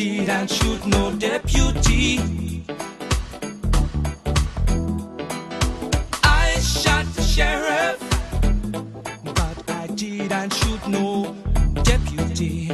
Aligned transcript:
didn't 0.00 0.50
shoot 0.50 0.86
no 0.86 1.12
deputy. 1.12 2.18
I 6.24 6.58
shot 6.58 7.04
the 7.16 7.22
sheriff, 7.22 8.00
but 9.22 9.70
I 9.70 9.88
didn't 9.88 10.54
shoot 10.54 10.88
no 10.88 11.36
deputy. 11.82 12.70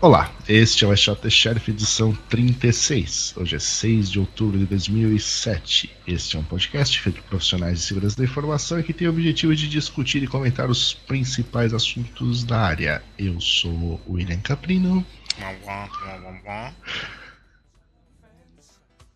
Olá, 0.00 0.32
este 0.48 0.84
é 0.84 0.86
o 0.86 0.94
Shot 0.94 1.20
the 1.22 1.28
Sheriff 1.28 1.72
edição 1.72 2.16
36. 2.28 3.34
Hoje 3.36 3.56
é 3.56 3.58
6 3.58 4.12
de 4.12 4.20
outubro 4.20 4.56
de 4.56 4.64
2007. 4.64 5.90
Este 6.06 6.36
é 6.36 6.38
um 6.38 6.44
podcast 6.44 7.00
feito 7.00 7.16
por 7.16 7.30
profissionais 7.30 7.80
de 7.80 7.84
segurança 7.84 8.16
da 8.16 8.22
informação 8.22 8.78
e 8.78 8.84
que 8.84 8.92
tem 8.92 9.08
o 9.08 9.10
objetivo 9.10 9.56
de 9.56 9.68
discutir 9.68 10.22
e 10.22 10.28
comentar 10.28 10.70
os 10.70 10.94
principais 10.94 11.74
assuntos 11.74 12.44
da 12.44 12.60
área. 12.60 13.02
Eu 13.18 13.40
sou 13.40 14.00
o 14.06 14.12
William 14.12 14.38
Caprino. 14.38 15.04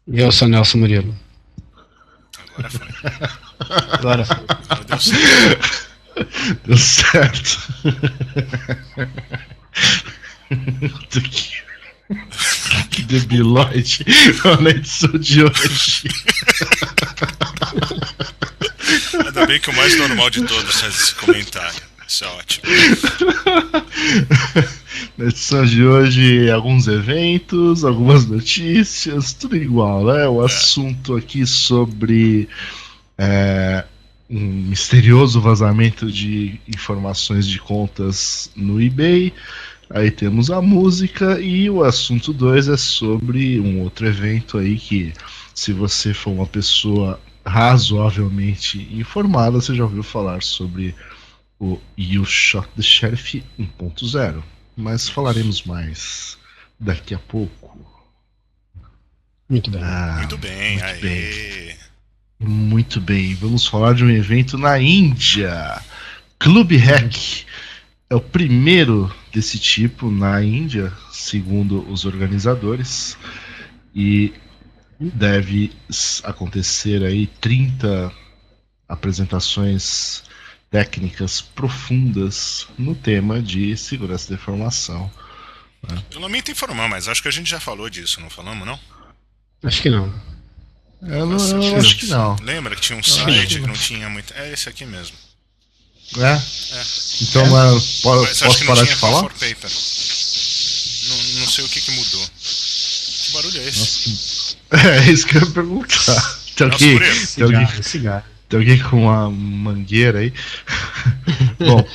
E 0.09 0.19
eu 0.19 0.33
sou 0.33 0.49
Nelson 0.49 0.79
Murilo. 0.79 1.15
Agora 2.57 2.71
foi. 2.71 2.89
Agora 3.93 4.25
foi. 4.25 4.37
Agora 4.69 4.85
deu 4.85 4.99
certo. 4.99 5.93
Deu 6.67 6.77
certo. 6.77 7.59
Que... 12.91 13.03
debiloide 13.03 14.05
na 14.61 14.71
edição 14.71 15.13
de 15.13 15.45
hoje. 15.45 16.09
Ainda 19.25 19.47
bem 19.47 19.61
que 19.61 19.71
o 19.71 19.77
mais 19.77 19.97
normal 19.99 20.31
de 20.31 20.43
todos 20.45 20.81
faz 20.81 20.95
esse 20.95 21.15
comentário. 21.15 21.83
Isso 22.07 22.25
é 22.25 22.29
ótimo. 22.29 22.65
Na 25.17 25.25
edição 25.27 25.65
de 25.65 25.85
hoje, 25.85 26.51
alguns 26.51 26.87
eventos, 26.87 27.85
algumas 27.85 28.27
notícias, 28.27 29.33
tudo 29.33 29.57
igual, 29.57 30.05
né? 30.05 30.29
O 30.29 30.43
assunto 30.43 31.17
aqui 31.17 31.47
sobre 31.47 32.49
é, 33.17 33.85
um 34.29 34.41
misterioso 34.41 35.41
vazamento 35.41 36.11
de 36.11 36.61
informações 36.69 37.47
de 37.47 37.59
contas 37.59 38.51
no 38.55 38.81
eBay. 38.81 39.33
Aí 39.91 40.11
temos 40.11 40.51
a 40.51 40.61
música 40.63 41.39
e 41.41 41.69
o 41.69 41.85
assunto 41.85 42.33
2 42.33 42.69
é 42.69 42.77
sobre 42.77 43.61
um 43.61 43.81
outro 43.81 44.07
evento 44.07 44.57
aí 44.59 44.79
que, 44.79 45.13
se 45.55 45.73
você 45.73 46.15
for 46.15 46.31
uma 46.31 46.47
pessoa 46.47 47.21
razoavelmente 47.45 48.89
informada, 48.93 49.61
você 49.61 49.75
já 49.75 49.83
ouviu 49.85 50.03
falar 50.03 50.43
sobre 50.43 50.95
o 51.59 51.79
You 51.99 52.25
Shot 52.25 52.69
the 52.77 52.83
Sheriff 52.83 53.43
1.0. 53.59 54.43
Mas 54.77 55.09
falaremos 55.09 55.63
mais 55.65 56.39
daqui 56.81 57.15
a 57.15 57.19
pouco. 57.19 57.79
Muito 59.49 59.71
bem. 59.71 59.83
Ah, 59.83 60.17
Muito 60.19 60.39
bem, 60.39 60.73
muito 60.73 60.85
aí. 60.85 61.01
bem. 61.01 61.77
Muito 62.41 63.01
bem, 63.01 63.35
vamos 63.35 63.67
falar 63.67 63.95
de 63.95 64.03
um 64.05 64.11
evento 64.11 64.57
na 64.59 64.79
Índia. 64.81 65.81
Club 66.39 66.73
Hack 66.73 67.45
é 68.13 68.15
o 68.15 68.21
primeiro 68.21 69.11
desse 69.33 69.59
tipo 69.59 70.11
na 70.11 70.45
Índia, 70.45 70.93
segundo 71.11 71.91
os 71.91 72.05
organizadores, 72.05 73.17
e 73.95 74.35
deve 75.01 75.73
acontecer 76.23 77.03
aí 77.03 77.27
30 77.27 78.13
apresentações 78.87 80.25
técnicas 80.71 81.41
profundas 81.41 82.69
no 82.79 82.95
tema 82.95 83.41
de 83.41 83.75
segurança 83.79 84.29
da 84.29 84.35
informação. 84.35 85.11
Eu 86.11 86.21
lamento 86.21 86.51
informar, 86.51 86.91
mas 86.91 87.09
acho 87.09 87.23
que 87.23 87.29
a 87.29 87.33
gente 87.33 87.49
já 87.49 87.61
falou 87.61 87.89
disso, 87.89 88.21
não 88.21 88.29
falamos, 88.29 88.67
não? 88.67 88.79
Acho 89.65 89.81
que 89.81 89.89
não. 89.89 90.13
Eu, 91.01 91.25
não, 91.25 91.65
eu 91.65 91.77
acho 91.79 91.97
que 91.97 92.07
não. 92.09 92.37
Lembra 92.43 92.77
que 92.77 92.83
tinha 92.83 92.99
um 92.99 93.03
site 93.03 93.59
que 93.59 93.67
não 93.67 93.73
tinha 93.73 94.11
muito. 94.11 94.35
É 94.35 94.53
esse 94.53 94.69
aqui 94.69 94.85
mesmo. 94.85 95.17
É? 96.19 96.41
É. 96.77 96.83
Então, 97.23 97.47
mas 97.47 98.03
Mas 98.05 98.43
acho 98.43 98.45
posso 98.45 98.59
que 98.59 98.65
não 98.65 98.75
parar 98.75 98.87
de 98.87 98.95
falar? 98.97 99.23
Não, 99.23 99.31
não 101.41 101.49
sei 101.49 101.65
o 101.65 101.69
que, 101.69 101.81
que 101.81 101.91
mudou. 101.93 102.27
Que 102.39 103.33
barulho 103.33 103.61
é 103.61 103.69
esse? 103.69 104.11
Nossa, 104.11 104.57
É 104.89 105.11
isso 105.11 105.27
que 105.27 105.37
eu 105.37 105.43
ia 105.43 105.51
perguntar. 105.51 106.39
Tem 106.57 106.67
alguém, 106.71 106.99
tem, 106.99 107.45
alguém, 107.45 107.83
Cigarro, 107.83 108.25
tem 108.49 108.61
alguém 108.61 108.79
com 108.79 109.05
uma 109.05 109.31
mangueira 109.31 110.19
aí? 110.19 110.33
Bom, 111.59 111.87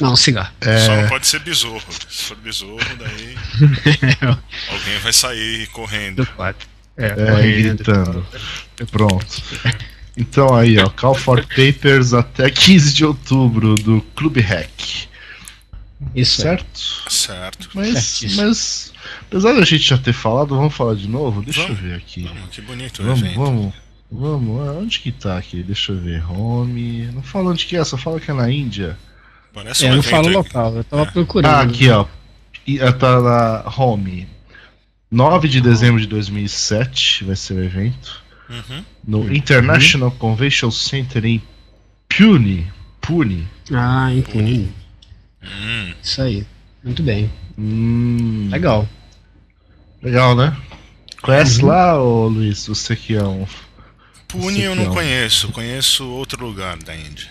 Não, 0.00 0.16
cigarro. 0.16 0.52
Só 0.60 0.68
é, 0.68 1.02
não 1.02 1.08
pode 1.08 1.26
ser 1.26 1.40
besouro. 1.40 1.84
Se 2.08 2.24
for 2.24 2.36
besouro, 2.38 2.84
daí 2.98 3.36
alguém 4.70 4.98
vai 5.00 5.12
sair 5.12 5.66
correndo. 5.68 6.24
Do 6.24 6.26
quarto. 6.26 6.66
É, 6.96 7.06
é, 7.06 7.14
correndo. 7.14 7.76
gritando. 7.76 8.26
Pronto. 8.90 9.42
Então 10.16 10.54
aí, 10.54 10.78
ó, 10.78 10.88
Call 10.90 11.14
for 11.14 11.44
Papers 11.46 12.12
até 12.12 12.50
15 12.50 12.92
de 12.92 13.04
outubro 13.04 13.74
do 13.76 14.00
Clube 14.14 14.40
Hack. 14.40 15.08
Isso 16.14 16.40
é. 16.42 16.44
Certo? 16.44 16.80
Certo. 17.10 17.70
Mas, 17.74 18.22
mas, 18.36 18.92
apesar 19.22 19.52
da 19.54 19.64
gente 19.64 19.84
já 19.88 19.96
ter 19.96 20.12
falado, 20.12 20.56
vamos 20.56 20.74
falar 20.74 20.94
de 20.96 21.08
novo? 21.08 21.42
Deixa 21.42 21.62
Vamos. 21.62 21.78
eu 21.78 21.88
ver 21.88 21.94
aqui. 21.96 22.24
Vamos, 22.24 22.50
que 22.50 22.60
bonito 22.60 23.02
Vamos, 23.02 23.20
evento. 23.20 23.36
vamos, 23.38 23.74
vamos. 24.10 24.68
Ah, 24.68 24.72
Onde 24.72 24.98
que 25.00 25.12
tá 25.12 25.38
aqui? 25.38 25.62
Deixa 25.62 25.92
eu 25.92 25.98
ver. 26.00 26.28
Home. 26.30 27.06
Não 27.12 27.22
fala 27.22 27.50
onde 27.50 27.64
que 27.64 27.76
é, 27.76 27.84
só 27.84 27.96
fala 27.96 28.18
que 28.20 28.30
é 28.30 28.34
na 28.34 28.50
Índia. 28.50 28.98
Parece 29.54 29.84
É, 29.86 29.88
um 29.88 29.92
não 29.92 29.98
evento 30.00 30.10
fala 30.10 30.24
o 30.24 30.28
aí. 30.28 30.34
local, 30.34 30.76
eu 30.76 30.84
tava 30.84 31.06
procurando. 31.06 31.54
Ah, 31.54 31.60
aqui, 31.62 31.88
ó. 31.88 32.04
E, 32.66 32.80
ah, 32.80 32.92
Tá 32.92 33.20
na 33.20 33.64
Home. 33.76 34.28
9 35.10 35.46
de 35.48 35.60
dezembro 35.60 36.00
de 36.00 36.06
2007 36.08 37.24
vai 37.24 37.36
ser 37.36 37.54
o 37.54 37.62
evento. 37.64 38.21
Uhum. 38.52 38.84
No 39.06 39.32
International 39.34 40.10
Convention 40.10 40.70
Center 40.70 41.24
em 41.24 41.42
Pune. 42.08 42.70
Pune. 43.00 43.48
Ah, 43.72 44.12
entendi. 44.12 44.68
Hum, 45.42 45.94
Isso 46.02 46.20
aí. 46.22 46.46
Muito 46.84 47.02
bem. 47.02 47.32
Hum, 47.58 48.48
Legal. 48.50 48.88
Legal, 50.02 50.34
né? 50.36 50.56
Conhece 51.22 51.62
Uhum. 51.62 51.68
lá, 51.68 52.00
ô 52.02 52.28
Luiz? 52.28 52.66
Você 52.66 52.94
que 52.96 53.14
é 53.14 53.22
um. 53.24 53.46
Pune 54.28 54.60
eu 54.62 54.72
é 54.72 54.74
não 54.74 54.90
um- 54.90 54.94
conheço. 54.94 55.50
Conheço 55.52 56.06
outro 56.08 56.44
lugar 56.44 56.76
da 56.78 56.94
Índia. 56.94 57.30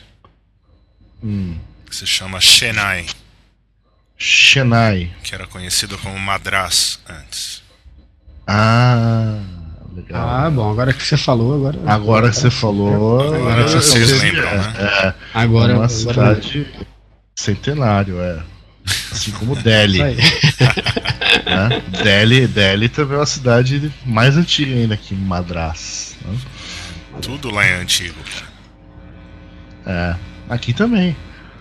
Hum, 1.23 1.57
Que 1.87 1.95
se 1.95 2.07
chama 2.07 2.39
Chennai. 2.41 3.05
Chennai. 4.17 5.11
Que 5.23 5.35
era 5.35 5.45
conhecido 5.47 5.97
como 5.97 6.17
Madras 6.17 6.99
antes. 7.09 7.61
Ah, 8.47 9.41
legal. 10.01 10.27
Ah, 10.29 10.49
bom, 10.49 10.69
agora 10.71 10.93
que 10.93 11.03
você 11.03 11.17
falou, 11.17 11.55
agora. 11.55 11.79
Agora 11.85 12.29
que 12.29 12.35
você 12.35 12.49
falou. 12.49 13.33
Agora 13.35 13.67
vocês 13.67 14.21
lembram, 14.21 14.43
né? 14.51 14.73
É, 14.79 15.13
Agora. 15.33 15.71
é 15.73 15.75
uma 15.75 15.85
agora- 15.85 15.89
cidade 15.89 16.67
centenário, 17.35 18.19
é. 18.21 18.41
Assim 19.11 19.31
como 19.31 19.55
Delhi. 19.55 19.99
Né? 21.45 21.81
Delhi, 22.03 22.47
Delhi 22.47 22.89
também 22.89 23.15
é 23.15 23.19
uma 23.19 23.25
cidade 23.25 23.91
mais 24.05 24.37
antiga 24.37 24.73
ainda 24.73 24.95
que 24.97 25.13
Madras. 25.15 26.15
né? 26.23 26.37
Tudo 27.21 27.49
lá 27.51 27.65
é 27.65 27.75
antigo, 27.81 28.15
cara. 29.83 30.17
É. 30.49 30.53
Aqui 30.53 30.73
também. 30.73 31.15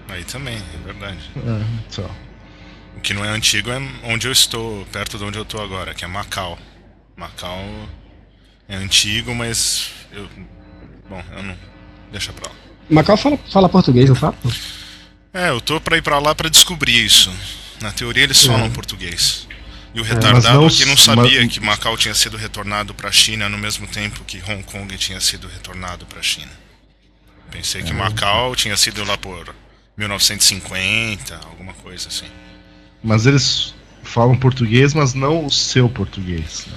Aí 0.08 0.24
também, 0.24 0.56
é 0.56 0.84
verdade. 0.84 1.18
É, 1.36 1.62
então. 1.88 2.10
O 2.96 3.00
que 3.00 3.14
não 3.14 3.24
é 3.24 3.28
antigo 3.30 3.70
é 3.70 3.80
onde 4.04 4.26
eu 4.28 4.32
estou, 4.32 4.84
perto 4.92 5.16
de 5.18 5.24
onde 5.24 5.38
eu 5.38 5.42
estou 5.42 5.62
agora, 5.62 5.94
que 5.94 6.04
é 6.04 6.08
Macau. 6.08 6.58
Macau 7.16 7.58
é 8.70 8.76
antigo, 8.76 9.34
mas 9.34 9.90
eu. 10.12 10.26
Bom, 11.08 11.22
eu 11.36 11.42
não. 11.42 11.56
Deixa 12.10 12.32
pra 12.32 12.48
lá. 12.50 12.56
Macau 12.88 13.16
fala, 13.16 13.38
fala 13.52 13.68
português, 13.68 14.08
não 14.08 14.16
fala? 14.16 14.34
É, 15.32 15.50
eu 15.50 15.60
tô 15.60 15.80
pra 15.80 15.96
ir 15.98 16.02
pra 16.02 16.18
lá 16.18 16.34
pra 16.34 16.48
descobrir 16.48 17.04
isso. 17.04 17.30
Na 17.80 17.92
teoria 17.92 18.24
eles 18.24 18.42
falam 18.44 18.66
É. 18.66 18.70
português. 18.70 19.46
E 19.94 20.00
o 20.00 20.04
mas 20.04 20.12
retardado 20.12 20.60
não 20.60 20.66
aqui 20.66 20.84
não 20.84 20.96
sabia 20.96 21.40
mas- 21.42 21.52
que 21.52 21.60
Macau 21.60 21.96
tinha 21.96 22.14
sido 22.14 22.36
retornado 22.36 22.94
pra 22.94 23.10
China 23.12 23.48
no 23.48 23.58
mesmo 23.58 23.86
tempo 23.86 24.24
que 24.24 24.38
Hong 24.48 24.62
Kong 24.64 24.96
tinha 24.96 25.20
sido 25.20 25.48
retornado 25.48 26.06
pra 26.06 26.22
China. 26.22 26.50
Pensei 27.50 27.80
É. 27.80 27.84
que 27.84 27.92
Macau 27.92 28.54
tinha 28.54 28.76
sido 28.76 29.04
lá 29.04 29.16
por 29.18 29.52
1950, 29.96 31.34
alguma 31.44 31.72
coisa 31.74 32.08
assim. 32.08 32.26
Mas 33.02 33.26
eles 33.26 33.74
falam 34.02 34.36
português, 34.36 34.94
mas 34.94 35.14
não 35.14 35.44
o 35.46 35.50
seu 35.50 35.88
português. 35.88 36.66
né? 36.66 36.76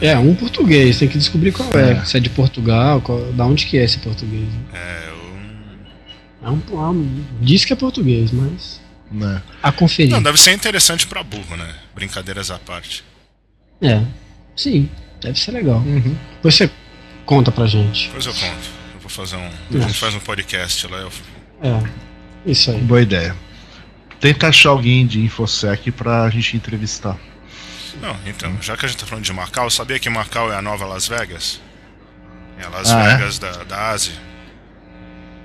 É, 0.00 0.16
um 0.18 0.34
português, 0.34 0.98
tem 0.98 1.08
que 1.08 1.16
descobrir 1.18 1.52
qual 1.52 1.68
é. 1.78 1.92
É. 1.92 2.04
Se 2.04 2.16
é 2.16 2.20
de 2.20 2.28
Portugal, 2.30 3.00
qual- 3.00 3.32
da 3.32 3.44
onde 3.46 3.66
que 3.66 3.78
é 3.78 3.84
esse 3.84 3.98
português. 3.98 4.48
É, 4.72 5.08
eu... 5.08 6.48
É 6.48 6.50
um, 6.50 6.60
é 6.72 6.88
um- 6.90 7.24
diz 7.40 7.64
que 7.64 7.72
é 7.72 7.76
português, 7.76 8.30
mas 8.32 8.80
Né? 9.10 9.42
a 9.62 9.70
conferir. 9.72 10.10
Não, 10.12 10.22
deve 10.22 10.38
ser 10.40 10.52
interessante 10.52 11.06
pra 11.06 11.22
burro, 11.22 11.56
né? 11.56 11.72
Brincadeiras 11.94 12.50
à 12.50 12.58
parte. 12.58 13.04
É, 13.80 14.02
sim, 14.56 14.88
deve 15.20 15.38
ser 15.38 15.52
legal. 15.52 15.78
Uhum. 15.78 16.16
Depois 16.36 16.54
você 16.54 16.70
conta 17.24 17.50
pra 17.52 17.66
gente. 17.66 18.06
Depois 18.06 18.26
eu 18.26 18.32
conto. 18.34 18.68
Eu 18.94 19.00
vou 19.00 19.08
fazer 19.10 19.36
um. 19.36 19.46
A 19.78 19.86
gente 19.86 19.98
faz 19.98 20.14
um 20.14 20.20
podcast 20.20 20.86
lá. 20.88 20.98
Eu... 20.98 21.12
É, 21.62 21.82
isso 22.44 22.70
aí. 22.70 22.78
Boa 22.80 23.00
ideia. 23.02 23.34
Tenta 24.20 24.48
achar 24.48 24.70
alguém 24.70 25.06
de 25.06 25.20
InfoSec 25.20 25.90
pra 25.92 26.28
gente 26.30 26.56
entrevistar. 26.56 27.16
Não, 28.00 28.16
então, 28.26 28.56
já 28.60 28.76
que 28.76 28.84
a 28.84 28.88
gente 28.88 28.98
tá 28.98 29.06
falando 29.06 29.24
de 29.24 29.32
Macau, 29.32 29.70
sabia 29.70 29.98
que 29.98 30.08
Macau 30.10 30.52
é 30.52 30.56
a 30.56 30.62
nova 30.62 30.84
Las 30.84 31.06
Vegas? 31.08 31.60
É 32.58 32.64
a 32.64 32.68
Las 32.68 32.90
Ah, 32.92 33.02
é? 33.04 33.16
Vegas 33.16 33.38
da, 33.38 33.50
da 33.64 33.90
Ásia. 33.90 34.12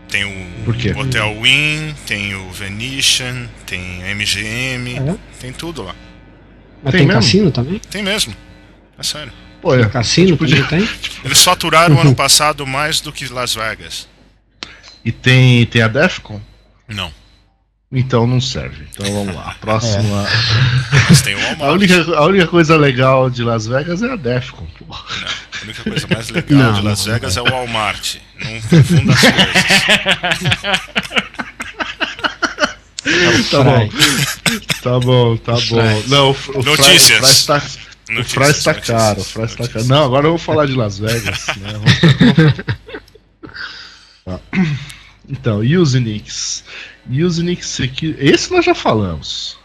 Tem 0.09 0.25
o? 0.25 0.99
Hotel 0.99 1.37
Wynn, 1.39 1.93
tem 2.07 2.33
o 2.35 2.49
Venetian, 2.51 3.47
tem 3.65 4.03
a 4.03 4.15
MGM, 4.15 4.97
É? 4.97 5.15
tem 5.39 5.53
tudo 5.53 5.83
lá. 5.83 5.95
Mas 6.83 6.91
Tem 6.93 7.01
tem, 7.05 7.09
cassino 7.15 7.51
também? 7.51 7.79
Tem 7.79 8.01
mesmo. 8.01 8.33
É 8.97 9.03
sério. 9.03 9.31
Pô, 9.61 9.75
é, 9.75 9.87
Cassino 9.89 10.37
podia- 10.37 10.63
também 10.65 10.87
tem? 10.87 10.95
Eles 11.23 11.43
faturaram 11.43 11.99
ano 11.99 12.15
passado 12.15 12.65
mais 12.65 13.01
do 13.01 13.11
que 13.11 13.27
Las 13.27 13.53
Vegas. 13.53 14.07
E 15.03 15.11
tem, 15.11 15.65
tem 15.65 15.81
a 15.81 15.87
Defcon? 15.87 16.41
Não. 16.87 17.11
Então 17.91 18.27
não 18.27 18.39
serve. 18.39 18.85
Então 18.91 19.11
vamos 19.11 19.35
lá. 19.35 19.55
Próxima. 19.59 20.27
Mas 21.09 21.21
tem 21.21 21.33
o 21.35 21.63
A, 21.63 21.71
única, 21.71 21.95
a 22.15 22.25
única 22.25 22.45
coisa 22.47 22.77
legal 22.77 23.29
de 23.31 23.43
Las 23.43 23.65
Vegas 23.65 24.03
é 24.03 24.11
a 24.11 24.15
Defcon. 24.15 24.67
Pô. 24.77 24.85
Não, 24.89 24.95
a 24.95 25.63
única 25.63 25.83
coisa 25.83 26.07
mais 26.07 26.29
legal 26.29 26.59
Não, 26.59 26.73
de 26.73 26.81
Las 26.83 27.05
não, 27.05 27.13
Vegas 27.13 27.37
é 27.37 27.41
o 27.41 27.45
Walmart. 27.45 28.15
Não 28.39 28.61
confunda 28.61 29.13
as 29.13 29.21
coisas. 29.21 30.79
Tá 33.49 33.63
bom. 33.63 33.89
Tá 34.83 34.99
bom, 34.99 35.37
tá 35.37 35.53
bom. 35.69 36.03
Não, 36.07 36.31
o, 36.31 36.63
Notícias. 36.63 37.19
O 37.19 37.23
Fry 37.23 37.31
está, 37.31 37.57
o 37.57 38.23
Fry 38.23 38.49
está 38.51 38.73
caro. 38.75 39.21
O 39.21 39.23
Fry 39.23 39.43
está 39.45 39.67
caro. 39.67 39.85
Não, 39.85 40.03
agora 40.05 40.27
eu 40.27 40.31
vou 40.31 40.37
falar 40.37 40.67
de 40.67 40.73
Las 40.75 40.99
Vegas. 40.99 41.47
né? 41.57 41.73
Vamos- 41.73 42.53
Tá. 44.25 44.39
Então, 45.29 45.59
Usenix. 45.59 46.63
Usenix 47.09 47.79
aqui. 47.81 48.15
Esse 48.17 48.51
nós 48.51 48.65
já 48.65 48.73
falamos. 48.73 49.57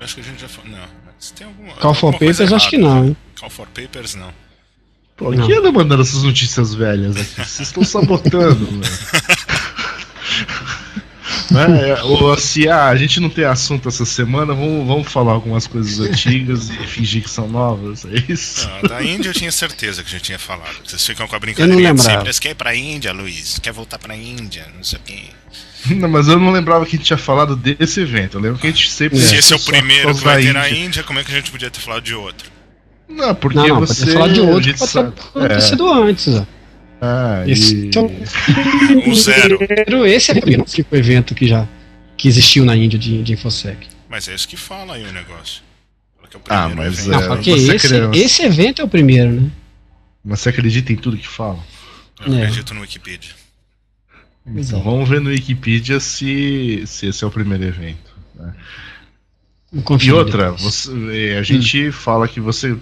Acho 0.00 0.16
que 0.16 0.20
a 0.20 0.24
gente 0.24 0.40
já 0.40 0.48
falou. 0.48 0.70
Não, 0.72 0.86
mas 1.06 1.30
tem 1.30 1.46
alguma. 1.46 1.72
Call 1.74 1.94
for 1.94 2.06
alguma 2.08 2.18
Papers, 2.32 2.52
acho 2.52 2.68
que 2.70 2.76
errada. 2.76 2.94
não, 2.94 3.04
hein? 3.08 3.16
Call 3.38 3.50
for 3.50 3.66
Papers, 3.68 4.14
não. 4.16 4.32
Pô, 5.16 5.30
Não. 5.30 5.46
quem 5.46 5.56
anda 5.56 5.70
mandando 5.70 6.02
essas 6.02 6.24
notícias 6.24 6.74
velhas 6.74 7.16
aqui? 7.16 7.36
Vocês 7.36 7.68
estão 7.68 7.84
sabotando, 7.84 8.66
velho. 8.66 8.82
É, 11.84 12.02
ou 12.02 12.36
se 12.38 12.68
ah, 12.68 12.86
a 12.88 12.96
gente 12.96 13.20
não 13.20 13.28
tem 13.30 13.44
assunto 13.44 13.88
essa 13.88 14.04
semana, 14.04 14.52
vamos, 14.54 14.86
vamos 14.86 15.08
falar 15.12 15.32
algumas 15.32 15.66
coisas 15.66 16.00
antigas 16.00 16.68
e 16.70 16.76
fingir 16.86 17.22
que 17.22 17.30
são 17.30 17.48
novas, 17.48 18.04
é 18.04 18.32
isso? 18.32 18.68
Ah, 18.82 18.88
da 18.88 19.02
Índia 19.02 19.28
eu 19.30 19.34
tinha 19.34 19.50
certeza 19.52 20.02
que 20.02 20.08
a 20.08 20.12
gente 20.12 20.22
tinha 20.24 20.38
falado. 20.38 20.74
Vocês 20.84 21.04
ficam 21.06 21.26
com 21.28 21.36
a 21.36 21.38
brincadeira 21.38 21.76
de 21.76 21.82
lembrava. 21.82 22.10
sempre. 22.18 22.32
Você 22.32 22.40
quer 22.40 22.50
ir 22.50 22.54
pra 22.54 22.74
Índia, 22.74 23.12
Luiz? 23.12 23.58
Quer 23.60 23.72
voltar 23.72 23.98
pra 23.98 24.16
Índia? 24.16 24.66
Não 24.76 24.82
sei 24.84 24.98
o 24.98 25.02
quê. 25.02 25.18
Não, 25.94 26.08
mas 26.08 26.28
eu 26.28 26.38
não 26.38 26.50
lembrava 26.50 26.86
que 26.86 26.96
a 26.96 26.98
gente 26.98 27.06
tinha 27.06 27.18
falado 27.18 27.54
desse 27.54 28.00
evento. 28.00 28.38
Eu 28.38 28.40
lembro 28.40 28.58
que 28.58 28.66
a 28.66 28.70
gente 28.70 28.90
sempre. 28.90 29.18
Se 29.18 29.36
esse 29.36 29.52
é 29.52 29.56
o 29.56 29.60
primeiro 29.60 30.14
que 30.14 30.24
vai 30.24 30.42
ter 30.42 30.54
na 30.54 30.66
Índia. 30.68 30.84
Índia, 30.86 31.02
como 31.02 31.18
é 31.18 31.24
que 31.24 31.30
a 31.30 31.34
gente 31.36 31.50
podia 31.50 31.70
ter 31.70 31.80
falado 31.80 32.02
de 32.02 32.14
outro? 32.14 32.50
Não, 33.06 33.34
porque 33.34 33.58
Não, 33.58 33.66
não, 33.68 33.80
você. 33.80 34.12
falado 34.12 34.32
de 34.32 34.40
outro, 34.40 34.74
pode 34.78 34.90
sabe- 34.90 35.12
ter 35.34 35.48
ter 35.48 35.60
sido 35.60 35.92
antes. 35.92 36.26
ó. 36.28 36.46
Ah, 37.00 37.44
Esse 37.46 37.74
e- 37.88 37.90
é 37.94 38.00
o 38.00 39.10
O 39.10 39.14
zero. 39.14 40.06
esse 40.06 40.30
é 40.30 40.34
o 40.34 40.40
primeiro 40.40 40.64
que 40.64 40.82
o 40.82 40.96
evento 40.96 41.34
que 41.34 41.46
já 41.46 41.66
que 42.16 42.28
existiu 42.28 42.64
na 42.64 42.74
Índia 42.76 42.98
de, 42.98 43.22
de 43.22 43.32
InfoSec. 43.34 43.88
Mas 44.08 44.28
é 44.28 44.34
isso 44.34 44.46
que 44.48 44.56
fala 44.56 44.94
aí 44.94 45.04
o 45.04 45.12
negócio. 45.12 45.62
É 46.32 46.36
o 46.36 46.40
Ah, 46.48 46.68
mas 46.68 47.00
evento. 47.06 47.10
Não, 47.10 47.22
É, 47.22 47.28
porque 47.36 47.50
você 47.52 47.74
esse, 47.76 47.88
criança. 47.88 48.18
esse 48.18 48.42
evento 48.42 48.82
é 48.82 48.84
o 48.84 48.88
primeiro, 48.88 49.32
né? 49.32 49.50
Mas 50.24 50.40
você 50.40 50.48
acredita 50.48 50.92
em 50.92 50.96
tudo 50.96 51.16
que 51.16 51.28
fala? 51.28 51.58
Eu 52.26 52.32
É. 52.34 52.42
acredito 52.42 52.72
no 52.74 52.80
Wikipedia. 52.80 53.32
Então 54.46 54.82
vamos 54.82 55.08
ver 55.08 55.20
no 55.20 55.30
Wikipedia 55.30 56.00
se, 56.00 56.82
se 56.86 57.06
esse 57.06 57.22
é 57.22 57.26
o 57.26 57.30
primeiro 57.30 57.64
evento. 57.64 58.12
Vou 59.72 59.98
E 60.00 60.12
outra, 60.12 60.52
você, 60.52 60.90
eh, 61.32 61.38
a 61.38 61.42
gente 61.42 61.90
fala 61.90 62.28
que 62.28 62.40
você 62.40 62.76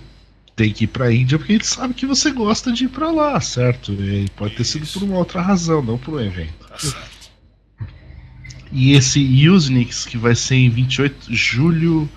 tem 0.55 0.73
que 0.73 0.85
ir 0.85 0.89
pra 0.89 1.13
Índia 1.13 1.39
porque 1.39 1.53
a 1.53 1.57
gente 1.57 1.67
sabe 1.67 1.95
que 1.95 2.07
você 2.07 2.31
gosta 2.31 2.71
de 2.73 2.85
ir 2.85 2.89
pra 2.89 3.11
lá, 3.11 3.41
certo? 3.41 3.93
E 3.93 4.29
pode 4.37 4.55
ter 4.57 4.65
sido 4.65 4.87
por 4.87 5.03
uma 5.03 5.17
outra 5.19 5.41
razão, 5.41 5.83
não 5.83 5.97
por 5.99 6.15
um 6.15 6.21
evento. 6.21 6.67
Tá 6.69 6.79
certo. 6.79 7.23
E 8.71 8.93
esse 8.93 9.21
Usenix 9.49 10.05
que 10.07 10.17
vai 10.17 10.35
ser 10.35 10.55
em 10.57 10.71
28 10.71 11.31
de 11.31 11.37
julho, 11.37 12.09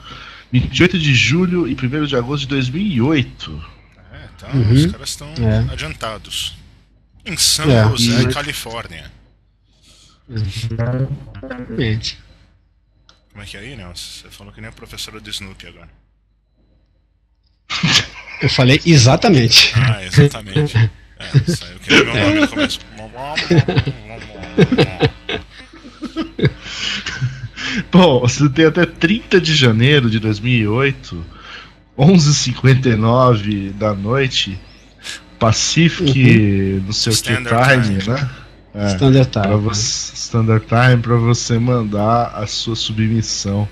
28 0.51 0.97
de 0.97 1.13
julho 1.13 1.67
e 1.67 1.75
1 1.75 2.05
de 2.05 2.15
agosto 2.15 2.41
de 2.43 2.47
2008. 2.47 3.65
É, 4.13 4.27
tá, 4.37 4.47
Uhum. 4.53 4.71
os 4.71 4.85
caras 4.87 5.09
estão 5.09 5.27
É. 5.37 5.71
adiantados. 5.73 6.55
Em 7.25 7.35
San 7.37 7.63
É. 7.65 7.83
José, 7.89 8.21
E- 8.21 8.33
Califórnia. 8.33 9.11
Exatamente. 10.29 12.19
Como 13.31 13.43
é 13.43 13.45
que 13.45 13.57
é 13.57 13.59
aí, 13.59 13.75
Nelson? 13.75 14.21
Você 14.23 14.29
falou 14.29 14.53
que 14.53 14.61
nem 14.61 14.69
a 14.69 14.73
professora 14.73 15.19
do 15.19 15.29
Snoopy 15.29 15.67
agora. 15.67 15.89
Eu 18.41 18.49
falei 18.49 18.81
exatamente. 18.85 19.73
Ah, 19.75 20.03
exatamente. 20.03 20.77
É, 20.77 21.51
saiu 21.51 21.79
que 21.79 21.89
nem 21.93 22.03
meu 22.05 22.15
nome 22.15 22.39
no 22.41 22.47
começo. 22.47 22.79
Bom, 27.91 28.19
você 28.21 28.49
tem 28.49 28.65
até 28.65 28.85
30 28.85 29.39
de 29.41 29.55
janeiro 29.55 30.09
de 30.09 30.19
2008, 30.19 31.25
11h59 31.97 33.71
da 33.73 33.93
noite, 33.93 34.59
Pacific, 35.39 36.81
não 36.85 36.93
sei 36.93 37.13
o 37.13 37.15
que, 37.15 37.21
Standard 37.31 37.83
Time, 37.85 37.99
Time. 37.99 38.13
né? 38.15 38.29
É, 38.73 38.87
Standard 38.87 39.29
pra 39.29 39.41
Time. 39.43 39.57
você, 39.57 40.13
Standard 40.15 40.65
Time 40.65 41.01
para 41.01 41.15
você 41.15 41.57
mandar 41.57 42.33
a 42.35 42.45
sua 42.47 42.75
submissão, 42.75 43.67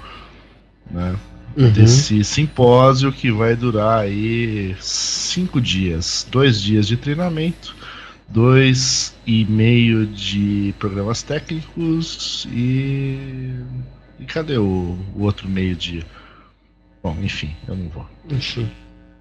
né? 0.90 1.16
Uhum. 1.56 1.72
Desse 1.72 2.24
simpósio 2.24 3.12
que 3.12 3.32
vai 3.32 3.56
durar 3.56 4.00
aí 4.00 4.76
cinco 4.80 5.62
dias, 5.62 6.28
dois 6.32 6.60
dias 6.60 6.88
de 6.88 6.98
treinamento, 6.98 7.76
dois 8.28 9.16
e 9.26 9.46
meio 9.46 10.08
de 10.08 10.74
programas 10.80 11.22
técnicos 11.22 12.48
e, 12.52 13.54
e 14.20 14.26
cadê 14.26 14.58
o, 14.58 14.98
o 15.16 15.22
outro 15.22 15.48
meio 15.48 15.76
dia? 15.76 16.04
Bom, 17.04 17.16
enfim, 17.22 17.56
eu 17.68 17.76
não 17.76 17.90
vou. 17.90 18.10
Enfim. 18.32 18.70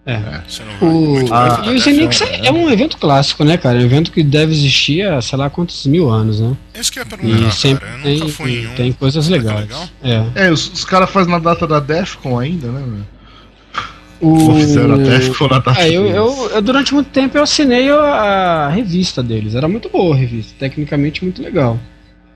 É. 0.05 0.17
Vai 0.19 0.43
O, 0.81 1.15
bem, 1.15 1.73
e 1.73 1.77
o? 1.77 1.79
Zenix 1.79 2.21
é, 2.23 2.47
é 2.47 2.53
um 2.53 2.69
evento 2.69 2.97
clássico, 2.97 3.45
né, 3.45 3.57
cara? 3.57 3.79
É 3.79 3.83
um 3.83 3.85
evento 3.85 4.11
que 4.11 4.23
deve 4.23 4.53
existir 4.53 5.07
há 5.07 5.23
sei 5.23 5.39
lá 5.39 5.49
quantos 5.49 5.87
mil 5.87 6.11
anos, 6.11 6.41
né? 6.41 6.57
Esse 6.75 6.91
que 6.91 6.99
eu 6.99 7.07
ia 7.23 7.49
E 7.49 7.53
sempre 7.53 7.87
cara. 7.87 8.03
Tem, 8.03 8.19
nunca 8.19 8.33
fui 8.33 8.63
em 8.63 8.67
um. 8.67 8.75
tem 8.75 8.93
coisas 8.93 9.29
é 9.29 9.31
legais. 9.31 9.61
legal? 9.61 9.89
É. 10.03 10.47
É, 10.47 10.51
os, 10.51 10.73
os 10.73 10.85
caras 10.85 11.09
fazem 11.09 11.31
na 11.31 11.39
data 11.39 11.67
da 11.69 11.79
Defcon 11.79 12.39
ainda, 12.39 12.67
né? 12.69 12.83
meu? 12.85 13.13
O... 14.21 14.51
Ou 14.51 14.55
fizeram 14.57 14.95
a 14.95 14.99
Defcon 14.99 15.49
na 15.49 15.63
É, 15.77 15.89
eu, 15.89 16.07
eu, 16.07 16.51
eu, 16.51 16.63
durante 16.63 16.93
muito 16.95 17.11
tempo 17.11 17.39
eu 17.39 17.43
assinei 17.45 17.89
a, 17.89 17.97
a 17.97 18.69
revista 18.71 19.23
deles. 19.23 19.55
Era 19.55 19.69
muito 19.69 19.89
boa 19.89 20.17
a 20.17 20.19
revista, 20.19 20.53
tecnicamente 20.59 21.23
muito 21.23 21.41
legal. 21.41 21.79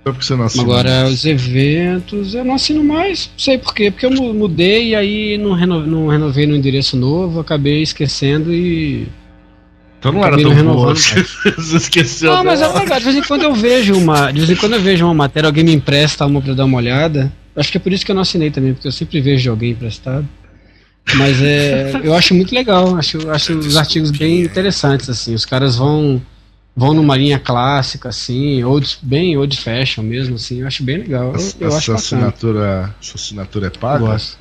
Só 0.07 0.13
porque 0.13 0.25
você 0.25 0.37
não 0.37 0.45
assinou. 0.45 0.67
Agora, 0.67 1.07
os 1.09 1.25
eventos, 1.25 2.33
eu 2.33 2.45
não 2.45 2.55
assino 2.55 2.85
mais, 2.85 3.29
não 3.33 3.39
sei 3.41 3.59
porquê, 3.59 3.91
porque 3.91 4.07
eu 4.07 4.11
mu- 4.13 4.33
mudei 4.33 4.91
e 4.91 4.95
aí 4.95 5.37
não, 5.37 5.53
reno, 5.53 5.85
não 5.85 6.07
renovei 6.07 6.47
no 6.47 6.55
endereço 6.55 6.97
novo, 6.97 7.41
acabei 7.41 7.83
esquecendo 7.83 8.55
e. 8.55 9.09
Então 9.99 10.13
não 10.13 10.25
era 10.25 10.37
tão 10.37 10.45
não 10.45 10.51
boa. 10.75 10.95
renovando 10.95 10.97
Você, 10.97 11.23
você 11.59 11.77
esqueceu 11.79 12.33
Não, 12.33 12.45
mas 12.45 12.61
é 12.61 12.69
dela. 12.69 12.79
legal, 12.79 12.99
de 13.01 13.05
vez 13.05 13.17
em 13.17 13.23
quando 13.23 13.43
eu 13.43 13.53
vejo 13.53 13.95
uma. 13.95 14.31
De 14.31 14.39
vez 14.39 14.51
em 14.51 14.55
quando 14.55 14.75
eu 14.75 14.81
vejo 14.81 15.05
uma 15.05 15.15
matéria, 15.15 15.49
alguém 15.49 15.65
me 15.65 15.75
empresta 15.75 16.25
uma 16.25 16.41
pra 16.41 16.55
dar 16.55 16.67
uma 16.67 16.77
olhada. 16.77 17.33
Acho 17.57 17.73
que 17.73 17.77
é 17.79 17.81
por 17.81 17.93
isso 17.93 18.05
que 18.07 18.13
eu 18.13 18.15
não 18.15 18.23
assinei 18.23 18.51
também, 18.53 18.75
porque 18.75 18.87
eu 18.87 18.93
sempre 18.93 19.21
vejo 19.21 19.43
de 19.43 19.49
alguém 19.49 19.73
emprestado. 19.73 20.29
Mas 21.17 21.43
é. 21.43 22.01
Eu 22.05 22.15
acho 22.15 22.33
muito 22.33 22.55
legal, 22.55 22.95
acho, 22.97 23.29
acho 23.29 23.55
os 23.59 23.77
artigos 23.77 24.13
bem 24.13 24.43
interessantes, 24.43 25.11
assim. 25.11 25.35
Os 25.35 25.45
caras 25.45 25.75
vão. 25.75 26.23
Vão 26.77 26.93
numa 26.93 27.17
linha 27.17 27.39
clássica, 27.39 28.11
assim, 28.11 28.63
old, 28.63 28.99
bem 29.03 29.35
old 29.39 29.57
fashion 29.57 30.03
mesmo, 30.03 30.35
assim, 30.35 30.61
eu 30.61 30.67
acho 30.67 30.83
bem 30.83 30.99
legal. 30.99 31.33
Eu, 31.35 31.69
eu 31.69 31.75
acho 31.75 31.93
bacana. 31.93 31.95
assinatura, 31.99 32.95
essa 33.03 33.17
assinatura 33.17 33.67
é 33.69 33.69
Eu 33.69 33.81
paga? 33.81 33.99
gosto. 34.05 34.39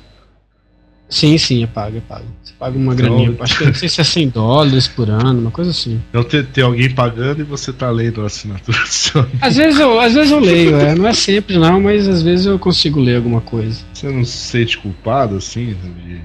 Sim, 1.08 1.38
sim, 1.38 1.62
é 1.62 1.66
pago, 1.68 1.96
é 1.96 2.00
pago. 2.00 2.24
Você 2.42 2.52
paga 2.58 2.76
uma 2.76 2.92
Então- 2.92 3.06
graninha. 3.16 3.36
Acho 3.40 3.58
que 3.58 3.64
não 3.64 3.72
sei 3.74 3.88
se 3.88 4.00
é 4.00 4.04
100 4.04 4.28
dólares 4.28 4.88
por 4.88 5.08
ano, 5.08 5.40
uma 5.40 5.50
coisa 5.52 5.70
assim. 5.70 6.02
Então 6.10 6.24
tem, 6.24 6.42
tem 6.44 6.64
alguém 6.64 6.90
pagando 6.92 7.40
e 7.40 7.44
você 7.44 7.72
tá 7.72 7.88
lendo 7.90 8.20
a 8.22 8.26
assinatura 8.26 8.76
do 8.80 8.88
seu 8.88 9.20
amigo. 9.22 9.38
Às 9.40 9.56
vezes 9.56 9.78
eu, 9.80 10.00
às 10.00 10.12
vezes 10.14 10.32
eu 10.32 10.40
leio, 10.40 10.76
é, 10.76 10.94
não 10.96 11.06
é 11.06 11.12
sempre 11.14 11.56
não, 11.58 11.80
mas 11.80 12.06
às 12.08 12.22
vezes 12.22 12.44
eu 12.46 12.58
consigo 12.58 13.00
ler 13.00 13.16
alguma 13.16 13.40
coisa. 13.40 13.80
Você 13.94 14.10
não 14.10 14.24
se 14.24 14.36
sente 14.36 14.76
culpado, 14.78 15.36
assim, 15.36 15.74
de 16.04 16.20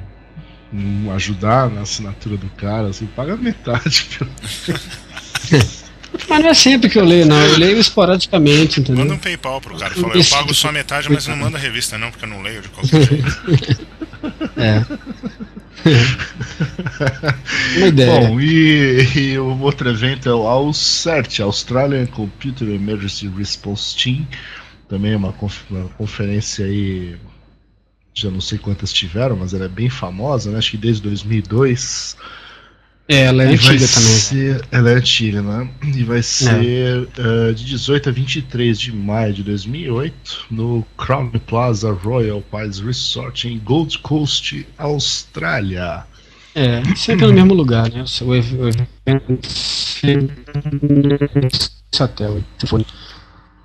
não 0.73 1.13
ajudar 1.13 1.69
na 1.69 1.81
assinatura 1.81 2.35
do 2.35 2.47
cara, 2.49 2.87
assim, 2.87 3.05
paga 3.05 3.37
metade. 3.37 4.07
Pelo... 4.17 4.31
Mas 6.29 6.39
não 6.43 6.49
é 6.49 6.53
sempre 6.53 6.89
que 6.89 6.99
eu 6.99 7.05
leio, 7.05 7.25
não. 7.25 7.39
Eu 7.41 7.57
leio 7.57 7.77
esporadicamente, 7.79 8.79
entendeu? 8.79 9.03
Manda 9.03 9.15
um 9.15 9.17
PayPal 9.17 9.59
pro 9.61 9.77
cara. 9.77 9.93
Fala, 9.95 10.13
eu 10.15 10.23
pago 10.25 10.53
só 10.53 10.69
a 10.69 10.71
metade, 10.71 11.09
mas 11.11 11.25
não 11.27 11.35
manda 11.37 11.57
a 11.57 11.61
revista 11.61 11.97
não, 11.97 12.11
porque 12.11 12.25
eu 12.25 12.29
não 12.29 12.41
leio 12.41 12.61
de 12.61 12.69
qualquer 12.69 13.07
jeito. 13.07 13.87
É. 14.57 14.85
Uma 17.77 17.87
ideia. 17.87 18.27
Bom, 18.27 18.39
e, 18.39 19.07
e 19.15 19.39
o 19.39 19.59
outro 19.61 19.89
evento 19.89 20.29
é 20.29 20.33
o 20.33 20.47
AUCERT, 20.47 21.39
Australian 21.41 22.05
Computer 22.05 22.67
Emergency 22.69 23.27
Response 23.27 23.95
Team. 23.97 24.27
Também 24.87 25.13
é 25.13 25.17
uma, 25.17 25.31
conf- 25.33 25.63
uma 25.69 25.87
conferência 25.89 26.65
aí, 26.65 27.15
já 28.13 28.29
não 28.29 28.41
sei 28.41 28.57
quantas 28.57 28.91
tiveram, 28.93 29.37
mas 29.37 29.53
ela 29.53 29.65
é 29.65 29.69
bem 29.69 29.89
famosa, 29.89 30.51
né? 30.51 30.57
Acho 30.59 30.71
que 30.71 30.77
desde 30.77 31.01
2002. 31.03 32.15
É, 33.07 33.23
ela 33.23 33.43
é 33.43 33.53
e 33.53 33.57
vai 33.57 33.75
antiga 33.75 33.87
também. 33.87 34.17
ser, 34.17 34.65
ela 34.71 34.91
é 34.91 34.93
antiga, 34.93 35.41
né? 35.41 35.69
E 35.83 36.03
vai 36.03 36.23
ser 36.23 37.07
eh, 37.17 37.53
de 37.53 37.65
18 37.65 38.09
a 38.09 38.11
23 38.11 38.79
de 38.79 38.95
maio 38.95 39.33
de 39.33 39.43
2008 39.43 40.45
no 40.49 40.85
Crown 40.97 41.29
Plaza 41.45 41.91
Royal 41.91 42.41
Pines 42.41 42.79
Resort 42.79 43.47
em 43.47 43.59
Gold 43.59 43.99
Coast, 43.99 44.65
Austrália. 44.77 46.05
É, 46.53 46.83
sempre 46.95 47.25
no 47.25 47.33
mesmo 47.33 47.53
lugar, 47.53 47.89
né? 47.89 48.03
O 48.21 48.35
evento 48.35 48.87
aí, 52.23 52.43
foi. 52.65 52.85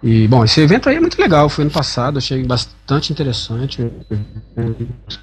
E, 0.02 0.28
bom, 0.28 0.44
esse 0.44 0.60
evento 0.60 0.88
aí 0.88 0.96
é 0.96 1.00
muito 1.00 1.20
legal. 1.20 1.48
Foi 1.48 1.64
ano 1.64 1.70
passado, 1.70 2.18
achei 2.18 2.42
bastante 2.44 3.12
interessante. 3.12 3.78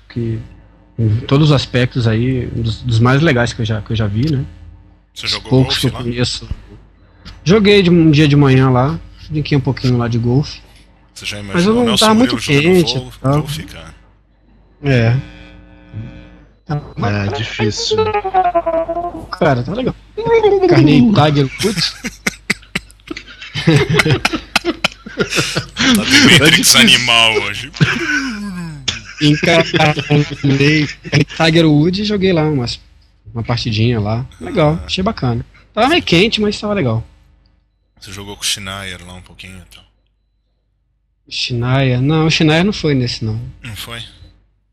Que, 0.09 0.39
em 0.97 1.17
todos 1.21 1.49
os 1.49 1.55
aspectos 1.55 2.07
aí, 2.07 2.47
um 2.55 2.61
dos, 2.61 2.81
dos 2.81 2.99
mais 2.99 3.21
legais 3.21 3.51
que 3.53 3.61
eu 3.61 3.65
já, 3.65 3.81
que 3.81 3.91
eu 3.91 3.95
já 3.95 4.07
vi, 4.07 4.31
né? 4.31 4.43
Você 5.13 5.27
jogou 5.27 5.49
Poucos 5.49 5.77
que 5.77 5.87
golfe 5.87 5.87
eu 5.87 5.93
lá? 5.93 6.03
conheço. 6.03 6.49
Joguei 7.43 7.81
de 7.83 7.89
um 7.89 8.09
dia 8.11 8.27
de 8.27 8.35
manhã 8.35 8.69
lá, 8.69 8.99
brinquei 9.29 9.57
um 9.57 9.61
pouquinho 9.61 9.97
lá 9.97 10.07
de 10.07 10.17
golfe. 10.17 10.61
Você 11.13 11.25
já 11.25 11.37
Mas 11.37 11.45
eu 11.45 11.51
imaginou 11.51 11.75
não- 11.75 11.85
Nelson 11.85 12.05
tava 12.05 12.15
muito 12.17 12.35
Murilo 12.35 12.61
quente, 12.75 12.97
golfe, 12.99 13.19
tá? 13.19 13.31
golfe, 13.31 13.63
cara? 13.63 13.93
É. 14.83 15.15
É 16.69 17.37
difícil. 17.37 17.97
Cara, 19.37 19.61
tá 19.63 19.73
legal. 19.73 19.95
Carnei 20.69 21.01
Tiger 21.01 21.49
Woods. 21.63 21.95
Tá 25.95 26.03
de 26.03 26.39
Matrix 26.39 26.75
animal 26.75 27.33
hoje. 27.43 27.71
Encarnei 29.23 30.87
Tiger 31.35 31.65
Woods 31.65 31.99
e 32.01 32.05
joguei 32.05 32.33
lá 32.33 32.43
umas, 32.43 32.79
uma 33.33 33.43
partidinha 33.43 33.99
lá. 33.99 34.25
Legal, 34.39 34.79
achei 34.85 35.03
bacana. 35.03 35.45
Tava 35.73 35.89
meio 35.89 36.03
quente, 36.03 36.39
mas 36.41 36.59
tava 36.59 36.73
legal. 36.73 37.03
Você 37.99 38.11
jogou 38.11 38.35
com 38.35 38.41
o 38.41 38.45
Schneier 38.45 38.99
lá 39.05 39.13
um 39.13 39.21
pouquinho 39.21 39.57
e 39.57 39.75
tal. 39.75 39.83
Schneier, 41.29 42.01
não, 42.01 42.27
o 42.27 42.31
Schneier 42.31 42.63
não 42.63 42.73
foi 42.73 42.93
nesse 42.93 43.23
não. 43.23 43.39
Não 43.61 43.75
foi? 43.75 44.03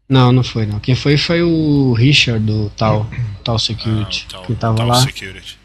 Não, 0.09 0.33
não 0.33 0.43
foi 0.43 0.67
não. 0.67 0.81
Quem 0.81 0.97
foi 0.97 1.17
foi 1.17 1.41
o 1.43 1.93
Richard 1.93 2.45
do 2.45 2.69
Tal, 2.71 3.09
Tal 3.45 3.59
Security, 3.59 4.27
Ah, 4.27 4.27
o 4.27 4.33
tal, 4.33 4.45
que 4.47 4.55
tava 4.57 4.77
tal 4.77 4.87
lá. 4.89 5.01
Security. 5.01 5.59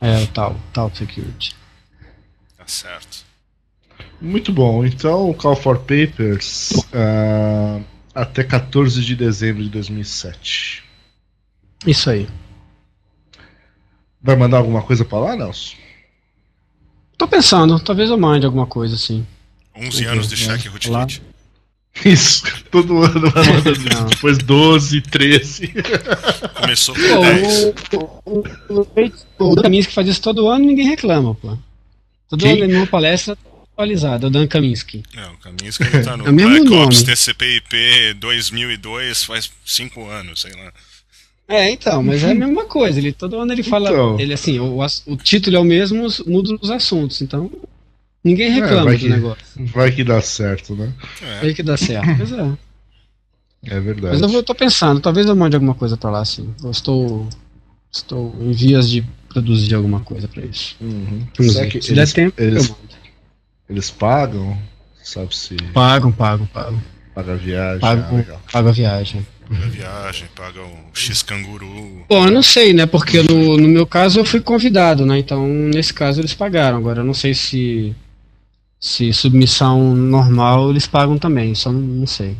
É, 0.00 0.22
o 0.22 0.26
Tal, 0.28 0.56
Tal 0.72 0.94
Security. 0.94 1.54
Tá 2.56 2.64
certo. 2.66 3.24
Muito 4.20 4.52
bom. 4.52 4.84
Então, 4.86 5.28
o 5.28 5.34
Call 5.34 5.54
for 5.54 5.78
Papers 5.80 6.72
ah, 6.94 7.80
até 8.14 8.44
14 8.44 9.02
de 9.04 9.16
dezembro 9.16 9.62
de 9.62 9.68
2007. 9.70 10.82
Isso 11.86 12.08
aí. 12.10 12.28
Vai 14.22 14.36
mandar 14.36 14.58
alguma 14.58 14.82
coisa 14.82 15.04
pra 15.04 15.18
lá, 15.18 15.36
Nelson? 15.36 15.76
Tô 17.18 17.28
pensando, 17.28 17.78
talvez 17.80 18.10
eu 18.10 18.18
mande 18.18 18.46
alguma 18.46 18.66
coisa 18.66 18.94
assim. 18.94 19.26
11 19.76 20.04
anos 20.06 20.28
de 20.28 20.34
É, 20.34 20.36
cheque 20.58 20.88
lá. 20.88 21.00
Rootkit. 21.00 21.22
Isso, 22.04 22.42
todo 22.72 23.02
ano 23.04 23.30
vai 23.30 23.46
mandando 23.46 23.78
isso. 23.88 24.04
Depois 24.06 24.38
12, 24.38 25.00
13. 25.02 25.72
Começou 26.60 26.94
com 26.94 27.00
Pô, 27.00 27.20
10. 27.20 27.64
o, 27.92 28.30
o, 28.30 28.80
o, 29.38 29.50
o 29.52 29.54
Dan 29.54 29.62
Kaminsky 29.62 29.92
faz 29.92 30.08
isso 30.08 30.20
todo 30.20 30.48
ano 30.48 30.64
e 30.64 30.66
ninguém 30.66 30.88
reclama, 30.88 31.34
pô. 31.36 31.56
Todo 32.28 32.40
Quem? 32.40 32.52
ano 32.52 32.64
ele 32.64 32.72
numa 32.72 32.86
palestra 32.86 33.38
atualizada, 33.74 34.26
o 34.26 34.30
Dan 34.30 34.46
Kaminsky. 34.46 35.02
É, 35.16 35.26
o 35.26 35.36
Kaminsky 35.38 35.84
ele 35.84 36.02
tá 36.04 36.16
no 36.16 36.26
É 36.26 36.30
o 36.30 36.32
mesmo 36.32 36.50
Black 36.64 36.74
Ops 36.74 36.96
nome. 37.02 37.06
TCP/IP 37.06 38.14
2002 38.20 39.24
faz 39.24 39.50
5 39.66 40.06
anos, 40.08 40.40
sei 40.40 40.52
lá. 40.52 40.72
É, 41.46 41.70
então, 41.70 42.02
mas 42.02 42.22
é 42.24 42.30
a 42.30 42.34
mesma 42.34 42.64
coisa. 42.64 42.98
Ele, 42.98 43.12
todo 43.12 43.38
ano 43.38 43.52
ele 43.52 43.62
fala. 43.62 43.90
Então. 43.90 44.18
Ele 44.18 44.32
assim, 44.32 44.58
o, 44.58 44.78
o 45.06 45.16
título 45.16 45.56
é 45.56 45.58
o 45.60 45.64
mesmo, 45.64 46.04
os- 46.04 46.20
muda 46.20 46.56
os 46.60 46.70
assuntos. 46.70 47.20
Então, 47.20 47.50
ninguém 48.24 48.50
reclama 48.50 48.84
vai 48.84 48.94
do 48.96 49.00
que- 49.00 49.08
negócio. 49.10 49.44
Vai 49.56 49.92
que 49.92 50.02
dá 50.04 50.22
certo, 50.22 50.74
né? 50.74 50.90
É, 51.20 51.40
Aí 51.40 51.54
que 51.54 51.62
dá 51.62 51.76
certo. 51.76 52.16
Pois 52.16 52.32
é. 52.32 52.52
É 53.66 53.80
verdade. 53.80 54.14
Mas 54.14 54.20
eu 54.22 54.28
vou, 54.28 54.42
tô 54.42 54.54
pensando, 54.54 55.00
talvez 55.00 55.26
eu 55.26 55.36
mande 55.36 55.56
alguma 55.56 55.74
coisa 55.74 55.96
pra 55.96 56.10
lá, 56.10 56.24
sim. 56.24 56.54
Eu 56.62 56.70
estou. 56.70 57.28
Estou 57.92 58.34
em 58.40 58.50
vias 58.52 58.90
de 58.90 59.04
produzir 59.28 59.74
alguma 59.74 60.00
coisa 60.00 60.26
pra 60.26 60.44
isso. 60.44 60.74
Uhum. 60.80 61.26
Será 61.40 61.66
que 61.68 61.80
Se 61.80 61.92
eles, 61.92 62.12
der 62.12 62.14
tempo, 62.14 62.42
eles, 62.42 62.68
eu 62.68 62.70
mando. 62.74 63.03
Eles 63.68 63.90
pagam? 63.90 64.56
Sabe 65.02 65.36
se 65.36 65.54
Pagam, 65.74 66.10
pagam, 66.10 66.46
pagam. 66.46 66.82
paga 67.14 67.32
a 67.34 67.36
viagem? 67.36 67.76
Ah, 67.76 67.80
Pagam, 67.96 68.16
legal. 68.16 68.40
pagam 68.50 68.70
a 68.70 68.72
viagem. 68.74 69.26
paga 69.48 69.64
a 69.64 69.68
viagem, 69.68 70.28
paga 70.34 70.62
o 70.62 70.78
X-Canguru. 70.94 72.04
Bom, 72.08 72.24
eu 72.26 72.30
não 72.30 72.42
sei, 72.42 72.72
né? 72.72 72.86
Porque 72.86 73.22
no, 73.22 73.56
no 73.58 73.68
meu 73.68 73.86
caso 73.86 74.18
eu 74.20 74.24
fui 74.24 74.40
convidado, 74.40 75.04
né? 75.04 75.18
Então, 75.18 75.46
nesse 75.46 75.92
caso 75.92 76.20
eles 76.20 76.32
pagaram. 76.32 76.78
Agora, 76.78 77.00
eu 77.00 77.04
não 77.04 77.14
sei 77.14 77.34
se 77.34 77.94
se 78.80 79.12
submissão 79.14 79.94
normal 79.94 80.70
eles 80.70 80.86
pagam 80.86 81.16
também, 81.18 81.54
só 81.54 81.70
não, 81.72 81.80
não 81.80 82.06
sei. 82.06 82.36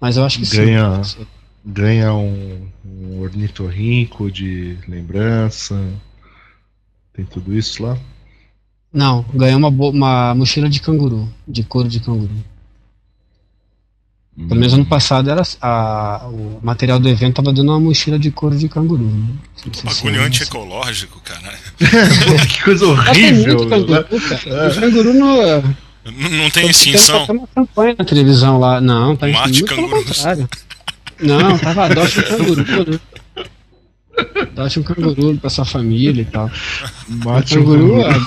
Mas 0.00 0.16
eu 0.16 0.24
acho 0.24 0.40
que 0.40 0.56
Ganha- 0.56 1.02
sim. 1.04 1.26
Ganha 1.66 2.12
um, 2.12 2.68
um 2.84 3.20
ornitorrinco 3.20 4.30
de 4.30 4.76
lembrança. 4.86 5.80
Tem 7.12 7.24
tudo 7.24 7.56
isso 7.56 7.82
lá? 7.82 7.96
Não, 8.94 9.24
ganhei 9.34 9.56
uma, 9.56 9.68
uma 9.68 10.34
mochila 10.36 10.68
de 10.68 10.80
canguru, 10.80 11.28
de 11.48 11.64
couro 11.64 11.88
de 11.88 11.98
canguru. 11.98 12.30
Pelo 14.36 14.60
menos 14.60 14.74
ano 14.74 14.84
passado 14.86 15.30
era 15.30 15.42
a, 15.60 16.26
o 16.28 16.60
material 16.62 16.98
do 16.98 17.08
evento 17.08 17.36
tava 17.36 17.52
dando 17.52 17.70
uma 17.70 17.80
mochila 17.80 18.18
de 18.18 18.30
couro 18.30 18.56
de 18.56 18.68
canguru. 18.68 19.04
Né? 19.04 19.28
Se 19.72 19.84
Bagulho 19.84 20.20
é- 20.22 20.26
antiecológico, 20.26 21.20
cara. 21.20 21.54
que 22.48 22.62
coisa 22.62 22.86
tem 22.86 22.94
horrível! 22.94 23.56
muito 23.56 23.68
canguru, 23.68 23.92
né? 23.92 24.38
cara. 24.44 24.70
O 24.70 24.80
canguru 24.80 25.14
não. 25.14 25.74
Não 26.04 26.50
tem 26.50 26.68
extinção. 26.68 27.26
tendo 27.26 27.38
uma 27.38 27.48
campanha 27.48 27.96
na 27.98 28.04
televisão 28.04 28.58
lá. 28.58 28.80
Não, 28.80 29.16
tá 29.16 29.26
Mate 29.26 29.64
cangurus. 29.64 30.24
Não, 31.20 31.58
tava 31.58 31.86
adote 31.86 32.20
um 32.20 32.22
canguru, 32.22 32.90
né? 32.90 33.00
Adote 34.52 34.80
um 34.80 34.82
canguru 34.82 35.36
pra 35.38 35.50
sua 35.50 35.64
família 35.64 36.22
e 36.22 36.24
tal. 36.24 36.50
Mate 37.08 37.58
um 37.58 37.64
canguru, 37.64 38.02
canguru. 38.02 38.26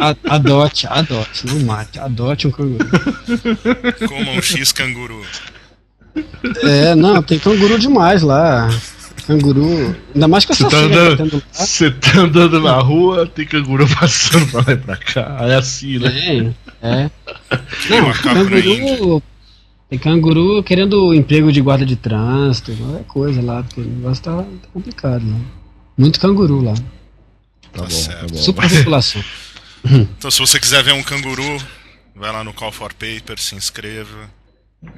A- 0.00 0.10
a- 0.10 0.34
adote, 0.34 0.86
adote, 0.86 1.46
não 1.46 1.60
mate, 1.60 1.98
adote 1.98 2.46
um 2.48 2.50
canguru. 2.50 2.88
Coma 4.08 4.30
um 4.32 4.42
X-Canguru. 4.42 5.22
É, 6.62 6.94
não, 6.94 7.22
tem 7.22 7.38
canguru 7.38 7.78
demais 7.78 8.22
lá. 8.22 8.68
Canguru. 9.26 9.94
Ainda 10.14 10.26
mais 10.26 10.44
com 10.44 10.52
Você 10.54 10.64
essa 10.66 10.70
tá, 10.76 10.82
andando, 10.82 11.40
tá 11.40 11.46
você 11.52 11.90
tá 11.90 12.18
andando 12.20 12.60
na 12.60 12.76
rua, 12.80 13.26
tem 13.26 13.46
canguru 13.46 13.86
passando 13.88 14.46
pra 14.50 14.60
lá 14.66 14.72
e 14.72 14.76
pra 14.76 14.96
cá. 14.96 15.36
É 15.42 15.54
assim, 15.54 15.98
né? 15.98 16.10
Tem, 16.10 16.56
é. 16.82 17.10
Não, 17.88 18.12
canguru. 18.12 19.22
Tem 19.88 19.98
canguru 19.98 20.62
querendo 20.62 21.12
emprego 21.14 21.52
de 21.52 21.60
guarda 21.60 21.84
de 21.84 21.96
trânsito, 21.96 22.72
qualquer 22.72 23.04
coisa 23.04 23.42
lá, 23.42 23.62
porque 23.62 23.80
o 23.80 23.84
negócio 23.84 24.22
tá, 24.22 24.36
tá 24.36 24.68
complicado 24.72 25.24
lá. 25.28 25.36
Muito 25.98 26.18
canguru 26.20 26.62
lá. 26.62 26.74
Tá 26.74 26.80
bom, 27.74 27.82
tá 27.84 27.90
certo. 27.90 28.32
bom. 28.32 28.38
Superpopulação. 28.38 29.22
Então, 29.84 30.30
se 30.30 30.38
você 30.38 30.60
quiser 30.60 30.82
ver 30.82 30.92
um 30.92 31.02
canguru, 31.02 31.58
vai 32.14 32.30
lá 32.32 32.44
no 32.44 32.52
Call 32.52 32.72
for 32.72 32.92
Paper, 32.92 33.38
se 33.38 33.54
inscreva. 33.54 34.30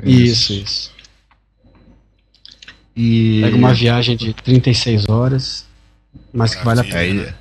Isso, 0.03 0.53
isso. 0.53 0.93
E... 2.95 3.41
Pega 3.43 3.57
uma 3.57 3.73
viagem 3.75 4.17
de 4.17 4.35
36 4.35 5.09
horas, 5.09 5.67
mas 6.33 6.55
que 6.55 6.65
vale 6.65 6.81
a 6.81 6.85
É, 6.85 6.89
pena. 6.91 7.39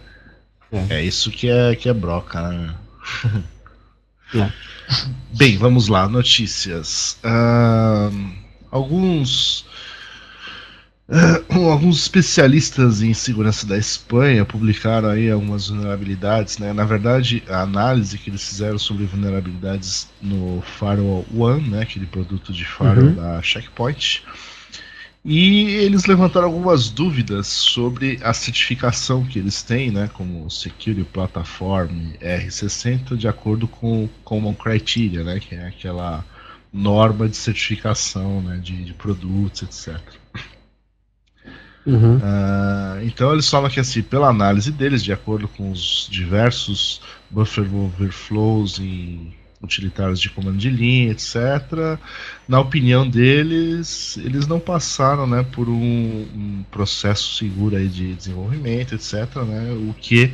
é, 0.72 0.96
é 0.98 1.04
isso 1.04 1.30
que 1.32 1.50
é, 1.50 1.76
que 1.76 1.90
é 1.90 1.94
broca, 1.94 2.42
né? 2.50 2.76
É. 4.34 4.50
Bem, 5.34 5.58
vamos 5.58 5.90
lá, 5.90 6.08
notícias. 6.08 7.18
Ahn, 7.22 8.32
alguns 8.72 9.62
Uh, 9.62 9.66
alguns 11.50 12.02
especialistas 12.02 13.02
em 13.02 13.14
segurança 13.14 13.68
da 13.68 13.78
Espanha 13.78 14.46
publicaram 14.46 15.10
aí 15.10 15.30
algumas 15.30 15.68
vulnerabilidades, 15.68 16.58
né? 16.58 16.72
Na 16.72 16.86
verdade, 16.86 17.44
a 17.50 17.62
análise 17.62 18.18
que 18.18 18.30
eles 18.30 18.48
fizeram 18.48 18.80
sobre 18.80 19.06
vulnerabilidades 19.06 20.08
no 20.22 20.62
Firewall 20.62 21.26
One, 21.36 21.70
né? 21.70 21.82
Aquele 21.82 22.06
produto 22.06 22.54
de 22.54 22.66
firewall 22.66 23.10
uhum. 23.10 23.16
da 23.16 23.42
Checkpoint. 23.42 24.24
E 25.24 25.66
eles 25.76 26.06
levantaram 26.06 26.48
algumas 26.48 26.90
dúvidas 26.90 27.46
sobre 27.46 28.18
a 28.24 28.34
certificação 28.34 29.24
que 29.24 29.38
eles 29.38 29.62
têm, 29.62 29.92
né, 29.92 30.10
como 30.12 30.50
Security 30.50 31.04
Platform 31.04 32.14
R60, 32.20 33.16
de 33.16 33.28
acordo 33.28 33.68
com 33.68 34.06
o 34.06 34.10
Common 34.24 34.56
Criteria, 34.56 35.24
né, 35.24 35.40
que 35.40 35.54
é 35.54 35.68
aquela 35.68 36.26
norma 36.74 37.30
de 37.30 37.38
certificação 37.38 38.42
né, 38.42 38.58
de, 38.58 38.84
de 38.84 38.94
produtos, 38.94 39.62
etc. 39.62 40.21
Uhum. 41.86 42.18
Uh, 42.18 43.04
então 43.04 43.34
eles 43.34 43.50
falam 43.50 43.70
que 43.70 43.80
assim, 43.80 44.04
pela 44.04 44.30
análise 44.30 44.72
deles, 44.72 45.04
de 45.04 45.12
acordo 45.12 45.48
com 45.48 45.72
os 45.72 46.08
diversos 46.10 47.02
buffer 47.30 47.74
overflows 47.74 48.78
e 48.80 49.34
utilitários 49.62 50.20
de 50.20 50.30
comando 50.30 50.58
de 50.58 50.70
linha, 50.70 51.12
etc. 51.12 52.00
Na 52.48 52.60
opinião 52.60 53.08
deles, 53.08 54.18
eles 54.18 54.48
não 54.48 54.60
passaram 54.60 55.28
né, 55.28 55.44
por 55.52 55.70
um, 55.70 56.28
um 56.36 56.66
processo 56.72 57.36
seguro 57.36 57.76
aí 57.76 57.88
de 57.88 58.14
desenvolvimento, 58.16 58.96
etc. 58.96 59.36
Né, 59.48 59.72
o 59.90 59.94
que 59.94 60.34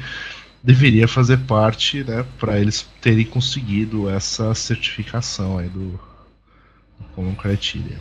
deveria 0.64 1.08
fazer 1.08 1.38
parte 1.40 2.04
né, 2.04 2.26
para 2.40 2.60
eles 2.60 2.88
terem 3.02 3.26
conseguido 3.26 4.10
essa 4.10 4.54
certificação 4.56 5.58
aí 5.58 5.68
do, 5.68 5.92
do 5.92 7.06
Common 7.14 7.36
Criteria. 7.36 8.00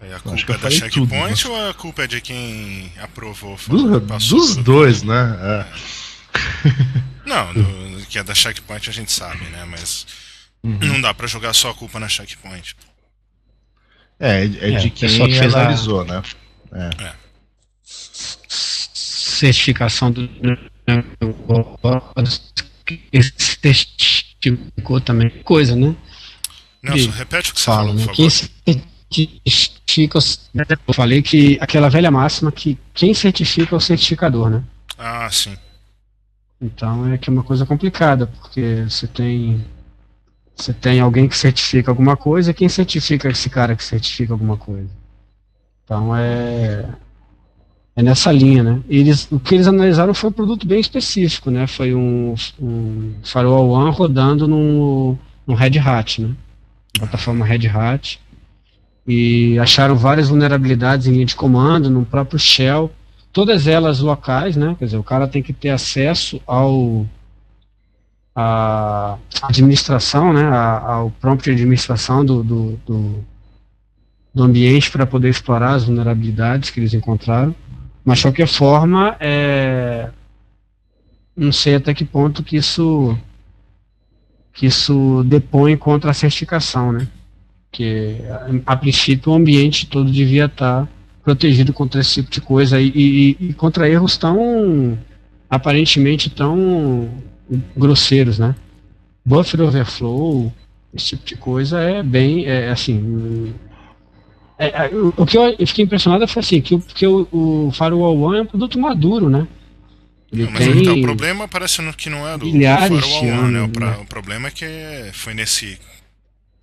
Aí 0.00 0.12
a 0.12 0.20
culpa 0.20 0.52
é 0.52 0.58
da 0.58 0.70
Checkpoint 0.70 1.42
tudo, 1.42 1.54
ou 1.54 1.70
a 1.70 1.74
culpa 1.74 2.04
é 2.04 2.06
de 2.06 2.20
quem 2.20 2.92
aprovou? 3.00 3.58
Do, 3.66 4.00
dos 4.00 4.56
dois, 4.56 5.02
né? 5.02 5.38
É. 5.40 5.66
Não, 7.26 7.52
do, 7.52 8.06
que 8.06 8.18
é 8.18 8.22
da 8.22 8.34
Checkpoint 8.34 8.88
a 8.88 8.92
gente 8.92 9.10
sabe, 9.10 9.44
né? 9.46 9.64
Mas 9.64 10.06
uhum. 10.62 10.78
não 10.78 11.00
dá 11.00 11.12
para 11.12 11.26
jogar 11.26 11.52
só 11.52 11.70
a 11.70 11.74
culpa 11.74 11.98
na 11.98 12.08
Checkpoint. 12.08 12.76
É, 14.20 14.44
é, 14.44 14.74
é 14.74 14.78
de 14.78 14.90
quem 14.90 15.08
que 15.08 15.38
analisou, 15.38 16.02
a... 16.02 16.04
né? 16.04 16.22
É. 16.72 17.04
é. 17.04 17.12
Certificação 17.82 20.12
do 20.12 20.28
certificou 23.60 25.00
também 25.00 25.30
coisa, 25.42 25.74
né? 25.74 25.96
Nelson, 26.82 27.10
repete 27.10 27.50
o 27.50 27.54
que 27.54 27.60
você 27.60 27.66
fala, 27.66 27.88
falou, 27.88 28.06
né? 28.06 28.12
Quem 28.64 28.82
certifica, 29.10 30.18
eu 30.86 30.94
falei 30.94 31.22
que 31.22 31.58
aquela 31.60 31.88
velha 31.88 32.10
máxima 32.10 32.50
que 32.52 32.78
quem 32.92 33.14
certifica 33.14 33.74
é 33.74 33.78
o 33.78 33.80
certificador, 33.80 34.50
né? 34.50 34.64
Ah, 34.98 35.28
sim. 35.30 35.56
Então 36.60 37.12
é 37.12 37.18
que 37.18 37.30
é 37.30 37.32
uma 37.32 37.42
coisa 37.42 37.64
complicada, 37.66 38.26
porque 38.26 38.84
você 38.88 39.06
tem 39.06 39.64
você 40.54 40.72
tem 40.72 41.00
alguém 41.00 41.28
que 41.28 41.36
certifica 41.36 41.90
alguma 41.90 42.16
coisa, 42.16 42.54
quem 42.54 42.68
certifica 42.68 43.28
esse 43.28 43.50
cara 43.50 43.76
que 43.76 43.84
certifica 43.84 44.32
alguma 44.32 44.56
coisa? 44.56 44.90
Então 45.84 46.16
é 46.16 46.88
é 47.94 48.02
nessa 48.02 48.30
linha, 48.30 48.62
né? 48.62 48.82
Eles, 48.88 49.26
o 49.32 49.40
que 49.40 49.54
eles 49.54 49.66
analisaram 49.66 50.12
foi 50.12 50.28
um 50.28 50.32
produto 50.32 50.66
bem 50.66 50.78
específico, 50.78 51.50
né? 51.50 51.66
Foi 51.66 51.94
um, 51.94 52.34
um 52.60 53.14
Firewall 53.24 53.70
One 53.70 53.90
rodando 53.90 54.46
no, 54.46 55.18
no 55.46 55.54
Red 55.54 55.78
Hat, 55.78 56.20
né? 56.20 56.34
Plataforma 56.98 57.44
Red 57.44 57.66
Hat 57.68 58.20
e 59.06 59.58
acharam 59.58 59.94
várias 59.94 60.28
vulnerabilidades 60.28 61.06
em 61.06 61.12
linha 61.12 61.26
de 61.26 61.36
comando, 61.36 61.88
no 61.88 62.04
próprio 62.04 62.38
shell, 62.38 62.90
todas 63.32 63.66
elas 63.66 64.00
locais, 64.00 64.56
né? 64.56 64.74
Quer 64.78 64.86
dizer, 64.86 64.96
o 64.96 65.04
cara 65.04 65.28
tem 65.28 65.42
que 65.42 65.52
ter 65.52 65.70
acesso 65.70 66.40
ao 66.46 67.06
administração, 69.42 70.32
né? 70.32 70.44
A, 70.44 70.94
ao 70.94 71.10
prompt 71.10 71.44
de 71.44 71.52
administração 71.52 72.24
do, 72.24 72.42
do, 72.42 72.80
do, 72.84 73.24
do 74.34 74.42
ambiente 74.42 74.90
para 74.90 75.06
poder 75.06 75.30
explorar 75.30 75.74
as 75.74 75.84
vulnerabilidades 75.84 76.70
que 76.70 76.80
eles 76.80 76.92
encontraram. 76.92 77.54
Mas 78.04 78.18
de 78.18 78.24
qualquer 78.24 78.46
forma, 78.46 79.16
é, 79.18 80.10
não 81.36 81.52
sei 81.52 81.76
até 81.76 81.94
que 81.94 82.04
ponto 82.04 82.42
que 82.42 82.56
isso 82.56 83.16
que 84.52 84.64
isso 84.64 85.22
depõe 85.24 85.76
contra 85.76 86.10
a 86.10 86.14
certificação, 86.14 86.90
né? 86.90 87.06
Porque, 87.76 88.16
a 88.64 88.74
princípio, 88.74 89.30
o 89.30 89.34
ambiente 89.34 89.86
todo 89.86 90.10
devia 90.10 90.46
estar 90.46 90.88
protegido 91.22 91.74
contra 91.74 92.00
esse 92.00 92.14
tipo 92.14 92.30
de 92.30 92.40
coisa 92.40 92.80
e, 92.80 92.88
e, 92.88 93.36
e 93.38 93.52
contra 93.52 93.86
erros 93.86 94.16
tão, 94.16 94.98
aparentemente, 95.50 96.30
tão 96.30 97.10
grosseiros, 97.76 98.38
né? 98.38 98.54
Buffer 99.22 99.60
overflow, 99.60 100.50
esse 100.94 101.08
tipo 101.08 101.26
de 101.26 101.36
coisa 101.36 101.78
é 101.80 102.02
bem, 102.02 102.46
é, 102.46 102.70
assim, 102.70 103.52
é, 104.58 104.86
é, 104.86 104.90
o 104.94 105.26
que 105.26 105.36
eu 105.36 105.66
fiquei 105.66 105.84
impressionado 105.84 106.26
foi 106.26 106.40
assim, 106.40 106.62
que, 106.62 106.78
que 106.78 107.06
o, 107.06 107.28
o 107.30 107.70
Firewall 107.72 108.18
One 108.18 108.38
é 108.38 108.42
um 108.42 108.46
produto 108.46 108.78
maduro, 108.78 109.28
né? 109.28 109.46
Ele 110.32 110.44
não, 110.44 110.52
mas 110.52 110.64
tem 110.64 110.78
então, 110.78 110.98
o 110.98 111.02
problema 111.02 111.46
parece 111.46 111.82
que 111.92 112.08
não 112.08 112.26
é 112.26 112.38
do, 112.38 112.46
do 112.46 112.52
Firewall 112.52 113.44
One, 113.44 113.52
né? 113.52 113.62
O, 113.62 113.68
pra, 113.68 113.90
né? 113.90 113.98
o 114.00 114.06
problema 114.06 114.48
é 114.48 114.50
que 114.50 114.66
foi 115.12 115.34
nesse 115.34 115.78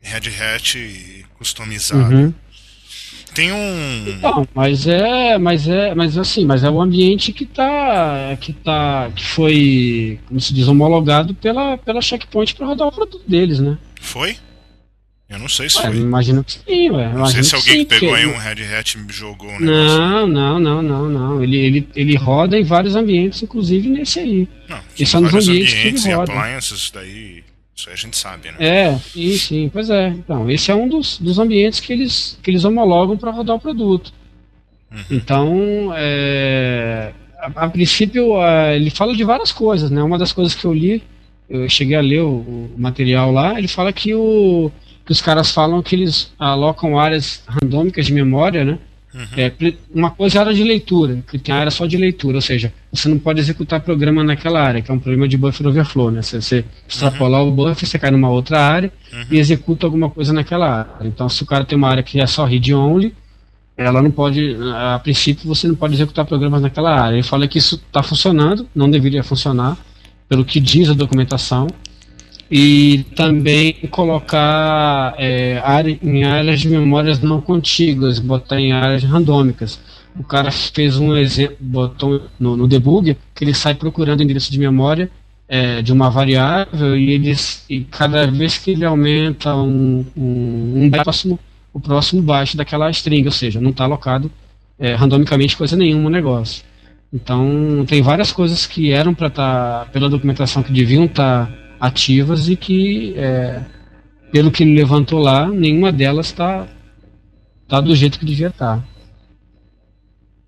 Red 0.04 0.30
Hat 0.30 1.26
customizado. 1.38 2.14
Uhum. 2.14 2.34
Tem 3.34 3.52
um. 3.52 4.20
Não, 4.22 4.48
mas 4.54 4.86
é, 4.86 5.38
mas 5.40 5.68
é, 5.68 5.96
mas 5.96 6.18
assim, 6.18 6.46
mas 6.46 6.64
é 6.64 6.70
o 6.70 6.80
ambiente 6.80 7.34
que 7.34 7.46
tá, 7.46 8.38
que 8.40 8.54
tá, 8.54 9.10
que 9.16 9.26
foi, 9.26 10.20
como 10.28 10.40
se 10.40 10.54
diz, 10.54 10.68
homologado 10.68 11.34
pela, 11.34 11.78
pela 11.78 12.02
Checkpoint 12.02 12.54
para 12.54 12.68
rodar 12.68 12.88
o 12.88 12.92
produto 12.92 13.24
deles, 13.28 13.60
né? 13.60 13.78
Foi? 14.00 14.38
Eu 15.28 15.40
não 15.40 15.50
sei 15.50 15.68
se 15.68 15.78
ué, 15.78 15.88
foi. 15.88 15.98
Imagino 15.98 16.44
que 16.44 16.52
sim, 16.52 16.92
ué. 16.92 17.12
Não 17.12 17.26
sei 17.26 17.44
se 17.44 17.56
alguém 17.56 17.78
que, 17.78 17.86
que 17.86 18.00
pegou 18.00 18.14
aí 18.14 18.28
um 18.28 18.38
Red 18.38 18.64
Hat 18.78 18.98
e 18.98 19.12
jogou 19.12 19.50
um 19.50 19.60
negócio. 19.60 19.98
Não, 19.98 20.28
não, 20.28 20.60
não, 20.60 20.82
não, 20.84 21.10
não. 21.10 21.44
Ele, 21.44 21.58
ele, 21.58 21.90
ele 21.96 22.16
roda 22.16 22.56
em 22.56 22.64
vários 22.64 22.96
ambientes, 22.96 23.42
inclusive 23.42 23.90
nesse 23.90 24.20
aí. 24.20 24.48
Não, 24.70 24.80
e 25.00 25.06
são 25.08 25.22
nos 25.22 25.34
ambientes, 25.34 25.74
ambientes 25.74 26.04
que 26.04 26.10
ele 26.10 26.16
roda. 26.16 26.34
appliances, 26.34 26.92
daí 26.94 27.44
isso 27.76 27.90
a 27.90 27.96
gente 27.96 28.16
sabe, 28.16 28.52
né? 28.52 28.58
É, 28.60 28.98
sim, 29.00 29.38
sim, 29.38 29.70
pois 29.72 29.90
é. 29.90 30.08
Então, 30.10 30.50
esse 30.50 30.70
é 30.70 30.76
um 30.76 30.88
dos, 30.88 31.18
dos 31.18 31.40
ambientes 31.40 31.80
que 31.80 31.92
eles, 31.92 32.38
que 32.42 32.52
eles 32.52 32.64
homologam 32.64 33.18
para 33.18 33.32
rodar 33.32 33.56
o 33.56 33.60
produto. 33.60 34.14
Uhum. 34.92 35.04
Então, 35.10 35.94
é, 35.96 37.14
a, 37.40 37.66
a, 37.66 37.70
princípio, 37.70 38.40
a, 38.40 38.76
ele 38.76 38.92
fala 38.92 39.16
de 39.16 39.24
várias 39.24 39.52
coisas, 39.52 39.90
né? 39.90 40.04
Uma 40.04 40.20
das 40.20 40.32
coisas 40.32 40.54
que 40.54 40.66
eu 40.66 40.74
li, 40.74 41.02
eu 41.50 41.68
cheguei 41.68 41.96
a 41.96 42.02
ler 42.02 42.22
o, 42.22 42.72
o 42.76 42.76
material 42.78 43.32
lá, 43.32 43.58
ele 43.58 43.68
fala 43.68 43.92
que, 43.92 44.14
o, 44.14 44.72
que 45.04 45.12
os 45.12 45.22
caras 45.22 45.52
falam 45.52 45.82
que 45.82 45.96
eles 45.96 46.32
alocam 46.38 47.00
áreas 47.00 47.44
randômicas 47.48 48.06
de 48.06 48.14
memória, 48.14 48.64
né? 48.64 48.78
Uhum. 49.14 49.26
É, 49.38 49.52
uma 49.94 50.10
coisa 50.10 50.38
é 50.38 50.40
a 50.40 50.42
área 50.42 50.54
de 50.54 50.64
leitura, 50.64 51.24
que 51.30 51.38
tem 51.38 51.54
a 51.54 51.60
área 51.60 51.72
só 51.72 51.86
de 51.86 51.96
leitura, 51.98 52.38
ou 52.38 52.42
seja, 52.42 52.74
você 52.92 53.08
não 53.08 53.20
pode 53.20 53.40
executar 53.40 53.80
programa 53.82 54.24
naquela 54.24 54.60
área, 54.62 54.82
que 54.82 54.90
é 54.90 54.94
um 54.94 55.00
problema 55.00 55.28
de 55.28 55.38
buffer 55.38 55.68
overflow, 55.68 56.10
né? 56.10 56.22
Se 56.22 56.42
você 56.42 56.66
extrapolar 56.88 57.44
uhum. 57.44 57.50
o 57.50 57.52
buffer, 57.52 57.88
você 57.88 58.00
cai 58.00 58.10
numa 58.10 58.30
outra 58.30 58.60
área 58.60 58.92
uhum. 59.14 59.26
e 59.30 59.38
executa 59.38 59.86
alguma 59.86 60.10
coisa 60.10 60.34
naquela 60.34 60.80
área. 60.80 61.08
Então, 61.08 61.30
se 61.30 61.44
o 61.44 61.46
cara 61.46 61.64
tem 61.64 61.78
uma 61.78 61.90
área 61.90 62.02
que 62.02 62.20
é 62.20 62.26
só 62.26 62.44
read 62.46 62.74
only, 62.74 63.14
ela 63.78 64.02
não 64.02 64.12
pode, 64.12 64.56
a 64.76 65.00
princípio, 65.00 65.48
você 65.48 65.68
não 65.68 65.76
pode 65.76 65.94
executar 65.94 66.26
programas 66.26 66.62
naquela 66.62 67.00
área. 67.00 67.16
Ele 67.16 67.24
fala 67.24 67.48
que 67.48 67.58
isso 67.58 67.76
está 67.76 68.02
funcionando, 68.04 68.68
não 68.74 68.90
deveria 68.90 69.24
funcionar, 69.24 69.78
pelo 70.28 70.46
que 70.46 70.60
diz 70.60 70.90
a 70.90 70.94
documentação, 70.94 71.68
e 72.56 73.04
também 73.16 73.74
colocar 73.90 75.16
é, 75.18 75.60
área, 75.66 75.98
em 76.04 76.24
áreas 76.24 76.60
de 76.60 76.70
memórias 76.70 77.20
não 77.20 77.42
contíguas, 77.42 78.20
botar 78.20 78.60
em 78.60 78.72
áreas 78.72 79.04
randômicas. 79.04 79.80
O 80.16 80.24
cara 80.24 80.52
fez 80.52 81.00
um 81.00 81.18
exemplo, 81.18 81.58
botou 81.60 82.22
no, 82.40 82.56
no 82.56 82.68
debug, 82.68 83.18
que 83.34 83.44
ele 83.44 83.56
sai 83.56 83.74
procurando 83.74 84.22
endereço 84.22 84.52
de 84.52 84.60
memória 84.60 85.10
é, 85.48 85.82
de 85.82 85.92
uma 85.92 86.12
variável 86.12 86.96
e, 86.96 87.10
eles, 87.10 87.66
e 87.68 87.86
cada 87.86 88.28
vez 88.28 88.60
que 88.60 88.70
ele 88.70 88.86
aumenta 88.86 89.56
um, 89.56 90.06
um, 90.16 90.84
um 90.84 90.92
próximo, 90.92 91.40
o 91.74 91.80
próximo 91.80 92.22
baixo 92.22 92.56
daquela 92.56 92.88
string, 92.92 93.26
ou 93.26 93.32
seja, 93.32 93.60
não 93.60 93.72
está 93.72 93.86
alocado 93.86 94.30
é, 94.78 94.94
randomicamente 94.94 95.58
coisa 95.58 95.76
nenhuma 95.76 96.04
no 96.04 96.10
negócio. 96.12 96.64
Então 97.12 97.84
tem 97.88 98.04
várias 98.04 98.32
coisas 98.32 98.68
que 98.68 98.92
eram 98.92 99.16
para 99.16 99.26
estar, 99.26 99.86
tá, 99.86 99.92
pela 99.92 100.08
documentação 100.08 100.62
que 100.62 100.72
deviam 100.72 101.06
estar 101.06 101.48
tá 101.48 101.63
ativas 101.84 102.48
e 102.48 102.56
que, 102.56 103.14
é, 103.18 103.62
pelo 104.32 104.50
que 104.50 104.64
ele 104.64 104.74
levantou 104.74 105.20
lá, 105.20 105.50
nenhuma 105.50 105.92
delas 105.92 106.28
está 106.28 106.66
tá 107.68 107.82
do 107.82 107.94
jeito 107.94 108.18
que 108.18 108.26
devia 108.26 108.48
estar. 108.48 108.82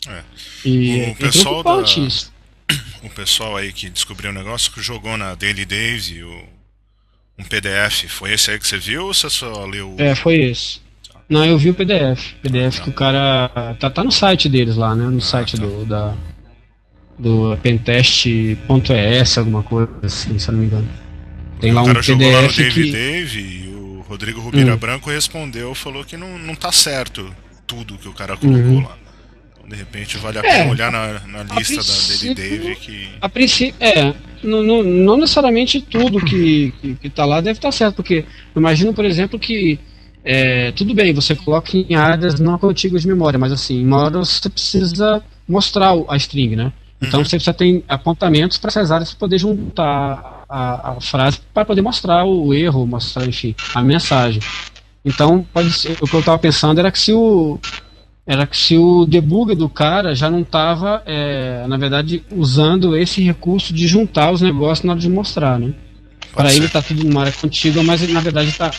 Tá. 0.05 0.13
É. 0.13 0.23
E 0.63 0.97
o 0.97 1.01
é 1.01 1.13
pessoal 1.15 1.61
da, 1.61 1.81
isso. 1.81 2.33
O 3.03 3.09
pessoal 3.09 3.57
aí 3.57 3.73
que 3.73 3.89
descobriu 3.89 4.31
o 4.31 4.33
negócio 4.33 4.71
que 4.71 4.81
jogou 4.81 5.17
na 5.17 5.35
Daily 5.35 5.65
Days 5.65 6.09
e 6.09 6.23
o, 6.23 6.43
um 7.37 7.43
PDF, 7.43 8.05
foi 8.07 8.31
esse 8.33 8.51
aí 8.51 8.57
que 8.57 8.65
você 8.65 8.77
viu 8.77 9.07
ou 9.07 9.13
você 9.13 9.29
só 9.29 9.65
leu? 9.65 9.93
É, 9.97 10.15
foi 10.15 10.35
esse. 10.35 10.79
Tá. 11.11 11.19
Não, 11.27 11.43
eu 11.43 11.57
vi 11.57 11.69
o 11.69 11.73
PDF. 11.73 12.33
PDF 12.41 12.79
que 12.79 12.89
o 12.89 12.93
cara. 12.93 13.75
Tá, 13.77 13.89
tá 13.89 14.03
no 14.05 14.11
site 14.11 14.47
deles 14.47 14.77
lá, 14.77 14.95
né? 14.95 15.03
No 15.05 15.17
ah, 15.17 15.21
site 15.21 15.57
tá. 15.57 15.65
do. 15.65 15.85
Da, 15.85 16.15
do 17.17 17.57
pentest.es, 17.63 19.37
alguma 19.37 19.63
coisa 19.63 19.89
assim, 20.03 20.37
se 20.37 20.49
eu 20.49 20.53
não 20.53 20.59
me 20.59 20.65
engano. 20.67 21.04
Tem 21.59 21.71
lá 21.71 21.83
um 21.83 21.85
PDF. 21.85 22.05
Jogou 22.05 22.31
lá 22.31 22.41
no 22.41 22.53
Dave 22.53 22.83
que... 22.83 22.91
Dave 22.91 23.39
e 23.39 23.67
o 23.69 24.05
Rodrigo 24.07 24.41
Rubira 24.41 24.73
hum. 24.73 24.77
Branco 24.77 25.09
respondeu, 25.09 25.73
falou 25.73 26.03
que 26.03 26.17
não, 26.17 26.37
não 26.37 26.55
tá 26.55 26.71
certo 26.71 27.33
tudo 27.65 27.97
que 27.97 28.07
o 28.07 28.13
cara 28.13 28.37
colocou 28.37 28.61
uhum. 28.61 28.83
lá. 28.83 28.97
Então, 29.53 29.69
de 29.69 29.75
repente 29.75 30.17
vale 30.17 30.39
a 30.39 30.41
pena 30.41 30.65
é, 30.65 30.69
olhar 30.69 30.91
na, 30.91 31.19
na 31.27 31.55
lista 31.55 31.77
da 31.77 31.93
Dave 32.09 32.33
Dave 32.35 32.75
que. 32.75 33.09
A 33.19 33.29
princípio, 33.29 33.75
é. 33.79 34.13
Não, 34.43 34.61
não, 34.61 34.83
não 34.83 35.17
necessariamente 35.17 35.81
tudo 35.81 36.23
que, 36.23 36.71
que, 36.79 36.95
que 36.95 37.09
tá 37.09 37.25
lá 37.25 37.41
deve 37.41 37.57
estar 37.57 37.69
tá 37.69 37.71
certo, 37.71 37.95
porque 37.95 38.25
eu 38.53 38.59
imagino, 38.59 38.93
por 38.93 39.03
exemplo, 39.03 39.39
que 39.39 39.79
é, 40.23 40.71
tudo 40.71 40.93
bem, 40.93 41.13
você 41.13 41.35
coloca 41.35 41.75
em 41.75 41.95
áreas 41.95 42.39
não 42.39 42.57
contíguas 42.57 43.01
de 43.01 43.07
memória, 43.07 43.39
mas 43.39 43.51
assim, 43.51 43.81
em 43.81 43.85
uma 43.85 43.97
hora 43.97 44.19
você 44.19 44.49
precisa 44.49 45.23
mostrar 45.47 45.93
a 46.07 46.17
string, 46.17 46.55
né? 46.55 46.71
Então 47.01 47.19
uhum. 47.19 47.25
você 47.25 47.37
precisa 47.37 47.53
ter 47.53 47.83
apontamentos 47.87 48.57
para 48.57 48.69
essas 48.69 48.91
áreas 48.91 49.11
para 49.11 49.19
poder 49.19 49.37
juntar 49.39 50.34
a, 50.47 50.91
a 50.91 51.01
frase 51.01 51.39
para 51.53 51.65
poder 51.65 51.81
mostrar 51.81 52.25
o 52.25 52.53
erro, 52.53 52.85
mostrar, 52.85 53.25
enfim, 53.25 53.55
a 53.73 53.81
mensagem. 53.81 54.41
Então, 55.03 55.45
pode 55.53 55.71
ser, 55.71 55.97
o 56.01 56.07
que 56.07 56.13
eu 56.15 56.19
estava 56.19 56.39
pensando 56.39 56.79
era 56.79 56.91
que 56.91 56.99
se 56.99 57.13
o 57.13 57.59
era 58.27 58.47
que 58.47 58.57
se 58.57 58.75
o 58.75 59.05
debugger 59.05 59.55
do 59.55 59.69
cara 59.69 60.15
já 60.15 60.31
não 60.31 60.41
estava, 60.41 61.03
é, 61.05 61.63
na 61.67 61.77
verdade, 61.77 62.23
usando 62.31 62.97
esse 62.97 63.21
recurso 63.21 63.71
de 63.71 63.87
juntar 63.87 64.31
os 64.31 64.41
negócios 64.41 64.83
na 64.83 64.93
hora 64.93 64.99
de 64.99 65.07
mostrar, 65.07 65.59
né? 65.59 65.75
Para 66.33 66.51
ele 66.51 66.67
tá 66.67 66.81
tudo 66.81 67.03
numa 67.03 67.21
área 67.21 67.31
contígua, 67.31 67.83
mas 67.83 68.01
ele, 68.01 68.13
na 68.13 68.21
verdade 68.21 68.49
está 68.49 68.71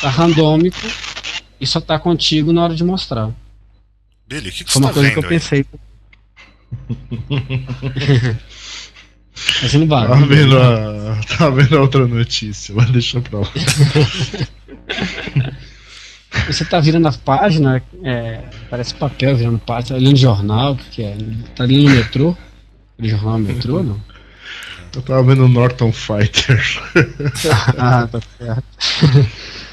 tá 0.00 0.08
randômico 0.08 0.76
e 1.60 1.66
só 1.66 1.80
tá 1.80 1.96
contigo 1.98 2.52
na 2.52 2.64
hora 2.64 2.74
de 2.74 2.82
mostrar. 2.82 3.30
Billy, 4.26 4.48
o 4.48 4.52
que, 4.52 4.64
que 4.64 4.72
Foi 4.72 4.82
uma 4.82 4.88
tá 4.88 4.94
coisa 4.94 5.10
que 5.12 5.18
eu 5.18 5.22
aí? 5.22 5.28
pensei. 5.28 5.64
Mas 9.62 9.72
Tá 9.72 10.14
vendo, 10.26 10.58
a, 10.58 11.20
tá 11.38 11.50
vendo 11.50 11.76
a 11.76 11.80
outra 11.80 12.06
notícia, 12.06 12.74
mas 12.74 12.90
deixa 12.90 13.20
pra 13.20 13.40
lá. 13.40 13.48
Você 16.46 16.64
tá 16.64 16.78
virando 16.80 17.08
a 17.08 17.12
página, 17.12 17.82
é, 18.04 18.42
parece 18.70 18.94
papel 18.94 19.36
virando 19.36 19.58
página, 19.58 19.98
tá 19.98 20.04
lendo 20.04 20.16
jornal, 20.16 20.72
o 20.72 20.76
que, 20.76 20.90
que 20.90 21.02
é? 21.02 21.16
Tá 21.54 21.64
ali 21.64 21.84
no 21.84 21.90
metrô? 21.90 22.36
Aquele 22.94 23.08
jornal 23.10 23.38
metrô, 23.38 23.82
não? 23.82 24.00
Eu 24.94 25.02
tava 25.02 25.22
vendo 25.22 25.48
Norton 25.48 25.92
Fighter. 25.92 26.62
ah, 27.78 28.08
tá 28.10 28.20
certo. 28.38 29.28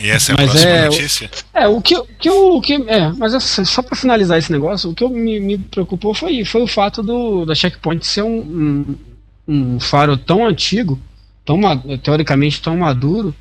E 0.00 0.10
essa 0.10 0.32
é 0.32 0.34
a 0.34 0.38
mas 0.38 0.50
próxima 0.50 0.70
é, 0.70 0.84
notícia? 0.84 1.30
É, 1.52 1.68
o 1.68 1.80
que, 1.80 2.02
que, 2.18 2.30
o 2.30 2.60
que 2.60 2.74
é, 2.88 3.12
mas 3.18 3.34
assim, 3.34 3.64
só 3.64 3.82
para 3.82 3.96
finalizar 3.96 4.38
esse 4.38 4.50
negócio, 4.50 4.90
o 4.90 4.94
que 4.94 5.06
me, 5.06 5.38
me, 5.38 5.58
preocupou 5.58 6.14
foi, 6.14 6.44
foi 6.44 6.62
o 6.62 6.66
fato 6.66 7.02
do 7.02 7.44
da 7.44 7.54
Checkpoint 7.54 8.06
ser 8.06 8.22
um, 8.22 8.96
um, 9.46 9.74
um 9.74 9.80
faro 9.80 10.16
tão 10.16 10.46
antigo, 10.46 10.98
tão 11.44 11.60
teoricamente 12.02 12.62
tão 12.62 12.78
maduro, 12.78 13.34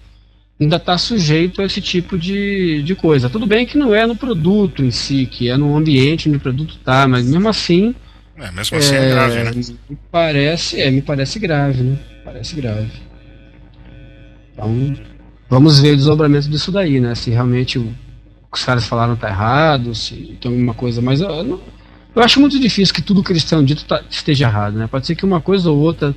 ainda 0.59 0.75
está 0.75 0.97
sujeito 0.97 1.61
a 1.61 1.65
esse 1.65 1.79
tipo 1.79 2.17
de, 2.17 2.83
de 2.83 2.93
coisa. 2.93 3.29
Tudo 3.29 3.47
bem 3.47 3.65
que 3.65 3.77
não 3.77 3.95
é 3.95 4.05
no 4.05 4.15
produto 4.15 4.83
em 4.83 4.91
si, 4.91 5.25
que 5.25 5.49
é 5.49 5.55
no 5.55 5.77
ambiente 5.77 6.27
onde 6.27 6.37
o 6.37 6.41
produto 6.41 6.75
está, 6.75 7.07
mas 7.07 7.25
mesmo 7.25 7.47
assim. 7.47 7.95
É, 8.35 8.51
mesmo 8.51 8.77
assim 8.77 8.95
é, 8.95 9.05
é 9.05 9.09
grave, 9.09 9.43
né? 9.43 9.51
Me 9.89 9.97
parece, 10.11 10.81
é, 10.81 10.91
me 10.91 11.01
parece 11.01 11.39
grave, 11.39 11.83
né? 11.83 11.99
Parece 12.25 12.55
grave. 12.55 12.91
Então, 14.53 14.97
vamos 15.49 15.79
ver 15.79 15.93
o 15.93 15.97
desdobramento 15.97 16.49
disso 16.49 16.71
daí, 16.71 16.99
né? 16.99 17.15
Se 17.15 17.29
realmente 17.29 17.79
o 17.79 17.83
que 18.51 18.57
os 18.57 18.63
caras 18.63 18.85
falaram 18.85 19.15
tá 19.15 19.29
errado, 19.29 19.93
se 19.95 20.37
tem 20.39 20.51
alguma 20.51 20.73
coisa, 20.73 21.01
mas 21.01 21.21
eu, 21.21 21.43
não, 21.43 21.59
eu 22.15 22.21
acho 22.21 22.39
muito 22.39 22.59
difícil 22.59 22.93
que 22.93 23.01
tudo 23.01 23.23
que 23.23 23.31
eles 23.31 23.43
tenham 23.43 23.63
dito 23.63 23.85
tá, 23.85 24.03
esteja 24.09 24.47
errado, 24.47 24.77
né? 24.77 24.87
Pode 24.87 25.07
ser 25.07 25.15
que 25.15 25.25
uma 25.25 25.41
coisa 25.41 25.69
ou 25.69 25.77
outra 25.77 26.15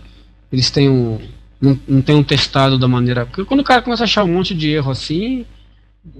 eles 0.52 0.70
tenham 0.70 1.20
não, 1.60 1.78
não 1.86 2.02
tenham 2.02 2.24
testado 2.24 2.78
da 2.78 2.88
maneira. 2.88 3.24
Porque 3.24 3.44
quando 3.44 3.60
o 3.60 3.64
cara 3.64 3.80
começa 3.80 4.02
a 4.02 4.04
achar 4.04 4.24
um 4.24 4.32
monte 4.32 4.52
de 4.52 4.70
erro 4.70 4.90
assim, 4.90 5.46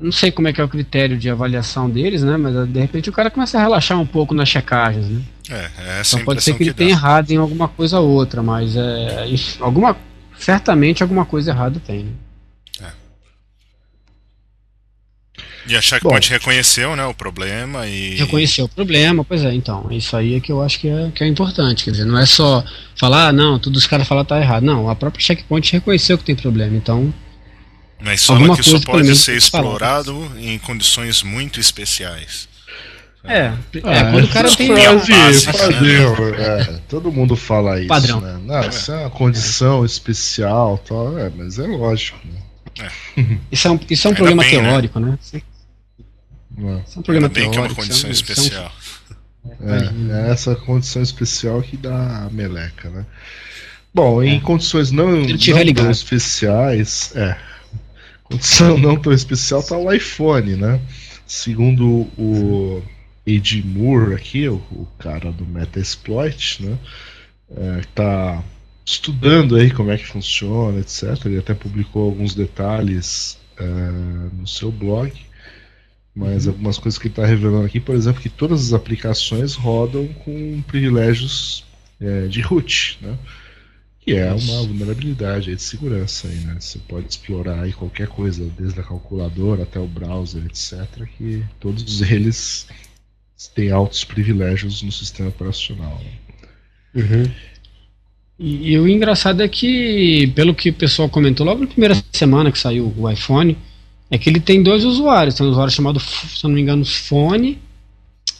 não 0.01 0.12
sei 0.12 0.31
como 0.31 0.46
é 0.46 0.53
que 0.53 0.61
é 0.61 0.64
o 0.64 0.68
critério 0.68 1.18
de 1.18 1.29
avaliação 1.29 1.90
deles, 1.90 2.22
né? 2.22 2.37
Mas 2.37 2.68
de 2.68 2.81
repente 2.81 3.11
o 3.11 3.12
cara 3.12 3.29
começa 3.29 3.59
a 3.59 3.61
relaxar 3.61 3.98
um 4.01 4.07
pouco 4.07 4.33
nas 4.33 4.48
checagens, 4.48 5.09
né? 5.09 5.22
É, 5.51 5.55
é 5.55 6.01
essa 6.01 6.14
então 6.14 6.25
pode 6.25 6.42
ser 6.42 6.55
que 6.55 6.62
ele 6.62 6.72
tenha 6.72 6.90
errado 6.90 7.31
em 7.33 7.37
alguma 7.37 7.66
coisa 7.66 7.98
ou 7.98 8.09
outra, 8.09 8.42
mas 8.42 8.77
é, 8.77 9.27
alguma, 9.61 9.96
certamente 10.38 11.03
alguma 11.03 11.25
coisa 11.25 11.51
errada 11.51 11.83
tem. 11.85 12.05
Né? 12.05 12.12
E 15.66 15.77
a 15.77 15.81
Checkpoint 15.81 16.29
Bom, 16.29 16.35
reconheceu 16.35 16.96
né, 16.96 17.05
o 17.07 17.14
problema 17.14 17.87
e. 17.87 18.16
Reconheceu 18.16 18.64
o 18.64 18.68
problema, 18.68 19.25
pois 19.25 19.44
é, 19.44 19.55
então. 19.55 19.87
Isso 19.90 20.16
aí 20.16 20.35
é 20.35 20.40
que 20.40 20.51
eu 20.51 20.61
acho 20.61 20.79
que 20.81 20.88
é, 20.88 21.11
que 21.14 21.22
é 21.22 21.27
importante. 21.29 21.85
Quer 21.85 21.92
dizer, 21.92 22.05
não 22.05 22.18
é 22.18 22.27
só 22.27 22.64
falar, 22.96 23.29
ah, 23.29 23.33
não, 23.33 23.59
tudo 23.59 23.77
os 23.77 23.87
caras 23.87 24.07
falam 24.07 24.25
tá 24.25 24.40
errado. 24.40 24.64
Não, 24.64 24.90
a 24.90 24.94
própria 24.96 25.25
Checkpoint 25.25 25.72
reconheceu 25.72 26.18
que 26.18 26.25
tem 26.25 26.35
problema, 26.35 26.77
então. 26.77 27.14
Mas 28.01 28.27
fala 28.27 28.57
que 28.57 28.62
só 28.64 28.81
pode 28.81 29.14
ser 29.14 29.37
explorado 29.37 30.12
falar. 30.29 30.40
em 30.40 30.59
condições 30.59 31.22
muito 31.22 31.61
especiais. 31.61 32.48
É, 33.25 33.38
é, 33.38 33.53
é 33.85 34.11
quando 34.11 34.25
o 34.25 34.29
cara 34.29 34.51
tem. 34.57 34.75
Básica, 34.75 35.53
padrão, 35.53 36.31
né? 36.33 36.42
é, 36.42 36.81
todo 36.88 37.12
mundo 37.12 37.37
fala 37.37 37.79
isso. 37.79 37.87
Padrão. 37.87 38.20
Né? 38.20 38.40
Não, 38.44 38.68
isso 38.68 38.90
é 38.90 38.96
uma 38.96 39.11
condição 39.11 39.85
especial, 39.85 40.77
tal, 40.79 41.16
é, 41.16 41.31
mas 41.31 41.57
é 41.61 41.66
lógico. 41.68 42.18
Né? 42.25 42.40
É. 42.81 43.20
Isso 43.53 43.68
é 43.68 43.70
um, 43.70 43.79
isso 43.90 44.09
é 44.09 44.11
um 44.11 44.14
problema 44.14 44.42
bem, 44.42 44.62
né? 44.62 44.70
teórico, 44.70 44.98
né? 44.98 45.18
né? 45.33 45.42
Isso 46.87 46.99
é 46.99 47.19
um 47.19 47.29
bem 47.29 47.51
teórico, 47.51 47.51
que 47.51 47.59
é 47.59 47.61
uma 47.61 47.75
condição 47.75 48.07
é 48.07 48.09
um, 48.09 48.12
especial. 48.12 48.73
É, 49.61 50.29
é, 50.29 50.31
essa 50.31 50.55
condição 50.55 51.03
especial 51.03 51.62
que 51.62 51.77
dá 51.77 52.27
a 52.27 52.31
meleca, 52.31 52.91
né? 52.91 53.07
Bom, 53.95 54.23
em 54.23 54.37
é. 54.37 54.41
condições 54.41 54.91
não, 54.91 55.11
não 55.11 55.75
tão 55.75 55.91
especiais, 55.91 57.12
é. 57.15 57.37
Condição 58.25 58.79
não 58.79 58.97
tão 58.97 59.12
especial 59.12 59.62
tá 59.62 59.77
o 59.77 59.93
iPhone, 59.93 60.57
né? 60.57 60.81
Segundo 61.27 62.09
o 62.17 62.83
Ed 63.27 63.62
Moore 63.62 64.15
aqui, 64.15 64.49
o, 64.49 64.57
o 64.71 64.88
cara 64.99 65.31
do 65.31 65.45
Metasploit, 65.45 66.62
né? 66.62 66.79
É, 67.55 67.81
tá 67.95 68.43
estudando 68.85 69.57
aí 69.57 69.71
como 69.71 69.91
é 69.91 69.99
que 69.99 70.07
funciona, 70.07 70.81
etc. 70.81 71.27
Ele 71.27 71.38
até 71.38 71.55
publicou 71.55 72.05
alguns 72.05 72.35
detalhes 72.35 73.38
é, 73.59 73.65
no 73.65 74.47
seu 74.47 74.71
blog. 74.71 75.12
Mas 76.14 76.46
algumas 76.46 76.79
coisas 76.79 76.98
que 76.98 77.07
ele 77.07 77.12
está 77.12 77.25
revelando 77.25 77.64
aqui, 77.64 77.81
por 77.81 77.94
exemplo, 77.94 78.20
que 78.20 78.29
todas 78.29 78.66
as 78.66 78.72
aplicações 78.75 79.55
rodam 79.55 80.07
com 80.09 80.62
privilégios 80.66 81.64
é, 81.98 82.27
de 82.27 82.40
root, 82.42 82.98
né? 83.01 83.16
Que 84.01 84.16
é 84.16 84.33
uma 84.33 84.62
vulnerabilidade 84.62 85.55
de 85.55 85.62
segurança 85.62 86.29
aí, 86.29 86.37
né? 86.40 86.57
Você 86.59 86.79
pode 86.81 87.07
explorar 87.09 87.62
aí 87.62 87.72
qualquer 87.72 88.09
coisa, 88.09 88.44
desde 88.59 88.79
a 88.81 88.83
calculadora 88.83 89.62
até 89.62 89.79
o 89.79 89.87
browser, 89.87 90.44
etc. 90.44 91.07
Que 91.16 91.42
todos 91.59 92.03
eles 92.03 92.66
têm 93.55 93.70
altos 93.70 94.05
privilégios 94.05 94.83
no 94.83 94.92
sistema 94.92 95.31
operacional. 95.31 96.01
Né? 96.05 97.03
Uhum. 97.03 97.31
E, 98.38 98.72
e, 98.72 98.79
o 98.79 98.88
engraçado 98.88 99.42
é 99.42 99.48
que, 99.48 100.27
pelo 100.35 100.55
que 100.55 100.70
o 100.70 100.75
pessoal 100.75 101.09
comentou 101.09 101.46
logo 101.46 101.61
na 101.61 101.66
primeira 101.68 101.94
semana 102.12 102.51
que 102.51 102.59
saiu 102.59 102.92
o 102.96 103.09
iPhone, 103.09 103.57
é 104.12 104.18
que 104.18 104.29
ele 104.29 104.38
tem 104.38 104.62
dois 104.62 104.85
usuários. 104.85 105.35
Tem 105.35 105.46
um 105.46 105.51
usuário 105.51 105.72
chamado, 105.72 105.98
se 105.98 106.44
não 106.44 106.51
me 106.51 106.61
engano, 106.61 106.85
Fone 106.85 107.59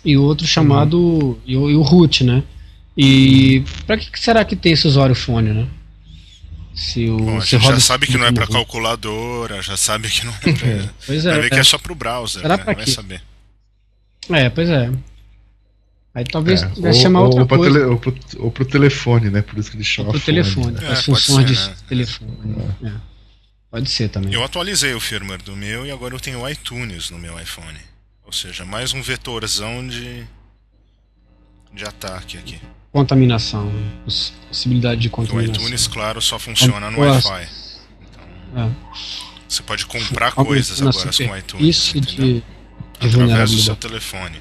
e 0.04 0.18
outro 0.18 0.46
chamado. 0.46 0.98
Uhum. 0.98 1.38
E, 1.46 1.56
o, 1.56 1.70
e, 1.70 1.74
o 1.74 1.80
root, 1.80 2.22
né? 2.22 2.42
E 2.94 3.64
para 3.87 3.96
que 3.96 4.20
será 4.20 4.44
que 4.44 4.54
tem 4.54 4.72
esse 4.72 4.87
usuário 4.87 5.14
Fone, 5.14 5.50
né? 5.50 5.66
Se 6.74 7.08
o, 7.08 7.16
Bom, 7.16 7.38
a 7.38 7.40
gente 7.40 7.64
já 7.64 7.80
sabe 7.80 8.06
que 8.06 8.18
não 8.18 8.26
é 8.26 8.32
para 8.32 8.46
calculadora, 8.46 9.62
já 9.62 9.74
sabe 9.74 10.11
que 10.11 10.26
não 10.26 10.35
é 10.35 10.52
pra. 10.52 10.90
pois 11.06 11.24
é. 11.24 11.32
Vai 11.32 11.40
ver 11.40 11.50
que 11.50 11.58
é 11.58 11.64
só 11.64 11.78
para 11.78 11.92
o 11.92 11.94
browser. 11.94 12.42
Será 12.42 12.58
né? 12.58 12.64
Vai 12.64 12.87
saber. 12.87 13.22
É, 14.28 14.50
pois 14.50 14.68
é. 14.68 14.90
Aí 16.14 16.24
talvez 16.24 16.62
é, 16.62 16.66
vai 16.78 16.92
chamar 16.92 17.20
ou, 17.20 17.26
outra 17.26 17.42
ou 17.42 17.48
coisa. 17.48 17.78
Tele, 17.78 17.85
ou, 17.87 17.96
pro, 17.96 18.14
ou 18.40 18.50
pro 18.50 18.64
telefone, 18.66 19.30
né? 19.30 19.40
Por 19.40 19.58
isso 19.58 19.70
que 19.70 19.78
ele 19.78 19.85
chama. 19.85 20.08
Ou 20.08 20.12
pro 20.12 20.20
fone, 20.20 20.37
telefone, 20.37 20.72
né? 20.72 20.88
as 20.90 20.98
é, 20.98 21.02
funções 21.02 21.48
ser, 21.48 21.54
de 21.54 21.70
né? 21.70 21.76
telefone. 21.88 22.56
É. 22.82 23.12
Pode 23.72 23.88
ser 23.88 24.11
também. 24.11 24.35
Eu 24.35 24.44
atualizei 24.44 24.92
o 24.92 25.00
firmware 25.00 25.42
do 25.42 25.56
meu 25.56 25.87
e 25.87 25.90
agora 25.90 26.14
eu 26.14 26.20
tenho 26.20 26.46
iTunes 26.46 27.08
no 27.08 27.18
meu 27.18 27.40
iPhone. 27.40 27.78
Ou 28.22 28.30
seja, 28.30 28.66
mais 28.66 28.92
um 28.92 29.00
vetorzão 29.00 29.88
de, 29.88 30.26
de 31.72 31.82
ataque 31.82 32.37
aqui. 32.37 32.61
Contaminação, 32.92 33.72
possibilidade 34.04 35.00
de 35.00 35.08
contaminação. 35.08 35.54
O 35.54 35.56
iTunes, 35.56 35.87
claro, 35.87 36.20
só 36.20 36.38
funciona 36.38 36.90
no 36.90 36.98
Wi-Fi. 36.98 37.48
Então, 38.52 38.62
é. 38.62 38.70
Você 39.48 39.62
pode 39.62 39.87
comprar 39.87 40.32
coisas 40.32 40.82
agora 40.82 41.11
com 41.11 41.32
o 41.32 41.38
iTunes. 41.38 41.66
Isso 41.66 41.98
de, 41.98 42.16
de 42.16 42.44
através 43.00 43.52
do 43.52 43.58
seu 43.58 43.74
telefone. 43.74 44.37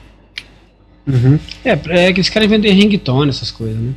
Uhum. 1.07 1.39
É, 1.63 1.71
é 1.71 2.13
que 2.13 2.19
eles 2.19 2.27
querem 2.27 2.49
vender 2.49 2.73
ringtone, 2.73 3.29
essas 3.29 3.49
coisas, 3.49 3.79
né? 3.79 3.93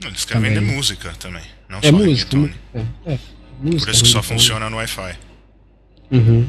Não, 0.00 0.08
eles 0.08 0.24
querem 0.24 0.42
também. 0.42 0.60
vender 0.60 0.74
música 0.74 1.12
também. 1.18 1.44
Não 1.68 1.78
é 1.78 1.82
só 1.82 1.92
música. 1.92 2.36
Ringtone. 2.36 2.54
É, 2.74 3.12
é. 3.12 3.18
Música, 3.60 3.86
Por 3.86 3.90
isso 3.90 4.04
que 4.04 4.10
só 4.10 4.22
funciona 4.22 4.70
no 4.70 4.76
Wi-Fi. 4.76 5.16
Uhum. 6.10 6.46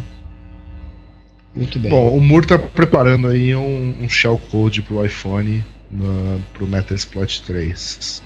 Muito 1.56 1.80
bem. 1.80 1.90
Bom, 1.90 2.16
o 2.16 2.22
Moore 2.22 2.48
tá 2.48 2.60
preparando 2.60 3.28
aí 3.28 3.56
um, 3.56 4.04
um 4.04 4.10
shellcode 4.10 4.82
pro 4.82 5.04
iPhone 5.04 5.66
no, 5.90 6.40
pro 6.54 6.68
Metasploit 6.68 7.42
3. 7.44 8.22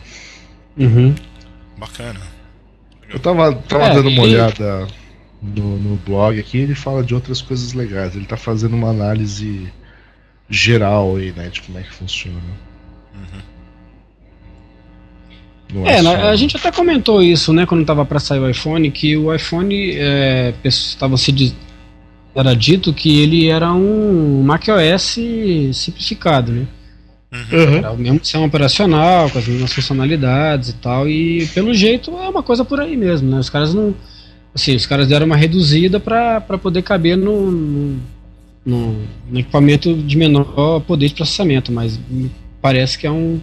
Uhum. 0.77 1.15
Bacana. 1.77 2.21
Eu 3.09 3.19
tava, 3.19 3.53
tava 3.55 3.85
é, 3.85 3.93
dando 3.93 4.09
uma 4.09 4.23
e... 4.25 4.33
olhada 4.33 4.87
no, 5.41 5.77
no 5.77 5.95
blog 5.97 6.39
aqui, 6.39 6.57
ele 6.57 6.75
fala 6.75 7.03
de 7.03 7.15
outras 7.15 7.41
coisas 7.41 7.73
legais. 7.73 8.15
Ele 8.15 8.25
tá 8.25 8.37
fazendo 8.37 8.75
uma 8.75 8.89
análise 8.89 9.71
geral 10.49 11.15
aí, 11.15 11.31
né, 11.31 11.47
de 11.49 11.61
como 11.61 11.79
é 11.79 11.83
que 11.83 11.93
funciona. 11.93 12.37
Uhum. 13.15 13.52
É, 15.85 15.99
a 15.99 16.35
gente 16.35 16.55
até 16.55 16.71
comentou 16.71 17.21
isso, 17.21 17.51
né, 17.51 17.65
quando 17.65 17.85
tava 17.85 18.05
para 18.05 18.19
sair 18.19 18.39
o 18.39 18.49
iPhone, 18.49 18.91
que 18.91 19.17
o 19.17 19.33
iPhone 19.33 19.91
é, 19.95 20.53
estava 20.63 21.17
se 21.17 21.31
era 22.35 22.55
dito 22.55 22.93
que 22.93 23.21
ele 23.21 23.47
era 23.47 23.71
um 23.73 24.41
macOS 24.43 25.19
simplificado, 25.73 26.51
né? 26.51 26.67
Uhum. 27.51 27.77
Era 27.77 27.91
o 27.91 27.97
mesmo 27.97 28.19
sistema 28.23 28.45
operacional, 28.45 29.29
com 29.29 29.39
as 29.39 29.47
mesmas 29.47 29.73
funcionalidades 29.73 30.69
e 30.69 30.73
tal, 30.73 31.09
e 31.09 31.47
pelo 31.47 31.73
jeito 31.73 32.11
é 32.11 32.29
uma 32.29 32.43
coisa 32.43 32.63
por 32.63 32.79
aí 32.79 32.95
mesmo, 32.95 33.29
né? 33.29 33.39
Os 33.39 33.49
caras 33.49 33.73
não. 33.73 33.95
Assim, 34.53 34.75
os 34.75 34.85
caras 34.85 35.07
deram 35.07 35.25
uma 35.25 35.35
reduzida 35.35 35.99
para 35.99 36.39
poder 36.61 36.83
caber 36.83 37.17
no, 37.17 37.49
no, 38.63 38.97
no, 39.31 39.39
equipamento 39.39 39.95
de 39.95 40.15
menor 40.15 40.79
poder 40.81 41.07
de 41.07 41.15
processamento, 41.15 41.71
mas 41.71 41.99
parece 42.61 42.99
que 42.99 43.07
é 43.07 43.11
um. 43.11 43.39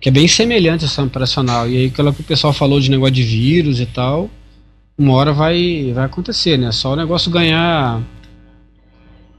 Que 0.00 0.08
é 0.08 0.12
bem 0.12 0.28
semelhante 0.28 0.84
ao 0.84 0.88
sistema 0.88 1.06
operacional. 1.06 1.68
E 1.68 1.76
aí 1.76 1.86
aquilo 1.86 2.12
que 2.12 2.20
o 2.20 2.24
pessoal 2.24 2.52
falou 2.52 2.80
de 2.80 2.90
negócio 2.90 3.14
de 3.14 3.22
vírus 3.22 3.80
e 3.80 3.86
tal, 3.86 4.30
uma 4.96 5.14
hora 5.14 5.32
vai, 5.32 5.92
vai 5.94 6.04
acontecer, 6.04 6.56
né? 6.56 6.72
Só 6.72 6.92
o 6.92 6.96
negócio 6.96 7.30
ganhar. 7.30 8.02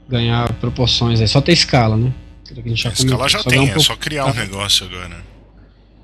ganhar 0.08 0.52
proporções 0.54 1.20
aí, 1.20 1.28
só 1.28 1.40
ter 1.40 1.52
escala, 1.52 1.96
né? 1.96 2.12
Que 2.44 2.60
a, 2.60 2.62
gente 2.62 2.82
já 2.82 2.90
a 2.90 2.92
escala 2.92 3.28
já 3.28 3.42
tem, 3.44 3.60
um 3.60 3.64
é 3.64 3.66
pouco... 3.66 3.82
só 3.82 3.96
criar 3.96 4.26
um 4.26 4.34
negócio 4.34 4.86
agora. 4.86 5.24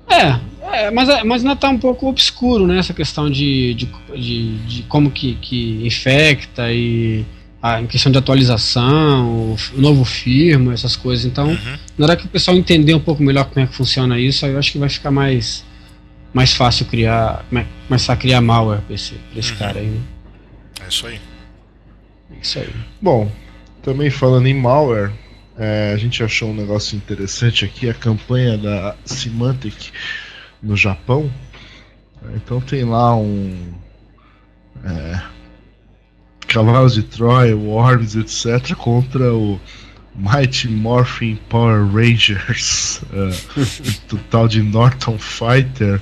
É, 0.09 0.39
é, 0.85 0.91
mas, 0.91 1.09
é, 1.09 1.23
mas 1.23 1.41
ainda 1.41 1.53
está 1.53 1.69
um 1.69 1.77
pouco 1.77 2.07
obscuro, 2.07 2.65
né? 2.65 2.79
Essa 2.79 2.93
questão 2.93 3.29
de, 3.29 3.73
de, 3.73 3.89
de, 4.15 4.57
de 4.59 4.83
como 4.83 5.11
que, 5.11 5.35
que 5.35 5.85
infecta 5.85 6.71
e 6.71 7.25
a, 7.61 7.81
em 7.81 7.87
questão 7.87 8.11
de 8.11 8.17
atualização, 8.17 9.27
o, 9.27 9.57
o 9.75 9.81
novo 9.81 10.05
firma, 10.05 10.73
essas 10.73 10.95
coisas. 10.95 11.25
Então, 11.25 11.49
uhum. 11.49 11.77
na 11.97 12.05
hora 12.05 12.15
que 12.15 12.25
o 12.25 12.29
pessoal 12.29 12.55
entender 12.55 12.93
um 12.93 12.99
pouco 12.99 13.23
melhor 13.23 13.45
como 13.45 13.63
é 13.63 13.67
que 13.67 13.73
funciona 13.73 14.19
isso, 14.19 14.45
aí 14.45 14.51
eu 14.51 14.59
acho 14.59 14.71
que 14.71 14.77
vai 14.77 14.89
ficar 14.89 15.11
mais, 15.11 15.63
mais 16.33 16.53
fácil 16.53 16.85
criar, 16.85 17.45
começar 17.87 18.13
a 18.13 18.17
criar 18.17 18.41
malware 18.41 18.81
para 18.81 18.95
esse, 18.95 19.15
pra 19.31 19.39
esse 19.39 19.51
uhum. 19.51 19.57
cara 19.57 19.79
aí. 19.79 19.87
Né? 19.87 20.01
É 20.85 20.87
isso 20.87 21.07
aí. 21.07 21.19
É 22.31 22.41
isso 22.41 22.59
aí. 22.59 22.69
Bom, 23.01 23.31
também 23.81 24.09
falando 24.09 24.47
em 24.47 24.53
malware, 24.53 25.11
é, 25.57 25.91
a 25.93 25.97
gente 25.97 26.23
achou 26.23 26.51
um 26.51 26.53
negócio 26.53 26.95
interessante 26.95 27.65
aqui, 27.65 27.89
a 27.89 27.93
campanha 27.93 28.57
da 28.57 28.95
Symantec 29.03 29.91
no 30.61 30.77
Japão. 30.77 31.31
Então 32.35 32.61
tem 32.61 32.83
lá 32.83 33.15
um. 33.15 33.73
É, 34.83 35.21
Cavalos 36.47 36.93
de 36.93 37.03
Troia, 37.03 37.55
Worms, 37.55 38.15
etc., 38.15 38.75
contra 38.75 39.33
o 39.33 39.59
Mighty 40.15 40.67
Morphin 40.67 41.37
Power 41.49 41.85
Rangers, 41.85 43.01
uh, 43.13 44.17
tal 44.31 44.47
de 44.47 44.63
Norton 44.63 45.17
Fighter, 45.19 46.01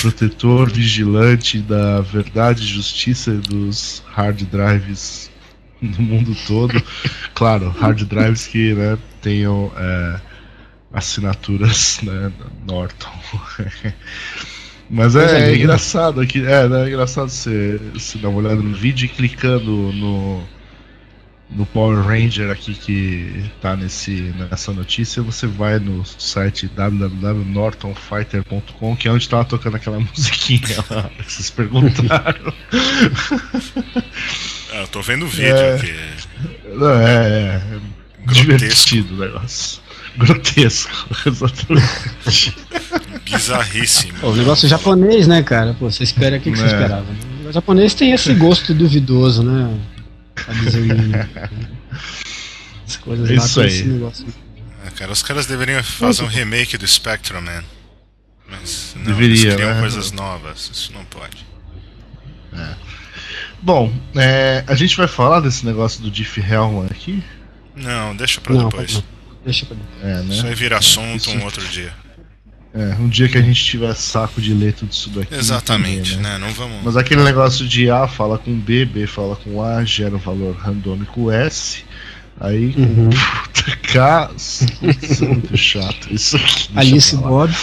protetor 0.00 0.70
vigilante 0.70 1.58
da 1.58 2.00
verdade 2.00 2.62
e 2.62 2.66
justiça 2.66 3.32
dos 3.34 4.02
hard 4.12 4.44
drives 4.44 5.30
no 5.80 6.02
mundo 6.02 6.36
todo. 6.46 6.80
claro, 7.34 7.70
hard 7.70 8.04
drives 8.04 8.46
que 8.46 8.74
né, 8.74 8.98
tenham 9.20 9.72
é, 9.76 10.20
assinaturas 10.92 12.00
né, 12.02 12.32
Norton. 12.66 13.10
Mas 14.90 15.14
é, 15.14 15.52
é, 15.52 15.54
engraçado 15.54 16.20
aqui, 16.20 16.44
é, 16.44 16.68
né, 16.68 16.84
é 16.84 16.88
engraçado 16.88 17.28
você, 17.28 17.80
você 17.94 18.18
dar 18.18 18.28
uma 18.28 18.40
olhada 18.40 18.56
no 18.56 18.74
vídeo 18.74 19.06
e 19.06 19.08
clicando 19.08 19.92
no, 19.92 20.42
no 21.48 21.64
Power 21.66 22.04
Ranger 22.04 22.50
aqui 22.50 22.74
que 22.74 23.44
tá 23.60 23.76
nesse, 23.76 24.34
nessa 24.36 24.72
notícia, 24.72 25.22
você 25.22 25.46
vai 25.46 25.78
no 25.78 26.04
site 26.04 26.66
www.nortonfighter.com, 26.66 28.96
que 28.96 29.06
é 29.06 29.12
onde 29.12 29.28
tava 29.28 29.44
tocando 29.44 29.76
aquela 29.76 30.00
musiquinha 30.16 30.84
lá, 30.90 31.08
vocês 31.24 31.50
perguntaram. 31.50 32.52
Ah, 34.72 34.82
eu 34.82 34.86
tô 34.86 35.02
vendo 35.02 35.24
o 35.24 35.28
vídeo 35.28 35.56
é... 35.56 35.74
aqui. 35.74 35.92
Não, 36.76 36.90
é, 36.90 37.56
é 37.56 37.60
divertido 38.32 39.14
o 39.14 39.18
negócio. 39.18 39.82
Grotesco, 40.16 41.08
exatamente. 41.26 42.54
Bizarríssimo. 43.24 44.18
o 44.22 44.34
negócio 44.34 44.68
japonês, 44.68 45.26
né, 45.26 45.42
cara? 45.42 45.74
Pô, 45.74 45.90
você 45.90 46.02
espera 46.02 46.36
o 46.36 46.40
que, 46.40 46.50
que 46.50 46.58
você 46.58 46.64
é. 46.64 46.66
esperava? 46.66 47.06
O 47.46 47.52
japonês 47.52 47.94
tem 47.94 48.12
esse 48.12 48.32
gosto 48.34 48.72
duvidoso, 48.74 49.42
né? 49.42 49.78
Pra 50.34 50.54
dizer 50.54 51.28
As 52.86 52.96
coisas 52.96 53.30
Isso 53.30 53.60
aí. 53.60 53.82
Negócio. 53.84 54.26
É, 54.86 54.90
cara, 54.90 55.12
os 55.12 55.22
caras 55.22 55.46
deveriam 55.46 55.82
fazer 55.82 56.22
um 56.22 56.26
remake 56.26 56.76
do 56.76 56.86
Spectrum 56.86 57.40
Man. 57.40 57.62
Mas 58.48 58.94
não, 58.96 59.04
Deveria, 59.04 59.44
eles 59.44 59.54
criam 59.54 59.74
né? 59.74 59.80
coisas 59.80 60.10
novas, 60.10 60.70
isso 60.72 60.92
não 60.92 61.04
pode. 61.04 61.46
É. 62.52 62.74
Bom, 63.62 63.92
é, 64.16 64.64
a 64.66 64.74
gente 64.74 64.96
vai 64.96 65.06
falar 65.06 65.40
desse 65.40 65.64
negócio 65.64 66.02
do 66.02 66.10
Diff 66.10 66.40
Hellman 66.40 66.86
aqui? 66.90 67.22
Não, 67.76 68.16
deixa 68.16 68.40
pra 68.40 68.54
não, 68.54 68.68
depois. 68.68 68.94
Não. 68.94 69.04
Deixa 69.44 69.66
pra 69.66 69.76
depois. 69.76 70.02
É, 70.02 70.22
né? 70.22 70.34
Isso 70.34 70.46
aí 70.46 70.54
vira 70.54 70.78
assunto 70.78 71.28
isso... 71.28 71.30
um 71.30 71.44
outro 71.44 71.66
dia. 71.68 71.92
É, 72.72 72.94
um 73.00 73.08
dia 73.08 73.28
que 73.28 73.36
a 73.36 73.42
gente 73.42 73.64
tiver 73.64 73.92
saco 73.94 74.40
de 74.40 74.54
ler 74.54 74.72
tudo 74.72 74.92
isso 74.92 75.10
daqui. 75.10 75.34
Exatamente, 75.34 76.16
né? 76.16 76.34
né? 76.34 76.38
Não 76.38 76.52
vamos... 76.52 76.84
Mas 76.84 76.96
aquele 76.96 77.22
negócio 77.24 77.66
de 77.66 77.90
A 77.90 78.06
fala 78.06 78.38
com 78.38 78.56
B, 78.56 78.84
B 78.84 79.06
fala 79.08 79.34
com 79.34 79.62
A, 79.62 79.84
gera 79.84 80.14
um 80.14 80.20
valor 80.20 80.54
randômico 80.56 81.30
S. 81.30 81.84
Aí, 82.38 82.74
uhum. 82.76 83.10
puta, 83.10 83.76
K, 83.76 84.30
isso 84.36 85.24
é 85.24 85.28
muito 85.28 85.56
chato. 85.56 86.08
Isso 86.10 86.36
aqui. 86.36 86.70
Alice 86.74 87.16
Bob. 87.16 87.54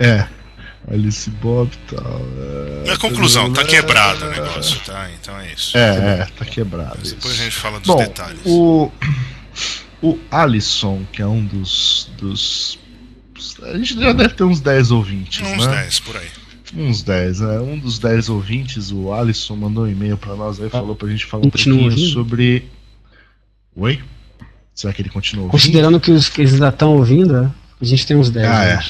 É, 0.00 0.26
Alice 0.90 1.30
Bob 1.30 1.70
e 1.70 1.94
tal. 1.94 2.20
É, 2.86 2.92
a 2.92 2.96
conclusão, 2.96 3.52
tá 3.52 3.62
quebrado 3.62 4.26
o 4.26 4.30
negócio, 4.30 4.80
tá? 4.80 5.08
Então 5.20 5.38
é 5.38 5.52
isso. 5.52 5.76
É, 5.76 6.20
é, 6.22 6.28
tá 6.36 6.44
quebrado. 6.44 6.96
Mas 6.98 7.12
depois 7.12 7.34
isso. 7.34 7.42
a 7.42 7.44
gente 7.44 7.56
fala 7.56 7.78
dos 7.78 7.86
Bom, 7.86 7.98
detalhes. 7.98 8.40
O, 8.44 8.90
o 10.02 10.18
Alisson, 10.30 11.04
que 11.12 11.20
é 11.20 11.26
um 11.26 11.44
dos, 11.44 12.10
dos. 12.18 12.78
A 13.62 13.76
gente 13.76 14.00
já 14.00 14.12
deve 14.12 14.34
ter 14.34 14.44
uns 14.44 14.60
10 14.60 14.90
ouvintes. 14.90 15.40
Uns 15.40 15.66
né? 15.66 15.82
10 15.82 16.00
por 16.00 16.16
aí. 16.16 16.28
Uns 16.74 17.02
10, 17.02 17.40
é. 17.40 17.60
Um 17.60 17.78
dos 17.78 17.98
10 17.98 18.28
ouvintes, 18.28 18.90
o 18.90 19.12
Alisson, 19.12 19.56
mandou 19.56 19.84
um 19.84 19.88
e-mail 19.88 20.16
pra 20.18 20.34
nós 20.36 20.60
aí, 20.60 20.68
falou 20.68 20.94
pra 20.94 21.08
gente 21.08 21.24
falar 21.24 21.46
um 21.46 21.50
pouquinho 21.50 21.84
ouvindo? 21.84 22.12
sobre. 22.12 22.68
Oi? 23.74 24.00
Será 24.74 24.92
que 24.92 25.02
ele 25.02 25.08
continua 25.08 25.44
ouvindo? 25.44 25.52
Considerando 25.52 26.00
que 26.00 26.10
os 26.10 26.28
que 26.28 26.40
eles 26.40 26.54
ainda 26.54 26.68
estão 26.68 26.96
ouvindo, 26.96 27.36
é, 27.36 27.50
a 27.80 27.84
gente 27.84 28.06
tem 28.06 28.16
uns 28.16 28.30
10. 28.30 28.46
Ah, 28.46 28.64
é. 28.64 28.80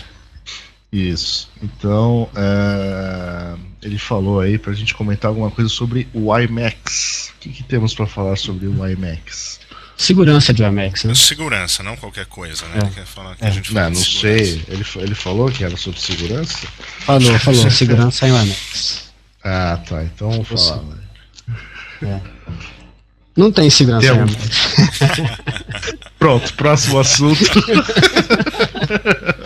Isso. 0.91 1.51
Então, 1.63 2.29
é, 2.35 3.55
ele 3.83 3.99
falou 3.99 4.41
aí 4.41 4.59
pra 4.59 4.73
gente 4.73 4.95
comentar 4.95 5.29
alguma 5.29 5.51
coisa 5.51 5.69
sobre 5.69 6.09
o 6.13 6.37
IMAX. 6.37 7.33
O 7.37 7.41
que, 7.41 7.51
que 7.51 7.63
temos 7.63 7.95
para 7.95 8.07
falar 8.07 8.37
sobre 8.37 8.67
o 8.67 8.87
IMAX? 8.87 9.58
Segurança 9.99 10.55
de 10.55 10.63
IMAX, 10.63 11.03
né? 11.03 11.13
Segurança, 11.13 11.83
não 11.83 11.97
qualquer 11.97 12.25
coisa, 12.27 12.65
né? 12.69 12.77
É. 12.77 12.79
Ele 12.85 12.91
quer 12.95 13.05
falar 13.05 13.35
que 13.35 13.45
é. 13.45 13.49
a 13.49 13.51
gente 13.51 13.75
não, 13.75 13.91
não 13.91 13.97
sei. 13.97 14.65
Ele, 14.69 14.87
ele 14.95 15.15
falou 15.15 15.51
que 15.51 15.65
era 15.65 15.77
sobre 15.77 16.01
segurança? 16.01 16.69
Falou, 17.01 17.39
falou. 17.41 17.71
segurança 17.71 18.29
em 18.29 18.31
IMAX. 18.31 19.11
Ah, 19.43 19.81
tá. 19.89 20.05
Então 20.05 20.31
vamos 20.31 20.49
falar. 20.49 20.85
É. 22.03 22.21
Não 23.37 23.51
tem 23.51 23.69
segurança 23.69 24.07
tem 24.07 24.17
em 24.17 24.21
IMAX. 24.21 24.39
Pronto, 26.17 26.55
próximo 26.55 27.01
assunto. 27.01 27.45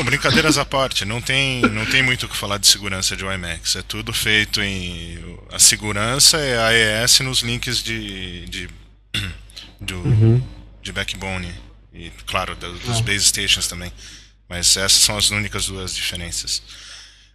Não, 0.00 0.04
brincadeiras 0.04 0.56
à 0.56 0.64
parte, 0.64 1.04
não 1.04 1.20
tem, 1.20 1.60
não 1.60 1.84
tem 1.84 2.02
muito 2.02 2.24
o 2.24 2.28
que 2.28 2.34
falar 2.34 2.56
de 2.56 2.66
segurança 2.66 3.14
de 3.14 3.22
IMAX. 3.22 3.76
É 3.76 3.82
tudo 3.82 4.14
feito 4.14 4.62
em. 4.62 5.38
A 5.52 5.58
segurança 5.58 6.38
é 6.38 7.02
AES 7.02 7.20
nos 7.20 7.40
links 7.40 7.82
de. 7.82 8.46
de, 8.46 8.68
do, 9.78 9.96
uhum. 9.98 10.42
de 10.82 10.90
backbone. 10.90 11.54
E, 11.92 12.10
claro, 12.26 12.56
dos 12.56 12.98
ah. 12.98 13.02
base 13.02 13.26
stations 13.26 13.68
também. 13.68 13.92
Mas 14.48 14.74
essas 14.74 15.02
são 15.02 15.18
as 15.18 15.30
únicas 15.30 15.66
duas 15.66 15.94
diferenças. 15.94 16.62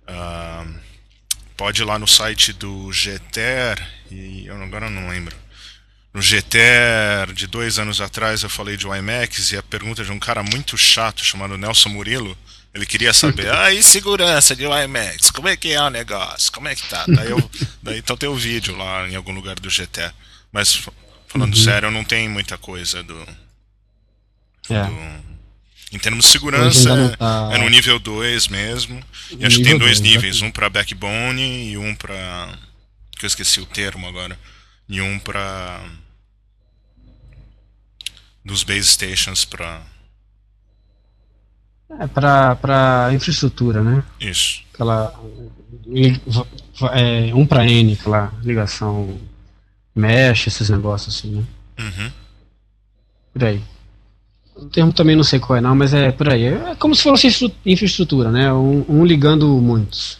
Uh, 0.09 0.79
pode 1.55 1.83
ir 1.83 1.85
lá 1.85 1.99
no 1.99 2.07
site 2.07 2.51
do 2.51 2.91
GTR, 2.91 3.79
e 4.09 4.47
eu 4.47 4.59
agora 4.59 4.89
não 4.89 5.07
lembro. 5.07 5.37
No 6.11 6.19
GTR 6.19 7.31
de 7.31 7.45
dois 7.45 7.77
anos 7.77 8.01
atrás 8.01 8.41
eu 8.41 8.49
falei 8.49 8.75
de 8.75 8.87
WiMAX 8.87 9.51
e 9.51 9.57
a 9.57 9.61
pergunta 9.61 10.03
de 10.03 10.11
um 10.11 10.17
cara 10.17 10.41
muito 10.41 10.75
chato 10.75 11.23
chamado 11.23 11.59
Nelson 11.59 11.89
Murilo 11.89 12.35
Ele 12.75 12.85
queria 12.85 13.13
saber, 13.13 13.49
aí 13.55 13.81
segurança 13.81 14.53
de 14.53 14.65
IMAX, 14.65 15.31
como 15.31 15.47
é 15.47 15.55
que 15.55 15.71
é 15.71 15.81
o 15.81 15.89
negócio? 15.89 16.51
Como 16.51 16.67
é 16.67 16.75
que 16.75 16.85
tá? 16.89 17.05
Daí 17.07 17.31
eu, 17.31 17.51
daí, 17.81 17.99
então 17.99 18.17
tem 18.17 18.27
o 18.27 18.33
um 18.33 18.35
vídeo 18.35 18.75
lá 18.75 19.07
em 19.07 19.15
algum 19.15 19.31
lugar 19.31 19.57
do 19.57 19.69
GT. 19.69 20.11
Mas 20.51 20.75
falando 21.27 21.55
uhum. 21.55 21.63
sério, 21.63 21.89
não 21.89 22.03
tem 22.03 22.27
muita 22.27 22.57
coisa 22.57 23.01
do. 23.01 23.17
É. 24.69 24.83
do 24.83 25.25
em 25.91 25.99
termos 25.99 26.25
de 26.25 26.31
segurança, 26.31 27.15
tá... 27.17 27.49
é 27.53 27.57
no 27.57 27.69
nível 27.69 27.97
2 27.97 28.49
mesmo. 28.49 29.01
E 29.31 29.45
acho 29.45 29.57
que 29.57 29.63
tem 29.63 29.77
dois 29.77 30.01
níveis, 30.01 30.41
um 30.41 30.51
para 30.51 30.69
backbone 30.69 31.69
e 31.69 31.77
um 31.77 31.95
para 31.95 32.57
que 33.17 33.23
eu 33.23 33.27
esqueci 33.27 33.61
o 33.61 33.65
termo 33.65 34.05
agora, 34.05 34.37
e 34.89 34.99
um 34.99 35.17
para 35.17 35.81
dos 38.43 38.63
base 38.63 38.89
stations 38.89 39.45
para 39.45 39.81
é, 41.99 42.07
para 42.07 43.09
infraestrutura, 43.13 43.83
né? 43.83 44.03
Isso. 44.19 44.63
Aquela. 44.73 45.13
É, 46.93 47.33
um 47.33 47.45
para 47.45 47.65
N, 47.65 47.93
aquela 47.93 48.33
ligação 48.43 49.17
mesh, 49.95 50.47
esses 50.47 50.69
negócios 50.69 51.15
assim, 51.15 51.31
né? 51.31 51.43
Uhum. 51.79 52.11
Por 53.33 53.43
aí. 53.43 53.61
O 54.55 54.65
termo 54.65 54.93
também 54.93 55.15
não 55.15 55.23
sei 55.23 55.39
qual 55.39 55.57
é, 55.57 55.61
não, 55.61 55.75
mas 55.75 55.93
é 55.93 56.11
por 56.11 56.29
aí. 56.29 56.45
É 56.45 56.75
como 56.79 56.95
se 56.95 57.03
fosse 57.03 57.27
infraestrutura, 57.65 58.31
né? 58.31 58.51
Um, 58.53 58.85
um 58.87 59.05
ligando 59.05 59.47
muitos. 59.47 60.17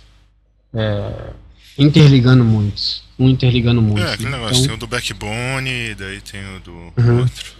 É, 0.74 1.32
interligando 1.78 2.44
muitos. 2.44 3.04
Um 3.18 3.30
interligando 3.30 3.82
muitos. 3.82 4.04
É, 4.04 4.14
aquele 4.14 4.30
né? 4.30 4.38
negócio. 4.38 4.58
Então... 4.58 4.68
Tem 4.68 4.76
o 4.76 4.80
do 4.80 4.88
backbone, 4.88 5.96
daí 5.96 6.22
tem 6.22 6.56
o 6.56 6.60
do 6.60 6.72
uhum. 6.98 7.20
outro. 7.20 7.54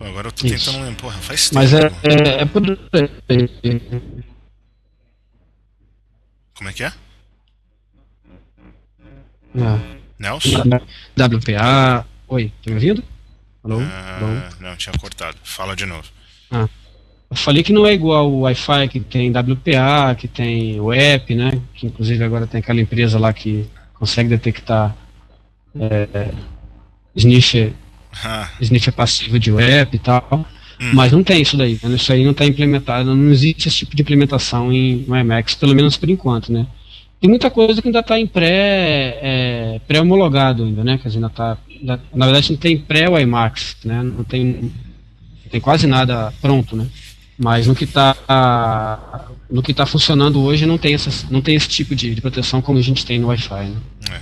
Agora 0.00 0.28
eu 0.28 0.32
tô 0.32 0.46
Isso. 0.46 0.66
tentando 0.66 0.84
lembrar. 0.84 1.00
Porra, 1.02 1.18
faz 1.18 1.50
tempo. 1.50 1.54
Mas 1.56 1.74
é, 1.74 1.86
é, 2.04 2.42
é 2.42 2.44
por. 2.44 2.62
Como 6.54 6.70
é 6.70 6.72
que 6.72 6.84
é? 6.84 6.92
É. 9.56 9.98
Nelson? 10.18 10.62
WPA. 11.16 12.06
Oi, 12.28 12.52
tá 12.62 12.70
me 12.70 12.74
ouvindo? 12.74 13.04
Alô? 13.64 13.80
Ah, 13.80 14.50
não, 14.60 14.76
tinha 14.76 14.92
cortado. 14.98 15.36
Fala 15.42 15.74
de 15.74 15.86
novo. 15.86 16.08
Ah. 16.50 16.68
Eu 17.30 17.36
falei 17.36 17.62
que 17.62 17.72
não 17.72 17.86
é 17.86 17.92
igual 17.92 18.30
o 18.30 18.40
Wi-Fi 18.40 18.88
que 18.88 19.00
tem 19.00 19.30
WPA, 19.30 20.14
que 20.16 20.26
tem 20.26 20.80
o 20.80 20.92
app, 20.92 21.34
né? 21.34 21.60
Que 21.74 21.86
inclusive 21.86 22.24
agora 22.24 22.46
tem 22.46 22.60
aquela 22.60 22.80
empresa 22.80 23.18
lá 23.18 23.32
que 23.32 23.68
consegue 23.94 24.30
detectar 24.30 24.96
é, 25.78 26.32
sniffer 27.14 27.72
ah. 28.24 28.48
É 28.60 28.90
passivo 28.90 29.38
de 29.38 29.50
web 29.50 29.90
e 29.94 29.98
tal. 29.98 30.46
Hum. 30.80 30.90
Mas 30.94 31.12
não 31.12 31.24
tem 31.24 31.42
isso 31.42 31.56
daí. 31.56 31.78
Né? 31.82 31.96
Isso 31.96 32.12
aí 32.12 32.24
não 32.24 32.30
está 32.30 32.44
implementado, 32.44 33.14
não 33.14 33.32
existe 33.32 33.68
esse 33.68 33.78
tipo 33.78 33.96
de 33.96 34.02
implementação 34.02 34.72
em 34.72 35.04
no 35.06 35.16
Emacs, 35.16 35.54
pelo 35.54 35.74
menos 35.74 35.96
por 35.96 36.08
enquanto, 36.08 36.52
né? 36.52 36.66
Tem 37.20 37.28
muita 37.28 37.50
coisa 37.50 37.82
que 37.82 37.88
ainda 37.88 37.98
está 37.98 38.18
em 38.18 38.26
pré, 38.26 39.18
é, 39.20 39.80
pré-homologado 39.88 40.62
ainda, 40.62 40.84
né? 40.84 40.98
Que 40.98 41.08
ainda 41.08 41.26
está, 41.26 41.58
na 41.82 42.26
verdade 42.26 42.52
não 42.52 42.58
tem 42.58 42.78
pré-WiMAX, 42.78 43.76
né? 43.84 44.02
Não 44.04 44.22
tem, 44.22 44.44
não 44.44 45.50
tem 45.50 45.60
quase 45.60 45.86
nada 45.88 46.32
pronto, 46.40 46.76
né? 46.76 46.86
Mas 47.36 47.66
no 47.66 47.74
que 47.74 47.84
está 47.84 48.16
no 49.50 49.62
que 49.62 49.72
está 49.72 49.86
funcionando 49.86 50.40
hoje 50.42 50.66
não 50.66 50.78
tem, 50.78 50.94
essas, 50.94 51.26
não 51.30 51.40
tem 51.40 51.56
esse 51.56 51.68
tipo 51.68 51.94
de, 51.94 52.14
de 52.14 52.20
proteção 52.20 52.60
como 52.60 52.78
a 52.78 52.82
gente 52.82 53.04
tem 53.04 53.18
no 53.18 53.28
Wi-Fi, 53.28 53.64
né? 53.64 53.76
É. 54.10 54.20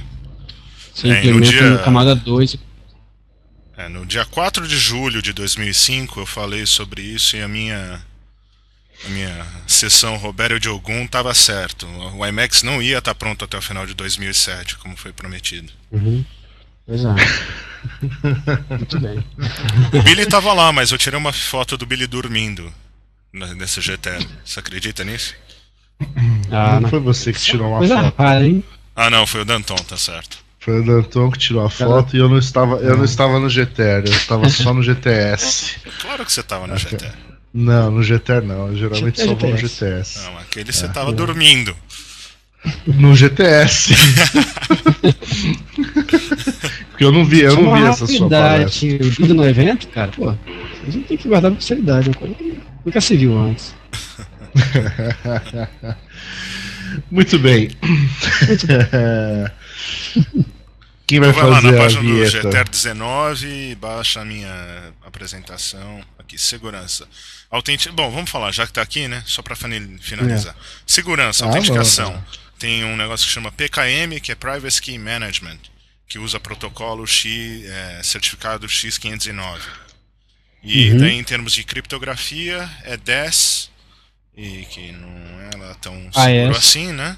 Você 0.95 1.09
é, 1.09 1.19
implementa 1.19 1.51
dia... 1.51 1.79
camada 1.79 2.15
2 2.15 2.57
é, 3.77 3.89
no 3.89 4.07
dia 4.07 4.25
4 4.25 4.67
de 4.67 4.77
julho 4.79 5.21
de 5.21 5.33
2005 5.33 6.21
eu 6.21 6.27
falei 6.27 6.67
sobre 6.67 7.03
isso 7.03 7.37
e 7.37 7.43
a 7.43 7.49
minha 7.49 8.01
a 9.05 9.09
minha 9.11 9.47
sessão 9.67 10.17
Roberto 10.17 10.59
de 10.59 10.69
Ogum 10.71 11.05
estava 11.05 11.35
certo. 11.35 11.87
O 11.87 12.27
IMAX 12.27 12.63
não 12.63 12.81
ia 12.83 12.99
estar 12.99 13.13
tá 13.13 13.15
pronto 13.15 13.45
até 13.45 13.59
o 13.59 13.63
final 13.63 13.87
de 13.87 13.93
2007, 13.93 14.79
como 14.79 14.97
foi 14.97 15.13
prometido. 15.13 15.71
Uhum. 15.93 16.25
Exato. 16.89 17.21
Muito 18.71 18.99
bem. 18.99 19.25
O 19.93 20.03
Billy 20.03 20.23
estava 20.23 20.53
lá, 20.55 20.73
mas 20.73 20.93
eu 20.93 20.99
tirei 20.99 21.19
uma 21.19 21.33
foto 21.33 21.77
do 21.77 21.85
Billy 21.85 22.07
dormindo 22.07 22.73
nesse 23.33 23.81
GTR. 23.83 24.27
Você 24.45 24.61
acredita 24.61 25.05
nisso? 25.05 25.35
Ah, 26.51 26.81
não 26.81 26.89
foi 26.89 27.01
você 27.01 27.33
que 27.33 27.41
tirou 27.41 27.71
uma 27.71 27.87
foto. 27.87 28.17
Rara, 28.17 28.47
hein? 28.47 28.65
Ah, 28.95 29.11
não, 29.11 29.27
foi 29.27 29.43
o 29.43 29.45
Danton, 29.45 29.77
tá 29.77 29.97
certo. 29.97 30.46
Foi 30.67 30.81
o 30.81 30.85
Danton 30.85 31.31
que 31.31 31.39
tirou 31.39 31.65
a 31.65 31.71
foto 31.71 32.17
e 32.17 32.19
eu 32.19 32.29
não 32.29 32.39
estava, 32.39 32.79
eu 32.79 32.97
não 32.97 33.05
estava 33.05 33.39
no 33.39 33.49
GTR, 33.49 34.03
eu 34.05 34.13
estava 34.13 34.49
só 34.49 34.75
no 34.75 34.83
GTS. 34.83 35.77
Claro 36.03 36.25
que 36.25 36.33
você 36.33 36.41
estava 36.41 36.67
no 36.67 36.77
GTR. 36.77 37.13
Não, 37.55 37.93
no 37.93 38.03
GTR 38.03 38.45
não, 38.45 38.67
eu 38.67 38.77
geralmente 38.77 39.23
só 39.23 39.33
vou 39.33 39.49
no 39.49 39.57
GTS. 39.57 40.25
Não, 40.25 40.39
aquele 40.39 40.73
você 40.73 40.87
estava 40.87 41.11
é. 41.11 41.13
dormindo. 41.13 41.73
No 42.85 43.15
GTS. 43.15 43.95
Porque 46.91 47.05
eu 47.05 47.13
não 47.13 47.25
vi, 47.25 47.43
eu 47.43 47.55
não 47.55 47.73
vi 47.73 47.85
essa 47.85 48.05
sua 48.05 48.29
palestra. 48.29 48.89
Indo 48.89 49.35
no 49.35 49.49
evento, 49.49 49.87
cara, 49.87 50.11
pô, 50.11 50.31
a 50.31 50.37
gente 50.91 51.07
tem 51.07 51.17
que 51.17 51.29
guardar 51.29 51.53
com 51.53 51.61
seriedade, 51.61 52.09
uma 52.09 52.17
coisa 52.17 52.35
que 52.35 52.59
nunca 52.85 53.01
se 53.01 53.17
viu 53.17 53.39
antes. 53.39 53.73
Muito 57.09 57.39
bem. 57.39 57.71
Muito 58.49 58.67
bem. 58.67 58.79
Quem 61.07 61.21
vai, 61.21 61.31
vai 61.31 61.41
fazer 61.41 61.67
lá 61.67 61.73
na 61.73 61.79
página 61.79 62.03
do 62.03 62.27
GTR 62.27 62.69
19 62.69 63.75
baixa 63.77 64.21
a 64.21 64.25
minha 64.25 64.93
apresentação 65.05 66.05
aqui, 66.19 66.37
segurança. 66.37 67.09
Autenti... 67.49 67.91
Bom, 67.91 68.11
vamos 68.11 68.29
falar, 68.29 68.51
já 68.51 68.65
que 68.65 68.73
está 68.73 68.83
aqui, 68.83 69.07
né? 69.07 69.23
Só 69.25 69.41
para 69.41 69.55
finalizar. 69.55 70.55
É. 70.55 70.63
Segurança, 70.85 71.45
ah, 71.45 71.49
autenticação. 71.49 72.13
Bom, 72.13 72.25
Tem 72.59 72.85
um 72.85 72.97
negócio 72.97 73.25
que 73.25 73.33
chama 73.33 73.53
PKM, 73.53 74.21
que 74.21 74.33
é 74.33 74.35
Privacy 74.35 74.83
Key 74.83 74.99
Management, 74.99 75.59
que 76.09 76.19
usa 76.19 76.41
protocolo 76.41 77.07
X, 77.07 77.65
é, 77.65 78.03
certificado 78.03 78.67
X509. 78.67 79.61
E 80.65 80.91
uhum. 80.91 80.99
daí, 80.99 81.13
em 81.17 81.23
termos 81.23 81.53
de 81.53 81.63
criptografia, 81.63 82.69
é 82.83 82.97
10, 82.97 83.71
e 84.37 84.65
que 84.65 84.91
não 84.91 85.41
é 85.53 85.57
lá 85.57 85.75
tão 85.77 85.95
seguro 86.13 86.55
ah, 86.55 86.59
assim, 86.59 86.93
né? 86.93 87.17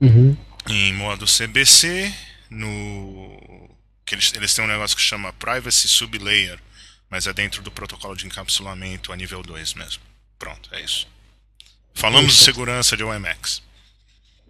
Uhum. 0.00 0.36
Em 0.68 0.92
modo 0.94 1.26
CBC, 1.26 2.14
no 2.50 3.70
que 4.04 4.14
eles, 4.16 4.32
eles 4.34 4.52
têm 4.52 4.64
um 4.64 4.68
negócio 4.68 4.96
que 4.96 5.02
chama 5.02 5.32
Privacy 5.34 5.86
Sublayer, 5.88 6.58
mas 7.08 7.28
é 7.28 7.32
dentro 7.32 7.62
do 7.62 7.70
protocolo 7.70 8.16
de 8.16 8.26
encapsulamento 8.26 9.12
a 9.12 9.16
nível 9.16 9.42
2 9.42 9.74
mesmo. 9.74 10.02
Pronto, 10.38 10.68
é 10.72 10.80
isso. 10.80 11.06
Falamos 11.94 12.32
isso. 12.32 12.38
de 12.38 12.44
segurança 12.44 12.96
de 12.96 13.04
OMX. 13.04 13.62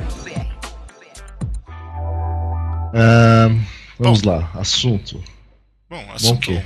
Uh, 2.94 3.60
vamos 4.00 4.22
Bom. 4.22 4.30
lá, 4.30 4.50
assunto. 4.54 5.22
Bom, 5.90 6.06
assunto. 6.14 6.54
Bom. 6.54 6.64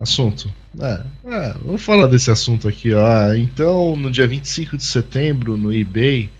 Assunto. 0.00 0.52
É, 0.78 1.02
é, 1.24 1.54
vamos 1.64 1.82
falar 1.82 2.06
desse 2.06 2.30
assunto 2.30 2.68
aqui, 2.68 2.94
ó. 2.94 3.34
Então, 3.34 3.96
no 3.96 4.10
dia 4.10 4.28
25 4.28 4.76
de 4.76 4.84
setembro, 4.84 5.56
no 5.56 5.72
eBay, 5.72 6.30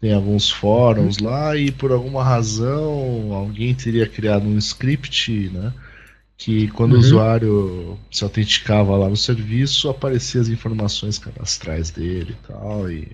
tem 0.00 0.12
alguns 0.12 0.50
fóruns 0.50 1.18
lá 1.18 1.56
e 1.56 1.72
por 1.72 1.90
alguma 1.90 2.22
razão 2.22 3.32
alguém 3.32 3.74
teria 3.74 4.06
criado 4.06 4.46
um 4.46 4.56
script, 4.58 5.50
né? 5.52 5.72
Que 6.38 6.68
quando 6.68 6.92
uhum. 6.92 6.98
o 6.98 7.00
usuário 7.00 7.98
se 8.12 8.22
autenticava 8.22 8.96
lá 8.96 9.08
no 9.08 9.16
serviço, 9.16 9.88
aparecia 9.88 10.40
as 10.40 10.48
informações 10.48 11.18
cadastrais 11.18 11.90
dele 11.90 12.36
e 12.38 12.46
tal, 12.46 12.90
e, 12.90 13.08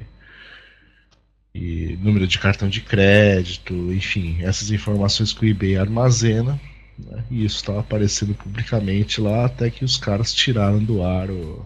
e 1.54 1.96
número 2.02 2.26
de 2.26 2.38
cartão 2.38 2.68
de 2.68 2.80
crédito, 2.80 3.72
enfim, 3.92 4.38
essas 4.42 4.70
informações 4.70 5.32
que 5.32 5.46
o 5.46 5.48
eBay 5.48 5.76
armazena 5.78 6.60
né? 6.98 7.24
E 7.30 7.44
isso 7.44 7.56
estava 7.56 7.80
aparecendo 7.80 8.34
publicamente 8.34 9.20
lá 9.20 9.46
até 9.46 9.70
que 9.70 9.84
os 9.84 9.96
caras 9.96 10.32
tiraram 10.32 10.82
do 10.82 11.02
ar 11.02 11.30
o, 11.30 11.64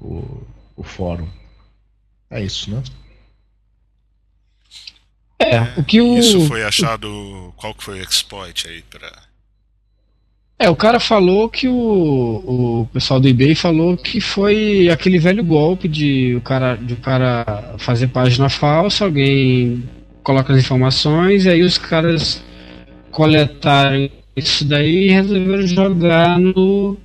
o, 0.00 0.42
o 0.76 0.82
fórum. 0.82 1.28
É 2.30 2.42
isso, 2.42 2.70
né? 2.70 2.82
É, 5.38 5.60
o 5.78 5.84
que 5.84 6.00
o... 6.00 6.18
Isso 6.18 6.46
foi 6.46 6.64
achado. 6.64 7.52
Qual 7.56 7.74
que 7.74 7.84
foi 7.84 8.00
o 8.00 8.02
exploit 8.02 8.66
aí 8.66 8.82
para 8.82 9.12
É, 10.58 10.68
o 10.68 10.76
cara 10.76 10.98
falou 10.98 11.48
que 11.48 11.68
o, 11.68 11.74
o 12.82 12.88
pessoal 12.92 13.20
do 13.20 13.28
eBay 13.28 13.54
falou 13.54 13.96
que 13.96 14.20
foi 14.20 14.88
aquele 14.88 15.18
velho 15.18 15.44
golpe 15.44 15.88
de 15.88 16.34
o 16.34 16.40
cara, 16.40 16.76
de 16.76 16.94
o 16.94 16.96
cara 16.96 17.76
fazer 17.78 18.08
página 18.08 18.48
falsa, 18.48 19.04
alguém 19.04 19.84
coloca 20.22 20.52
as 20.52 20.58
informações 20.58 21.44
e 21.44 21.50
aí 21.50 21.62
os 21.62 21.78
caras 21.78 22.42
coletaram 23.12 24.10
isso 24.36 24.64
daí 24.64 25.08
resolveram 25.08 25.66
jogar 25.66 26.38
no, 26.38 26.96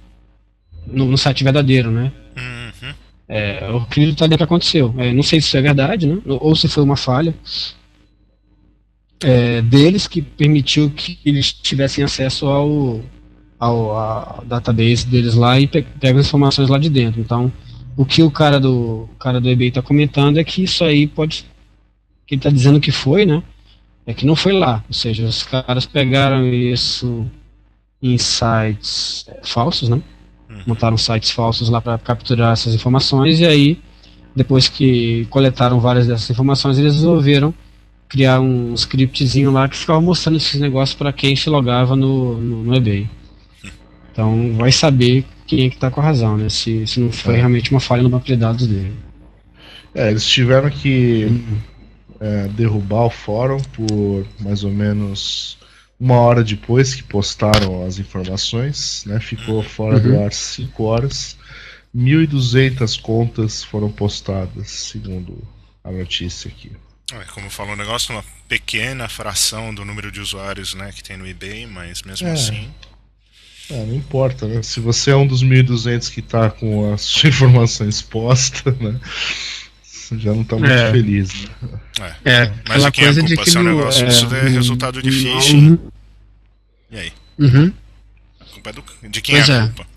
no, 0.86 1.06
no 1.06 1.18
site 1.18 1.44
verdadeiro, 1.44 1.90
né? 1.90 2.12
Uhum. 2.38 2.94
É, 3.30 3.70
eu 3.70 3.78
acredito 3.78 4.28
que 4.28 4.44
aconteceu. 4.44 4.94
É, 4.98 5.14
não 5.14 5.24
sei 5.24 5.40
se 5.40 5.48
isso 5.48 5.58
é 5.58 5.62
verdade, 5.62 6.06
né? 6.06 6.22
Ou 6.26 6.56
se 6.56 6.68
foi 6.68 6.84
uma 6.84 6.98
falha 6.98 7.34
é, 9.24 9.62
deles 9.62 10.08
que 10.08 10.22
permitiu 10.22 10.90
que 10.90 11.20
eles 11.26 11.54
tivessem 11.54 12.04
acesso 12.04 12.48
ao 12.48 13.02
ao, 13.60 13.92
ao 13.92 14.46
database 14.46 15.06
deles 15.06 15.36
lá 15.36 15.60
e 15.60 15.68
pe 15.68 15.84
pega 16.00 16.20
as 16.20 16.26
informações 16.26 16.70
lá 16.70 16.80
de 16.80 16.90
dentro. 16.90 17.22
Então, 17.22 17.52
o 17.96 18.04
que 18.04 18.24
o 18.24 18.32
cara 18.32 18.60
do 18.60 19.08
o 19.12 19.16
cara 19.20 19.40
do 19.40 19.50
eBay 19.50 19.70
está 19.70 19.82
comentando 19.82 20.38
é 20.38 20.44
que 20.44 20.64
isso 20.64 20.84
aí 20.84 21.08
pode 21.08 21.46
que 22.26 22.36
ele 22.36 22.40
está 22.40 22.50
dizendo 22.50 22.80
que 22.80 22.92
foi, 22.92 23.26
né? 23.26 23.44
É 24.06 24.14
que 24.14 24.26
não 24.26 24.36
foi 24.36 24.54
lá, 24.54 24.84
ou 24.88 24.94
seja, 24.94 25.26
os 25.26 25.44
caras 25.44 25.86
pegaram 25.86 26.46
isso 26.48 27.26
em 28.02 28.18
sites 28.18 29.26
é, 29.28 29.42
falsos, 29.44 29.90
né? 29.90 30.02
Uhum. 30.50 30.64
Montaram 30.68 30.98
sites 30.98 31.32
falsos 31.32 31.70
lá 31.70 31.80
para 31.80 31.98
capturar 32.00 32.54
essas 32.54 32.74
informações 32.74 33.40
e 33.40 33.46
aí 33.46 33.80
depois 34.36 34.68
que 34.68 35.26
coletaram 35.30 35.80
várias 35.80 36.08
dessas 36.08 36.30
informações, 36.30 36.78
eles 36.78 36.96
resolveram 36.96 37.54
criar 38.08 38.40
um 38.40 38.74
scriptzinho 38.74 39.52
lá 39.52 39.70
que 39.70 39.78
ficava 39.78 40.02
mostrando 40.02 40.38
esses 40.38 40.60
negócios 40.60 40.98
para 40.98 41.14
quem 41.14 41.36
se 41.36 41.50
logava 41.50 41.96
no, 41.96 42.38
no, 42.38 42.64
no 42.64 42.76
eBay. 42.76 43.10
Então 44.12 44.54
vai 44.58 44.72
saber 44.72 45.26
quem 45.48 45.66
é 45.66 45.70
que 45.70 45.76
está 45.76 45.90
com 45.90 46.02
a 46.02 46.04
razão, 46.04 46.38
né? 46.38 46.50
Se, 46.50 46.86
se 46.88 47.00
não 47.00 47.12
foi 47.12 47.36
é. 47.36 47.38
realmente 47.38 47.72
uma 47.72 47.80
falha 47.80 48.04
no 48.04 48.10
banco 48.10 48.26
de 48.26 48.36
dados 48.36 48.68
dele. 48.68 48.94
É, 49.94 50.10
eles 50.10 50.26
tiveram 50.26 50.70
que 50.70 51.44
é, 52.22 52.48
derrubar 52.50 53.06
o 53.06 53.10
fórum 53.10 53.60
por 53.60 54.28
mais 54.40 54.64
ou 54.64 54.72
menos 54.72 55.58
uma 56.00 56.16
hora 56.16 56.44
depois 56.44 56.96
que 56.96 57.04
postaram 57.04 57.86
as 57.86 58.00
informações, 58.00 59.04
né? 59.06 59.20
Ficou 59.20 59.62
fora 59.62 59.98
uhum. 59.98 60.04
do 60.04 60.24
ar 60.24 60.32
5 60.32 60.84
horas. 60.84 61.38
1.200 61.96 63.02
contas 63.02 63.64
foram 63.64 63.92
postadas, 63.92 64.70
segundo 64.70 65.38
a 65.84 65.92
notícia 65.92 66.50
aqui. 66.50 66.72
É, 67.12 67.26
como 67.26 67.50
falou 67.50 67.74
o 67.74 67.78
negócio, 67.78 68.16
uma 68.16 68.24
pequena 68.48 69.10
fração 69.10 69.76
do 69.76 69.84
número 69.84 70.12
de 70.12 70.22
usuários 70.22 70.74
né, 70.74 70.92
que 70.96 71.04
tem 71.04 71.18
no 71.18 71.28
eBay, 71.28 71.68
mas 71.68 72.02
mesmo 72.04 72.28
é. 72.28 72.32
assim. 72.32 72.72
É, 73.70 73.86
não 73.86 73.96
importa, 73.96 74.48
né? 74.48 74.64
Se 74.64 74.80
você 74.80 75.12
é 75.12 75.16
um 75.16 75.28
dos 75.28 75.44
1.200 75.44 76.12
que 76.12 76.20
está 76.20 76.50
com 76.50 76.94
as 76.94 77.02
suas 77.02 77.26
informações 77.36 78.02
postas, 78.02 78.78
né? 78.80 79.00
Já 80.18 80.34
não 80.34 80.42
está 80.42 80.58
muito 80.58 80.72
é. 80.72 80.92
feliz, 80.92 81.34
né? 82.00 82.16
É, 82.26 82.32
é 82.32 82.54
mas 82.68 82.84
aqui 82.84 83.02
coisa 83.02 83.22
a 83.22 83.26
culpa 83.26 83.44
de 83.44 83.52
que 83.52 83.58
é 83.58 83.60
um 83.60 83.64
negócio, 83.64 84.06
é, 84.06 84.10
isso 84.10 84.36
é 84.36 84.50
resultado 84.50 85.02
de 85.02 85.12
phishing. 85.12 85.70
Uhum. 85.70 85.80
E 86.92 86.98
aí? 86.98 87.14
Uhum. 87.40 87.74
A 88.40 88.46
culpa 88.46 88.70
é 88.70 88.74
do, 88.74 88.84
de 89.10 89.22
quem 89.22 89.36
pois 89.36 89.50
é 89.50 89.54
a 89.54 89.56
é. 89.56 89.68
culpa? 89.68 89.92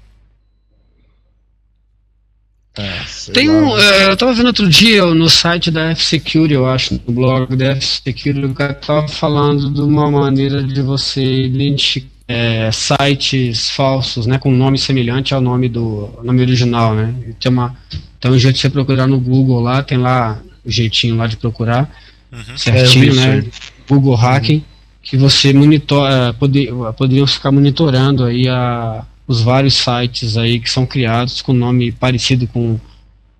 É, 2.77 3.05
Tem 3.33 3.49
um, 3.49 3.79
é, 3.79 4.11
eu 4.11 4.17
tava 4.17 4.33
vendo 4.35 4.47
outro 4.47 4.69
dia 4.69 5.05
no 5.07 5.31
site 5.31 5.71
da 5.71 5.91
F-Security, 5.91 6.55
eu 6.55 6.67
acho, 6.67 7.01
no 7.07 7.15
blog 7.15 7.55
da 7.55 7.67
F-Security, 7.67 8.47
o 8.47 8.55
cara 8.55 8.75
tava 8.75 9.07
falando 9.07 9.71
de 9.71 9.81
uma 9.81 10.11
maneira 10.11 10.61
de 10.63 10.83
você 10.83 11.23
identificar 11.23 12.14
é, 12.27 12.71
sites 12.73 13.71
falsos, 13.71 14.27
né, 14.27 14.39
com 14.39 14.51
nome 14.51 14.79
semelhante 14.79 15.35
ao 15.35 15.41
nome 15.41 15.69
do 15.69 16.11
nome 16.23 16.41
original, 16.41 16.95
né? 16.95 17.15
Tem 17.39 17.53
uma 17.53 17.77
tem 18.19 18.31
um 18.31 18.39
jeito 18.39 18.55
de 18.55 18.63
você 18.63 18.71
procurar 18.71 19.07
no 19.07 19.21
Google 19.21 19.61
lá, 19.61 19.83
tem 19.83 19.99
lá 19.99 20.41
o 20.65 20.71
jeitinho 20.71 21.17
lá 21.17 21.27
de 21.27 21.37
procurar 21.37 21.91
uhum. 22.33 22.57
certinho, 22.57 23.13
é, 23.21 23.37
né? 23.37 23.45
Google 23.87 24.15
Hacking, 24.15 24.57
uhum. 24.57 24.63
que 25.03 25.17
você 25.17 25.53
monitora, 25.53 26.33
poder, 26.33 26.73
poderiam 26.97 27.27
ficar 27.27 27.53
monitorando 27.53 28.25
aí 28.25 28.49
a, 28.49 29.05
os 29.29 29.43
vários 29.43 29.75
sites 29.75 30.39
aí 30.39 30.59
que 30.59 30.71
são 30.71 30.87
criados 30.87 31.43
com 31.43 31.53
nome 31.53 31.93
parecido 31.93 32.47
com 32.47 32.79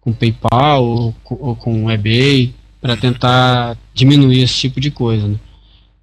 com 0.03 0.13
PayPal 0.13 0.85
ou, 0.85 1.15
ou 1.31 1.57
com 1.57 1.91
eBay 1.91 2.55
para 2.79 2.95
tentar 2.95 3.79
diminuir 3.95 4.43
esse 4.43 4.55
tipo 4.55 4.79
de 4.79 4.91
coisa. 4.91 5.27
Né? 5.27 5.37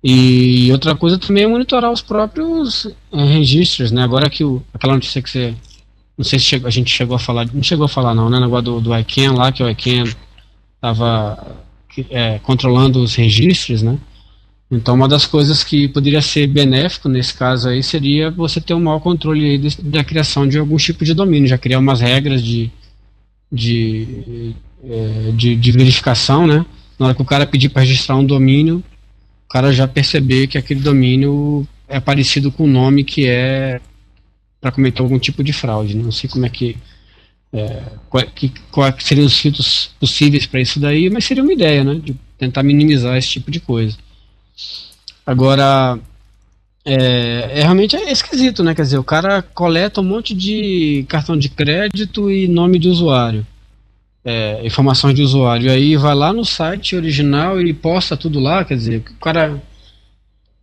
E 0.03 0.71
outra 0.71 0.95
coisa 0.95 1.19
também 1.19 1.43
é 1.43 1.47
monitorar 1.47 1.91
os 1.91 2.01
próprios 2.01 2.87
é, 3.11 3.23
registros, 3.23 3.91
né? 3.91 4.03
Agora 4.03 4.29
que 4.29 4.43
o, 4.43 4.63
aquela 4.73 4.93
notícia 4.93 5.21
que 5.21 5.29
você. 5.29 5.53
Não 6.17 6.25
sei 6.25 6.39
se 6.39 6.45
chegou, 6.45 6.67
a 6.67 6.71
gente 6.71 6.91
chegou 6.91 7.15
a 7.15 7.19
falar. 7.19 7.47
Não 7.53 7.63
chegou 7.63 7.85
a 7.85 7.89
falar, 7.89 8.15
não, 8.15 8.29
né? 8.29 8.37
O 8.37 8.41
negócio 8.41 8.65
do, 8.65 8.81
do 8.81 8.97
ICANN 8.97 9.33
lá, 9.33 9.51
que 9.51 9.61
o 9.61 9.69
ICANN 9.69 10.11
estava 10.75 11.55
é, 12.09 12.39
controlando 12.39 13.01
os 13.01 13.15
registros, 13.15 13.83
né? 13.83 13.97
Então, 14.71 14.95
uma 14.95 15.07
das 15.07 15.25
coisas 15.25 15.63
que 15.63 15.89
poderia 15.89 16.21
ser 16.21 16.47
benéfico 16.47 17.09
nesse 17.09 17.33
caso 17.33 17.67
aí 17.67 17.83
seria 17.83 18.31
você 18.31 18.61
ter 18.61 18.73
um 18.73 18.79
maior 18.79 18.99
controle 18.99 19.57
de, 19.57 19.81
da 19.81 20.03
criação 20.03 20.47
de 20.47 20.57
algum 20.57 20.77
tipo 20.77 21.03
de 21.03 21.13
domínio, 21.13 21.49
já 21.49 21.57
criar 21.57 21.79
umas 21.79 21.99
regras 21.99 22.41
de, 22.41 22.71
de, 23.51 24.55
é, 24.83 25.31
de, 25.35 25.55
de 25.57 25.71
verificação, 25.73 26.47
né? 26.47 26.65
Na 26.97 27.07
hora 27.07 27.15
que 27.15 27.21
o 27.21 27.25
cara 27.25 27.45
pedir 27.45 27.69
para 27.69 27.81
registrar 27.81 28.15
um 28.15 28.25
domínio, 28.25 28.81
cara 29.51 29.73
já 29.73 29.87
perceber 29.87 30.47
que 30.47 30.57
aquele 30.57 30.79
domínio 30.79 31.67
é 31.87 31.99
parecido 31.99 32.51
com 32.51 32.63
o 32.63 32.67
nome 32.67 33.03
que 33.03 33.27
é 33.27 33.81
para 34.61 34.71
cometer 34.71 35.01
algum 35.01 35.19
tipo 35.19 35.43
de 35.43 35.51
fraude. 35.51 35.95
Né? 35.95 36.03
Não 36.03 36.11
sei 36.11 36.29
como 36.29 36.45
é 36.45 36.49
que. 36.49 36.77
É, 37.53 37.83
qual, 38.09 38.23
que, 38.27 38.53
qual 38.71 38.93
seriam 38.99 39.25
os 39.25 39.37
filtros 39.37 39.91
possíveis 39.99 40.45
para 40.45 40.61
isso 40.61 40.79
daí, 40.79 41.09
mas 41.09 41.25
seria 41.25 41.43
uma 41.43 41.51
ideia, 41.51 41.83
né? 41.83 41.95
De 41.95 42.15
tentar 42.37 42.63
minimizar 42.63 43.17
esse 43.17 43.27
tipo 43.27 43.51
de 43.51 43.59
coisa. 43.59 43.97
Agora, 45.25 45.99
é, 46.85 47.59
é, 47.59 47.61
realmente 47.63 47.93
é 47.97 48.09
esquisito, 48.09 48.63
né? 48.63 48.73
Quer 48.73 48.83
dizer, 48.83 48.97
o 48.99 49.03
cara 49.03 49.41
coleta 49.41 49.99
um 49.99 50.05
monte 50.05 50.33
de 50.33 51.05
cartão 51.09 51.37
de 51.37 51.49
crédito 51.49 52.31
e 52.31 52.47
nome 52.47 52.79
de 52.79 52.87
usuário 52.87 53.45
é, 54.23 54.65
informações 54.65 55.15
de 55.15 55.21
usuário. 55.21 55.71
Aí 55.71 55.95
vai 55.95 56.15
lá 56.15 56.31
no 56.31 56.45
site 56.45 56.95
original 56.95 57.61
e 57.61 57.73
posta 57.73 58.15
tudo 58.15 58.39
lá, 58.39 58.63
quer 58.63 58.75
dizer, 58.75 58.97
o 58.99 59.19
cara. 59.19 59.61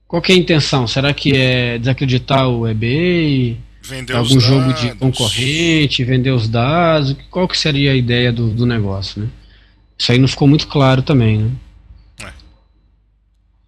Qual 0.06 0.22
é 0.26 0.32
a 0.32 0.36
intenção? 0.36 0.86
Será 0.86 1.12
que 1.12 1.36
é 1.36 1.78
desacreditar 1.78 2.48
o 2.48 2.66
eBay? 2.66 3.58
Vender 3.82 4.16
algum 4.16 4.40
jogo 4.40 4.72
de 4.72 4.94
concorrente, 4.94 6.04
vender 6.04 6.30
os 6.30 6.48
dados? 6.48 7.14
Qual 7.30 7.46
que 7.46 7.56
seria 7.56 7.92
a 7.92 7.94
ideia 7.94 8.32
do, 8.32 8.48
do 8.48 8.64
negócio, 8.64 9.22
né? 9.22 9.28
Isso 9.98 10.12
aí 10.12 10.18
não 10.18 10.28
ficou 10.28 10.48
muito 10.48 10.66
claro 10.66 11.02
também, 11.02 11.38
né? 11.38 11.50
É. 12.22 12.32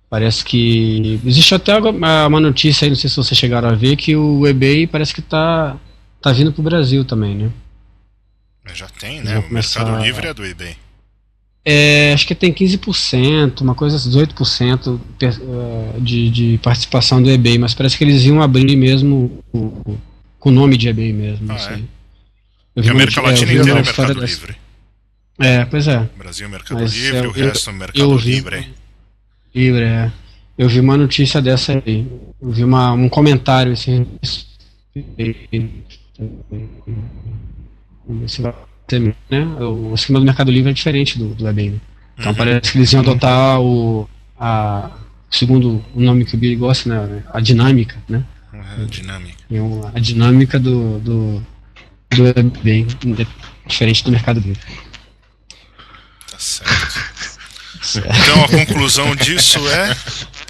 Parece 0.09 0.45
que. 0.45 1.21
Existe 1.27 1.55
até 1.55 1.77
uma 1.77 2.41
notícia 2.41 2.87
aí, 2.87 2.91
não 2.91 2.97
sei 2.97 3.11
se 3.11 3.17
vocês 3.17 3.39
chegaram 3.39 3.69
a 3.69 3.75
ver, 3.75 3.97
que 3.97 4.17
o 4.17 4.47
eBay 4.47 4.87
parece 4.87 5.13
que 5.13 5.21
está 5.21 5.77
tá 6.23 6.33
vindo 6.33 6.53
pro 6.53 6.63
Brasil 6.63 7.05
também, 7.05 7.35
né? 7.35 7.51
Já 8.75 8.89
tem, 8.89 9.21
né? 9.21 9.39
O 9.39 9.53
Mercado 9.53 10.03
Livre 10.03 10.27
é 10.27 10.35
do 10.35 10.45
eBay. 10.45 10.77
É, 11.65 12.13
acho 12.15 12.27
que 12.27 12.35
tem 12.35 12.53
15%, 12.53 13.61
uma 13.61 13.75
coisa 13.75 13.97
18% 13.97 14.99
é, 15.21 16.01
de, 16.01 16.31
de 16.31 16.59
participação 16.63 17.23
do 17.23 17.31
eBay, 17.31 17.59
mas 17.59 17.75
parece 17.75 17.99
que 17.99 18.05
eles 18.05 18.25
iam 18.25 18.41
abrir 18.41 18.77
mesmo 18.77 19.43
o, 19.53 19.99
com 20.39 20.49
o 20.49 20.53
nome 20.53 20.79
de 20.79 20.89
eBay 20.89 21.13
mesmo. 21.13 21.53
Ah, 21.53 21.75
é? 21.75 21.81
Eu 22.77 22.89
a 22.89 22.91
América 22.93 23.21
Latina 23.21 23.53
inteira 23.53 23.71
é 23.71 23.75
Mercado 23.83 24.15
dessa... 24.15 24.27
Livre. 24.27 24.57
É, 25.39 25.65
pois 25.67 25.87
é. 25.87 26.09
Brasil 26.17 26.47
é 26.47 26.51
Mercado 26.51 26.81
mas 26.81 26.95
Livre, 26.95 27.27
o 27.27 27.31
resto 27.31 27.71
é 27.71 27.73
Mercado 27.73 28.19
vi, 28.19 28.31
Livre. 28.31 28.69
Livre, 29.55 29.85
é. 29.85 30.13
Eu 30.57 30.69
vi 30.69 30.81
uma 30.81 30.97
notícia 30.97 31.43
dessa 31.43 31.73
aí. 31.73 32.07
Eu 32.41 32.51
vi 32.51 32.65
uma, 32.65 32.93
um 32.93 33.09
comentário 33.09 33.73
assim 33.73 34.07
né? 39.29 39.45
O 39.61 39.95
esquema 39.95 40.19
do 40.19 40.25
Mercado 40.25 40.51
Livre 40.51 40.71
é 40.71 40.75
diferente 40.75 41.19
do, 41.19 41.35
do 41.35 41.49
eBay. 41.49 41.71
Né? 41.71 41.81
Então 42.19 42.33
uhum. 42.33 42.39
parece 42.39 42.73
que 42.73 42.79
eles 42.79 42.93
iam 42.93 43.03
adotar 43.03 43.61
o, 43.61 44.09
a, 44.39 44.91
segundo 45.31 45.85
o 45.95 46.01
nome 46.01 46.25
que 46.25 46.35
o 46.35 46.39
Billy 46.39 46.57
gosta, 46.57 46.89
né? 46.89 47.23
A 47.33 47.41
dinâmica, 47.41 47.97
né? 48.09 48.25
Uhum, 48.53 48.87
dinâmica. 48.87 49.39
A 49.95 49.99
dinâmica 50.01 50.59
do, 50.59 50.99
do, 50.99 51.47
do 52.11 52.27
eBay, 52.27 52.87
diferente 53.67 54.05
do 54.05 54.11
Mercado 54.11 54.41
Livre. 54.41 54.61
Tá 56.31 56.39
certo. 56.39 57.11
Então 57.97 58.45
a 58.45 58.49
conclusão 58.49 59.17
disso 59.17 59.59
é 59.69 59.97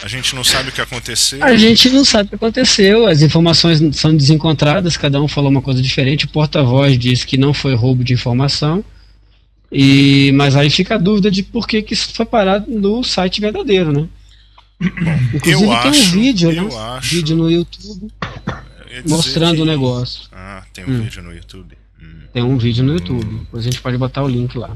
a 0.02 0.08
gente 0.08 0.34
não 0.34 0.42
sabe 0.42 0.70
o 0.70 0.72
que 0.72 0.80
aconteceu. 0.80 1.42
A 1.44 1.56
gente 1.56 1.90
não 1.90 2.04
sabe 2.04 2.26
o 2.26 2.28
que 2.30 2.34
aconteceu, 2.34 3.06
as 3.06 3.22
informações 3.22 3.80
são 3.96 4.16
desencontradas, 4.16 4.96
cada 4.96 5.20
um 5.20 5.28
falou 5.28 5.50
uma 5.50 5.62
coisa 5.62 5.82
diferente. 5.82 6.24
O 6.24 6.28
porta-voz 6.28 6.98
diz 6.98 7.24
que 7.24 7.36
não 7.36 7.52
foi 7.52 7.74
roubo 7.74 8.02
de 8.02 8.14
informação. 8.14 8.84
E, 9.70 10.32
mas 10.34 10.56
aí 10.56 10.68
fica 10.68 10.96
a 10.96 10.98
dúvida 10.98 11.30
de 11.30 11.42
por 11.42 11.66
que, 11.68 11.82
que 11.82 11.94
isso 11.94 12.12
foi 12.12 12.26
parado 12.26 12.70
no 12.70 13.04
site 13.04 13.40
verdadeiro, 13.40 13.92
né? 13.92 14.08
Inclusive 15.34 15.66
tem 15.66 15.72
acho, 15.72 16.02
um 16.02 16.10
vídeo, 16.10 16.52
né? 16.52 16.74
Acho, 16.96 17.14
vídeo 17.14 17.36
no 17.36 17.50
YouTube. 17.50 18.10
mostrando 19.06 19.62
o 19.62 19.64
negócio. 19.64 20.22
Ah, 20.32 20.64
tem 20.72 20.84
um 20.84 20.88
hum. 20.90 21.02
vídeo 21.02 21.22
no 21.22 21.34
YouTube. 21.34 21.76
Hum. 22.02 22.20
Tem 22.32 22.42
um 22.42 22.56
vídeo 22.56 22.82
no 22.82 22.94
YouTube. 22.94 23.26
Hum. 23.26 23.38
Depois 23.40 23.66
a 23.66 23.70
gente 23.70 23.80
pode 23.80 23.98
botar 23.98 24.22
o 24.22 24.28
link 24.28 24.56
lá. 24.56 24.74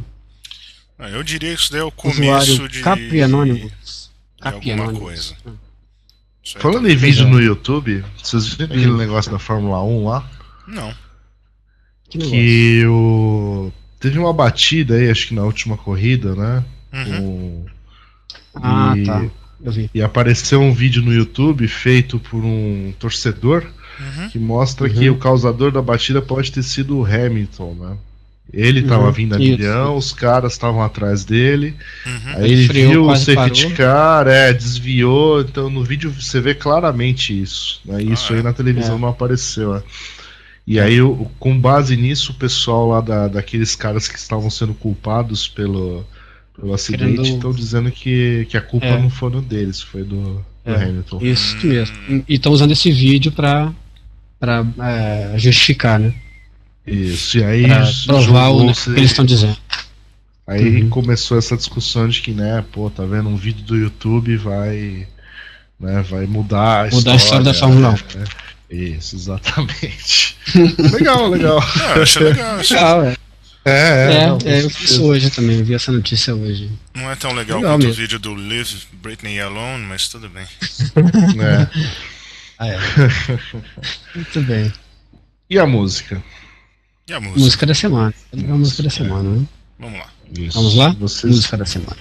Ah, 0.99 1.09
eu 1.09 1.23
diria 1.23 1.55
que 1.55 1.61
isso 1.61 1.73
daí 1.73 1.81
é 1.81 1.85
o 1.85 1.91
começo 1.91 2.21
Usuário 2.21 2.69
de. 2.69 2.81
Capri 2.81 3.23
Anonymous. 3.23 3.71
Capri 3.71 4.04
alguma 4.49 4.93
coisa. 4.93 5.35
Falando 6.57 6.89
em 6.89 6.97
vídeo 6.97 7.27
no 7.27 7.41
YouTube, 7.41 8.05
vocês 8.23 8.49
viram 8.49 8.67
aquele 8.67 8.91
hum. 8.91 8.97
negócio 8.97 9.31
da 9.31 9.39
Fórmula 9.39 9.83
1 9.83 10.07
lá? 10.07 10.31
Não. 10.69 10.95
Que, 12.09 12.19
que 12.19 12.87
o. 12.87 13.73
Teve 13.99 14.19
uma 14.19 14.33
batida 14.33 14.97
aí, 14.97 15.11
acho 15.11 15.29
que 15.29 15.35
na 15.35 15.43
última 15.43 15.77
corrida, 15.79 16.35
né? 16.35 16.65
Uhum. 16.93 17.65
Ah, 18.55 18.95
e... 18.97 19.05
tá. 19.05 19.25
Eu 19.63 19.73
vi. 19.73 19.91
E 19.95 20.03
apareceu 20.03 20.61
um 20.61 20.75
vídeo 20.75 21.03
no 21.03 21.13
YouTube 21.13 21.67
feito 21.67 22.21
por 22.21 22.45
um 22.45 22.93
torcedor 22.99 23.67
uhum. 23.99 24.29
que 24.29 24.39
mostra 24.39 24.87
uhum. 24.87 24.93
que 24.93 25.09
o 25.09 25.19
causador 25.19 25.73
da 25.73 25.81
batida 25.81 26.21
pode 26.21 26.53
ter 26.53 26.63
sido 26.63 26.99
o 26.99 27.05
Hamilton, 27.05 27.75
né? 27.75 27.97
Ele 28.53 28.81
estava 28.81 29.07
uhum. 29.07 29.13
vindo 29.13 29.35
a 29.35 29.39
milhão, 29.39 29.97
os 29.97 30.13
caras 30.13 30.53
estavam 30.53 30.83
atrás 30.83 31.25
dele. 31.25 31.75
Uhum. 32.07 32.37
Aí 32.37 32.53
ele, 32.53 32.69
viu 32.69 33.07
o 33.07 33.17
safety 33.17 33.71
car, 33.71 34.29
é, 34.29 34.53
desviou. 34.53 35.41
Então 35.41 35.71
no 35.71 35.83
vídeo 35.83 36.11
você 36.11 36.41
vê 36.41 36.55
claramente 36.55 37.39
isso. 37.41 37.81
Né? 37.85 38.03
Isso 38.03 38.33
ah, 38.33 38.37
aí 38.37 38.43
na 38.43 38.53
televisão 38.53 38.97
é. 38.97 38.99
não 38.99 39.09
apareceu. 39.09 39.75
Né? 39.75 39.83
E 40.67 40.81
aí, 40.81 40.97
com 41.39 41.59
base 41.59 41.97
nisso, 41.97 42.33
o 42.33 42.37
pessoal 42.37 42.89
lá 42.89 43.01
da, 43.01 43.29
daqueles 43.29 43.75
caras 43.75 44.09
que 44.09 44.19
estavam 44.19 44.49
sendo 44.49 44.73
culpados 44.73 45.47
pelo, 45.47 46.07
pelo 46.57 46.73
acidente 46.73 47.23
estão 47.23 47.51
Querendo... 47.51 47.57
dizendo 47.57 47.91
que, 47.91 48.47
que 48.49 48.57
a 48.57 48.63
culpa 48.63 48.87
é. 48.87 48.99
não 48.99 49.11
foi 49.11 49.31
deles, 49.43 49.83
foi 49.83 50.05
do, 50.05 50.45
do 50.65 50.71
é. 50.73 50.85
Hamilton. 50.85 51.19
Isso 51.21 51.67
mesmo. 51.67 51.97
E 52.27 52.35
estão 52.35 52.53
usando 52.53 52.71
esse 52.71 52.91
vídeo 52.91 53.31
para 53.33 53.75
é, 54.81 55.35
justificar, 55.37 55.99
né? 55.99 56.15
Isso, 56.87 57.39
e 57.39 57.45
aí. 57.45 57.67
Pra 57.67 57.87
provar 58.07 58.51
o 58.51 58.73
que 58.73 58.91
eles 58.91 59.11
estão 59.11 59.25
dizendo. 59.25 59.57
Aí 60.47 60.83
uhum. 60.83 60.91
começou 60.91 61.39
essa 61.39 61.57
discussão 61.57 62.09
de 62.09 62.21
que, 62.21 62.33
né, 62.33 62.63
pô, 62.71 62.91
tá 62.91 63.05
vendo, 63.05 63.29
um 63.29 63.37
vídeo 63.37 63.65
do 63.65 63.77
YouTube 63.77 64.37
vai. 64.37 65.09
Né, 65.81 66.03
vai 66.03 66.27
mudar 66.27 66.83
a 66.83 66.85
mudar 66.85 66.97
história. 66.97 67.13
a 67.13 67.17
história 67.17 67.45
da 67.45 67.55
Fórmula 67.55 67.91
1. 67.91 68.19
Né? 68.19 68.25
Isso, 68.71 69.17
exatamente. 69.17 70.37
legal, 70.93 71.29
legal. 71.29 71.59
Ah, 71.59 72.03
achei 72.03 72.23
legal, 72.23 72.57
achei... 72.57 72.77
legal, 72.77 73.05
é. 73.05 73.17
É, 73.67 73.71
é, 73.71 74.15
é, 74.15 74.27
não, 74.27 74.39
é 74.45 74.63
eu 74.63 74.69
fiz 74.69 74.99
hoje 74.99 75.31
também, 75.31 75.59
eu 75.59 75.65
vi 75.65 75.73
essa 75.75 75.91
notícia 75.91 76.35
hoje. 76.35 76.71
Não 76.95 77.11
é 77.11 77.17
tão 77.17 77.33
legal, 77.33 77.59
legal 77.59 77.73
quanto 77.73 77.87
mesmo. 77.87 77.93
o 77.93 77.97
vídeo 77.97 78.19
do 78.19 78.35
Live 78.35 78.87
Britney 78.93 79.41
Alone, 79.41 79.85
mas 79.85 80.07
tudo 80.07 80.29
bem. 80.29 80.45
é. 81.41 81.67
Ah, 82.59 82.69
é. 82.69 82.79
Muito 84.15 84.41
bem. 84.43 84.71
E 85.49 85.59
a 85.59 85.67
música? 85.67 86.23
E 87.07 87.13
a 87.13 87.21
música? 87.21 87.41
Música 87.41 87.67
da 87.67 87.75
semana. 87.75 88.15
A 88.33 88.37
música 88.57 88.83
da 88.83 88.89
semana, 88.89 89.29
né? 89.29 89.47
Vamos 89.79 89.99
lá. 89.99 90.09
Isso. 90.39 90.57
Vamos 90.57 90.75
lá? 90.75 90.97
Vocês... 90.99 91.35
Música 91.35 91.57
da 91.59 91.67
semana. 91.67 91.99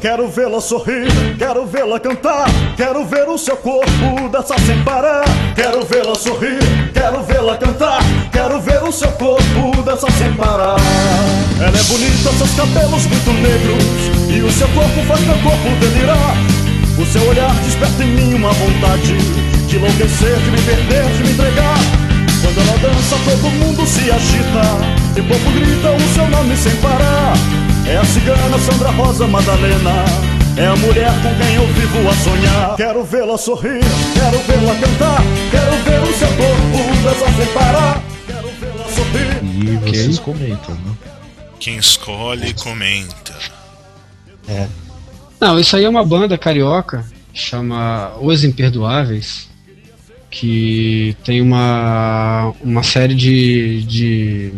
Quero 0.00 0.28
vê-la 0.28 0.60
sorrir, 0.60 1.08
quero 1.38 1.66
vê-la 1.66 2.00
cantar, 2.00 2.46
quero 2.76 3.04
ver 3.04 3.28
o 3.28 3.36
seu 3.36 3.56
corpo 3.56 4.28
dançar 4.30 4.58
sem 4.60 4.82
parar. 4.82 5.24
Quero 5.54 5.84
vê-la 5.84 6.14
sorrir, 6.14 6.58
quero 6.92 7.22
vê-la 7.22 7.56
cantar, 7.56 8.00
quero 8.32 8.60
ver 8.60 8.82
o 8.82 8.92
seu 8.92 9.10
corpo 9.12 9.82
dançar 9.82 10.10
sem 10.12 10.32
parar. 10.34 10.76
Ela 11.58 11.78
é 11.78 11.82
bonita, 11.82 12.32
seus 12.38 12.54
cabelos 12.54 13.06
muito 13.06 13.32
negros, 13.42 14.34
e 14.34 14.42
o 14.42 14.50
seu 14.50 14.68
corpo 14.68 15.02
faz 15.06 15.20
meu 15.20 15.38
corpo 15.38 15.68
delirar. 15.80 16.34
O 16.98 17.06
seu 17.06 17.22
olhar 17.28 17.54
desperta 17.64 18.02
em 18.02 18.08
mim 18.08 18.34
uma 18.34 18.52
vontade 18.52 19.16
de 19.68 19.76
enlouquecer, 19.76 20.36
de 20.38 20.50
me 20.50 20.60
perder, 20.62 21.04
de 21.12 21.22
me 21.22 21.30
entregar. 21.32 22.09
Quando 22.52 22.68
ela 22.68 22.78
dança, 22.78 23.16
todo 23.24 23.50
mundo 23.50 23.86
se 23.86 24.10
agita. 24.10 25.16
E 25.16 25.20
o 25.20 25.24
povo 25.24 25.50
grita 25.52 25.92
o 25.92 26.14
seu 26.14 26.28
nome 26.28 26.56
sem 26.56 26.74
parar. 26.76 27.34
É 27.86 27.96
a 27.96 28.04
cigana 28.04 28.58
Sandra 28.58 28.90
Rosa 28.90 29.28
Madalena. 29.28 30.04
É 30.56 30.66
a 30.66 30.74
mulher 30.76 31.12
com 31.22 31.32
quem 31.36 31.54
eu 31.54 31.66
vivo 31.68 32.08
a 32.08 32.14
sonhar. 32.14 32.76
Quero 32.76 33.04
vê-la 33.04 33.38
sorrir, 33.38 33.80
quero 34.14 34.38
vê-la 34.40 34.74
cantar. 34.74 35.22
Quero 35.50 35.76
ver 35.84 36.02
o 36.02 36.12
seu 36.12 36.28
corpo 36.28 37.02
dançar 37.04 37.36
sem 37.36 37.46
parar. 37.54 38.02
Quero 38.26 38.48
vê-la 38.60 38.88
sorrir. 38.88 39.86
E 39.86 39.92
vocês 39.92 40.18
comentam, 40.18 40.74
né? 40.74 40.96
Quem 41.60 41.76
escolhe, 41.76 42.52
comenta. 42.54 43.34
É. 44.48 44.66
Não, 45.40 45.56
isso 45.58 45.76
aí 45.76 45.84
é 45.84 45.88
uma 45.88 46.04
banda 46.04 46.36
carioca, 46.36 47.04
chama 47.32 48.12
Os 48.20 48.42
Imperdoáveis, 48.42 49.49
que 50.30 51.16
tem 51.24 51.42
uma, 51.42 52.52
uma 52.62 52.82
série 52.82 53.14
de, 53.14 53.82
de 53.82 54.52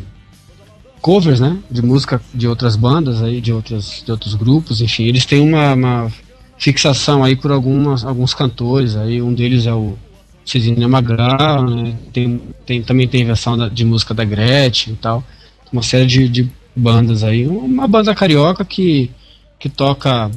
covers, 1.00 1.40
né, 1.40 1.58
de 1.70 1.82
música 1.82 2.20
de 2.32 2.46
outras 2.46 2.76
bandas 2.76 3.22
aí, 3.22 3.40
de, 3.40 3.52
outras, 3.52 4.02
de 4.04 4.10
outros 4.10 4.34
grupos, 4.34 4.80
enfim, 4.80 5.04
eles 5.04 5.24
têm 5.24 5.40
uma, 5.40 5.72
uma 5.72 6.12
fixação 6.58 7.24
aí 7.24 7.34
por 7.34 7.50
algumas, 7.50 8.04
alguns 8.04 8.34
cantores 8.34 8.96
aí, 8.96 9.22
um 9.22 9.32
deles 9.32 9.66
é 9.66 9.72
o 9.72 9.96
Cidinho 10.44 10.88
Magal, 10.88 11.64
né, 11.64 11.96
tem, 12.12 12.40
tem, 12.66 12.82
também 12.82 13.08
tem 13.08 13.24
versão 13.24 13.56
da, 13.56 13.68
de 13.68 13.84
música 13.84 14.12
da 14.12 14.24
Gretchen 14.24 14.92
e 14.92 14.96
tal, 14.96 15.24
uma 15.72 15.82
série 15.82 16.06
de, 16.06 16.28
de 16.28 16.50
bandas 16.76 17.24
aí, 17.24 17.46
uma 17.46 17.88
banda 17.88 18.14
carioca 18.14 18.64
que, 18.64 19.10
que 19.58 19.68
toca 19.68 20.30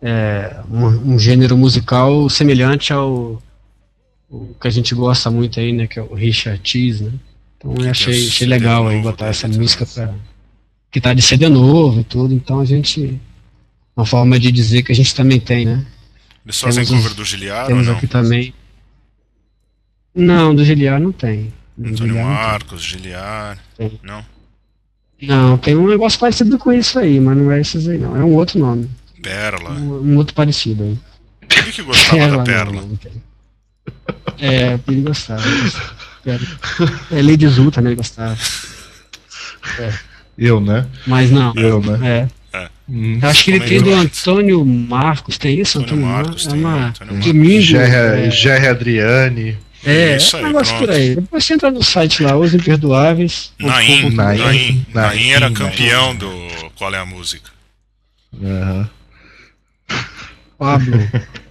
é, 0.00 0.56
um, 0.70 1.14
um, 1.14 1.18
gênero 1.18 1.56
musical 1.56 2.28
semelhante 2.28 2.92
ao 2.92 3.40
que 4.60 4.68
a 4.68 4.70
gente 4.70 4.94
gosta 4.94 5.30
muito 5.30 5.60
aí, 5.60 5.72
né? 5.72 5.86
Que 5.86 5.98
é 5.98 6.02
o 6.02 6.14
Richard 6.14 6.60
Cheese, 6.62 7.04
né? 7.04 7.12
Então 7.58 7.74
eu 7.78 7.90
achei, 7.90 8.26
achei 8.28 8.46
legal 8.46 8.88
aí 8.88 9.00
botar 9.00 9.26
essa 9.26 9.46
música 9.46 9.86
pra, 9.86 10.14
que 10.90 11.00
tá 11.00 11.14
de 11.14 11.22
CD 11.22 11.48
novo 11.48 12.00
e 12.00 12.04
tudo, 12.04 12.34
então 12.34 12.60
a 12.60 12.64
gente. 12.64 13.20
Uma 13.94 14.06
forma 14.06 14.40
de 14.40 14.50
dizer 14.50 14.82
que 14.82 14.90
a 14.90 14.94
gente 14.94 15.14
também 15.14 15.38
tem, 15.38 15.66
né? 15.66 15.84
Eles 16.44 16.58
fazem 16.58 16.84
cover 16.86 17.12
do 17.14 17.24
Giliar 17.24 17.66
temos 17.66 17.86
ou 17.86 17.92
não? 17.92 17.98
aqui 17.98 18.06
também. 18.06 18.54
Não, 20.14 20.54
do 20.54 20.64
Giliar 20.64 20.98
não 20.98 21.12
tem. 21.12 21.52
Antônio 21.78 22.16
Marcos, 22.16 22.82
Giliar. 22.82 23.58
Não? 24.02 24.24
Não, 25.20 25.58
tem 25.58 25.76
um 25.76 25.86
negócio 25.86 26.18
parecido 26.18 26.58
com 26.58 26.72
isso 26.72 26.98
aí, 26.98 27.20
mas 27.20 27.36
não 27.36 27.52
é 27.52 27.60
esses 27.60 27.86
aí 27.86 27.98
não. 27.98 28.16
É 28.16 28.24
um 28.24 28.34
outro 28.34 28.58
nome. 28.58 28.90
Perla. 29.22 29.72
Um, 29.72 30.12
um 30.12 30.16
outro 30.16 30.34
parecido 30.34 30.82
aí. 30.82 30.98
Quem 31.48 31.70
que 31.70 31.82
gostava 31.82 32.16
Perla, 32.16 32.36
da 32.38 32.44
Perla? 32.44 32.72
Não, 32.72 32.88
não 32.88 32.98
é, 34.40 34.78
ele 34.88 35.02
gostava. 35.02 35.42
É, 36.24 37.20
Lady 37.20 37.48
Zuta, 37.48 37.80
né? 37.80 37.88
Ele 37.90 37.96
gostava. 37.96 38.38
É. 39.76 39.92
Eu, 40.38 40.60
né? 40.60 40.86
Mas 41.04 41.32
não. 41.32 41.52
Eu, 41.56 41.80
né? 41.80 42.28
É. 42.52 42.58
é. 42.58 42.68
Hum. 42.88 43.18
Acho 43.22 43.44
que 43.44 43.50
ele 43.50 43.60
tem 43.60 43.82
do 43.82 43.92
Antônio 43.92 44.64
Marcos, 44.64 45.36
tem 45.36 45.58
isso? 45.58 45.80
Antônio, 45.80 46.06
Antônio 46.06 46.24
Marcos, 46.24 46.46
é 46.46 46.52
uma. 46.52 46.86
Antônio 46.86 47.20
Domingo. 47.20 47.60
Gerry, 47.60 48.64
é. 48.64 48.68
Adriane. 48.68 49.58
É, 49.84 50.16
isso 50.16 50.36
aí, 50.36 50.44
um 50.44 50.46
negócio 50.46 50.78
por 50.78 50.90
aí. 50.90 51.16
Depois 51.16 51.44
você 51.44 51.54
entra 51.54 51.70
no 51.70 51.82
site 51.82 52.22
lá, 52.22 52.36
Os 52.36 52.54
Imperdoáveis. 52.54 53.52
Naim, 53.58 54.10
Naim, 54.10 54.86
Naim, 54.94 55.30
era 55.30 55.50
campeão 55.50 56.14
do 56.14 56.30
Qual 56.76 56.94
é 56.94 56.98
a 56.98 57.04
Música. 57.04 57.50
Uhum. 58.32 58.86
Pablo. 60.56 60.98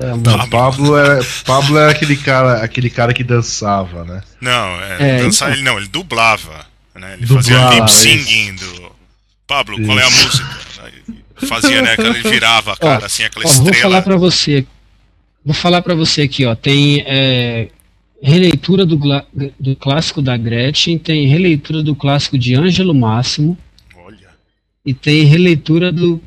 É, 0.00 0.14
não, 0.14 0.48
Pablo 0.48 0.96
é 0.96 1.18
Pablo 1.44 1.76
é 1.76 1.90
aquele 1.90 2.16
cara, 2.16 2.62
aquele 2.62 2.88
cara 2.88 3.12
que 3.12 3.24
dançava, 3.24 4.04
né? 4.04 4.22
Não, 4.40 4.80
é, 4.80 5.16
é 5.16 5.22
dançar 5.22 5.48
então. 5.48 5.58
ele 5.58 5.68
não, 5.68 5.76
ele 5.76 5.88
dublava, 5.88 6.64
né? 6.94 7.14
Ele 7.14 7.26
dublava, 7.26 7.42
fazia 7.48 7.80
lip 7.80 7.90
singing 7.90 8.54
do 8.54 8.92
Pablo, 9.44 9.74
isso. 9.76 9.86
qual 9.86 9.98
é 9.98 10.04
a 10.04 10.10
música? 10.10 10.58
Fazia, 11.46 11.82
né, 11.82 11.94
ele 11.98 12.22
virava 12.22 12.72
a 12.72 12.76
cara 12.76 13.02
ó, 13.02 13.06
assim, 13.06 13.24
aquela 13.24 13.44
ó, 13.44 13.48
estrela. 13.48 13.72
Vou 13.72 13.82
falar 13.82 14.02
para 14.02 14.16
você. 14.16 14.66
Vou 15.44 15.54
falar 15.54 15.82
para 15.82 15.94
você 15.94 16.22
aqui, 16.22 16.44
ó, 16.44 16.54
tem 16.54 17.02
é, 17.06 17.68
releitura 18.22 18.84
do, 18.84 18.98
do 19.58 19.76
clássico 19.76 20.20
da 20.20 20.36
Gretchen, 20.36 20.98
tem 20.98 21.26
releitura 21.26 21.82
do 21.82 21.94
clássico 21.94 22.38
de 22.38 22.54
Ângelo 22.54 22.94
Máximo. 22.94 23.56
Olha. 23.96 24.28
E 24.84 24.94
tem 24.94 25.24
releitura 25.24 25.90
do 25.90 26.20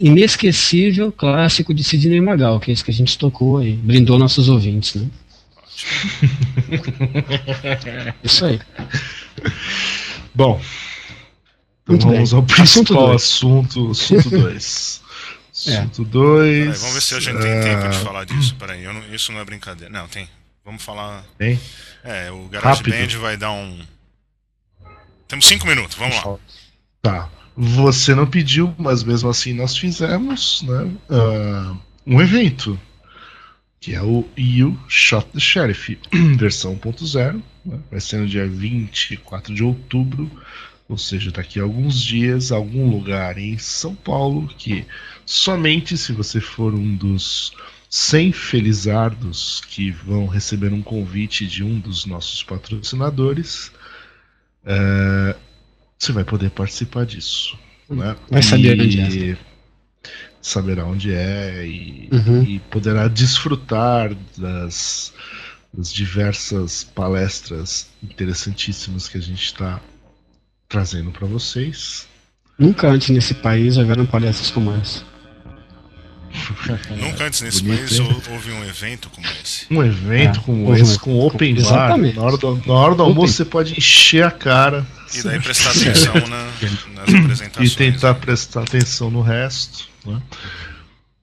inesquecível 0.00 1.12
clássico 1.12 1.74
de 1.74 1.82
Sidney 1.84 2.20
Magal, 2.20 2.60
que 2.60 2.70
é 2.70 2.74
isso 2.74 2.84
que 2.84 2.90
a 2.90 2.94
gente 2.94 3.18
tocou 3.18 3.58
aí, 3.58 3.72
brindou 3.72 4.18
nossos 4.18 4.48
ouvintes, 4.48 4.94
né? 4.94 5.08
isso 8.22 8.46
aí. 8.46 8.60
Bom, 10.34 10.60
então 11.88 12.10
vamos 12.10 12.30
bem. 12.30 12.38
ao 12.38 12.44
principal 12.44 13.12
assunto 13.12 13.88
2. 13.88 14.12
Assunto 14.12 14.38
2. 14.38 15.04
É. 15.68 15.86
Vamos 15.86 16.94
ver 16.94 17.00
se 17.00 17.14
a 17.14 17.20
gente 17.20 17.40
tem 17.40 17.60
tempo 17.62 17.88
de 17.88 17.98
falar 17.98 18.24
disso. 18.24 18.56
Peraí, 18.56 18.82
não, 18.82 19.14
isso 19.14 19.30
não 19.30 19.38
é 19.38 19.44
brincadeira. 19.44 19.88
Não, 19.88 20.08
tem. 20.08 20.28
Vamos 20.64 20.82
falar. 20.82 21.24
Tem? 21.38 21.60
É, 22.02 22.28
o 22.32 22.48
GarageBand 22.48 23.16
vai 23.18 23.36
dar 23.36 23.52
um. 23.52 23.80
Temos 25.28 25.46
cinco 25.46 25.64
minutos, 25.64 25.96
vamos 25.96 26.16
lá. 26.16 26.36
Tá. 27.00 27.30
Você 27.56 28.14
não 28.14 28.26
pediu, 28.26 28.74
mas 28.78 29.04
mesmo 29.04 29.28
assim 29.28 29.52
nós 29.52 29.76
fizemos 29.76 30.62
né, 30.62 30.90
uh, 31.10 31.78
um 32.06 32.20
evento. 32.20 32.78
Que 33.80 33.94
é 33.94 34.02
o 34.02 34.26
You 34.36 34.78
Shot 34.88 35.26
the 35.32 35.38
Sheriff, 35.38 35.98
versão 36.38 36.74
1.0. 36.76 37.42
Né, 37.64 37.78
vai 37.90 38.00
ser 38.00 38.18
no 38.18 38.26
dia 38.26 38.48
24 38.48 39.54
de 39.54 39.62
outubro 39.62 40.30
ou 40.88 40.98
seja, 40.98 41.30
daqui 41.30 41.58
a 41.58 41.62
alguns 41.62 42.02
dias, 42.02 42.52
algum 42.52 42.90
lugar 42.90 43.38
em 43.38 43.56
São 43.56 43.94
Paulo, 43.94 44.48
que 44.58 44.84
somente 45.24 45.96
se 45.96 46.12
você 46.12 46.40
for 46.40 46.74
um 46.74 46.94
dos 46.94 47.52
100 47.88 48.32
felizardos 48.32 49.62
que 49.68 49.90
vão 49.90 50.26
receber 50.26 50.72
um 50.72 50.82
convite 50.82 51.46
de 51.46 51.64
um 51.64 51.78
dos 51.78 52.04
nossos 52.04 52.42
patrocinadores, 52.42 53.72
é, 54.64 55.36
você 55.98 56.12
vai 56.12 56.24
poder 56.24 56.50
participar 56.50 57.06
disso. 57.06 57.56
Né? 57.88 58.16
Vai 58.30 58.42
saber 58.42 58.80
onde 58.80 59.32
é. 59.32 59.36
Saberá 60.40 60.84
onde 60.84 61.12
é 61.12 61.66
e, 61.66 62.08
uhum. 62.12 62.42
e 62.42 62.58
poderá 62.58 63.08
desfrutar 63.08 64.14
das, 64.36 65.14
das 65.72 65.92
diversas 65.92 66.84
palestras 66.84 67.88
interessantíssimas 68.02 69.08
que 69.08 69.16
a 69.16 69.22
gente 69.22 69.42
está 69.42 69.80
trazendo 70.68 71.10
para 71.10 71.26
vocês. 71.26 72.06
Nunca 72.58 72.88
antes 72.88 73.08
nesse 73.08 73.34
país 73.34 73.78
houveram 73.78 74.04
palestras 74.04 74.50
como 74.50 74.70
essa. 74.72 75.02
Nunca 76.96 77.24
antes 77.24 77.40
nesse 77.42 77.62
Bonito, 77.62 77.80
país 77.80 77.98
hein? 77.98 78.22
houve 78.30 78.52
um 78.52 78.64
evento 78.64 79.08
como 79.10 79.26
esse. 79.42 79.66
Um 79.70 79.82
evento 79.82 80.40
é, 80.40 80.42
como 80.42 80.74
esse, 80.74 80.98
com 80.98 81.18
open 81.20 81.54
com, 81.56 81.62
bar. 81.62 81.96
Na 81.96 82.22
hora 82.22 82.36
do, 82.36 82.62
na 82.66 82.74
hora 82.74 82.94
do 82.94 83.02
almoço 83.02 83.34
você 83.34 83.44
pode 83.44 83.76
encher 83.76 84.24
a 84.24 84.30
cara. 84.30 84.86
E 85.14 85.22
daí 85.22 85.40
prestar 85.40 85.70
atenção 85.70 86.14
na, 86.14 86.44
nas 86.94 87.14
apresentações. 87.14 87.72
E 87.72 87.76
tentar 87.76 88.14
prestar 88.14 88.62
atenção 88.62 89.10
no 89.10 89.22
resto. 89.22 89.88
Né? 90.04 90.20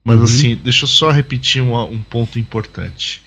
Mas 0.04 0.18
uhum. 0.18 0.24
assim, 0.24 0.56
deixa 0.56 0.84
eu 0.84 0.88
só 0.88 1.10
repetir 1.10 1.62
um, 1.62 1.78
um 1.82 2.02
ponto 2.02 2.38
importante. 2.38 3.22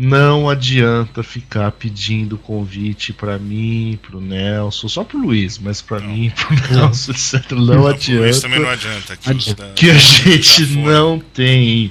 Não 0.00 0.48
adianta 0.48 1.24
ficar 1.24 1.72
pedindo 1.72 2.38
convite 2.38 3.12
para 3.12 3.36
mim, 3.36 3.98
pro 4.00 4.20
Nelson, 4.20 4.88
só 4.88 5.02
pro 5.02 5.18
Luiz, 5.18 5.58
mas 5.58 5.82
para 5.82 5.98
mim, 5.98 6.30
pro 6.30 6.54
Nelson, 6.72 7.10
etc. 7.10 7.50
Não, 7.50 7.64
não 7.64 7.86
adianta. 7.88 8.22
Luiz 8.22 8.40
também 8.40 8.60
não 8.60 8.68
adianta. 8.68 9.16
Que, 9.16 9.54
da, 9.54 9.72
que 9.72 9.90
a 9.90 9.94
gente 9.94 10.66
não 10.76 11.18
tem. 11.18 11.90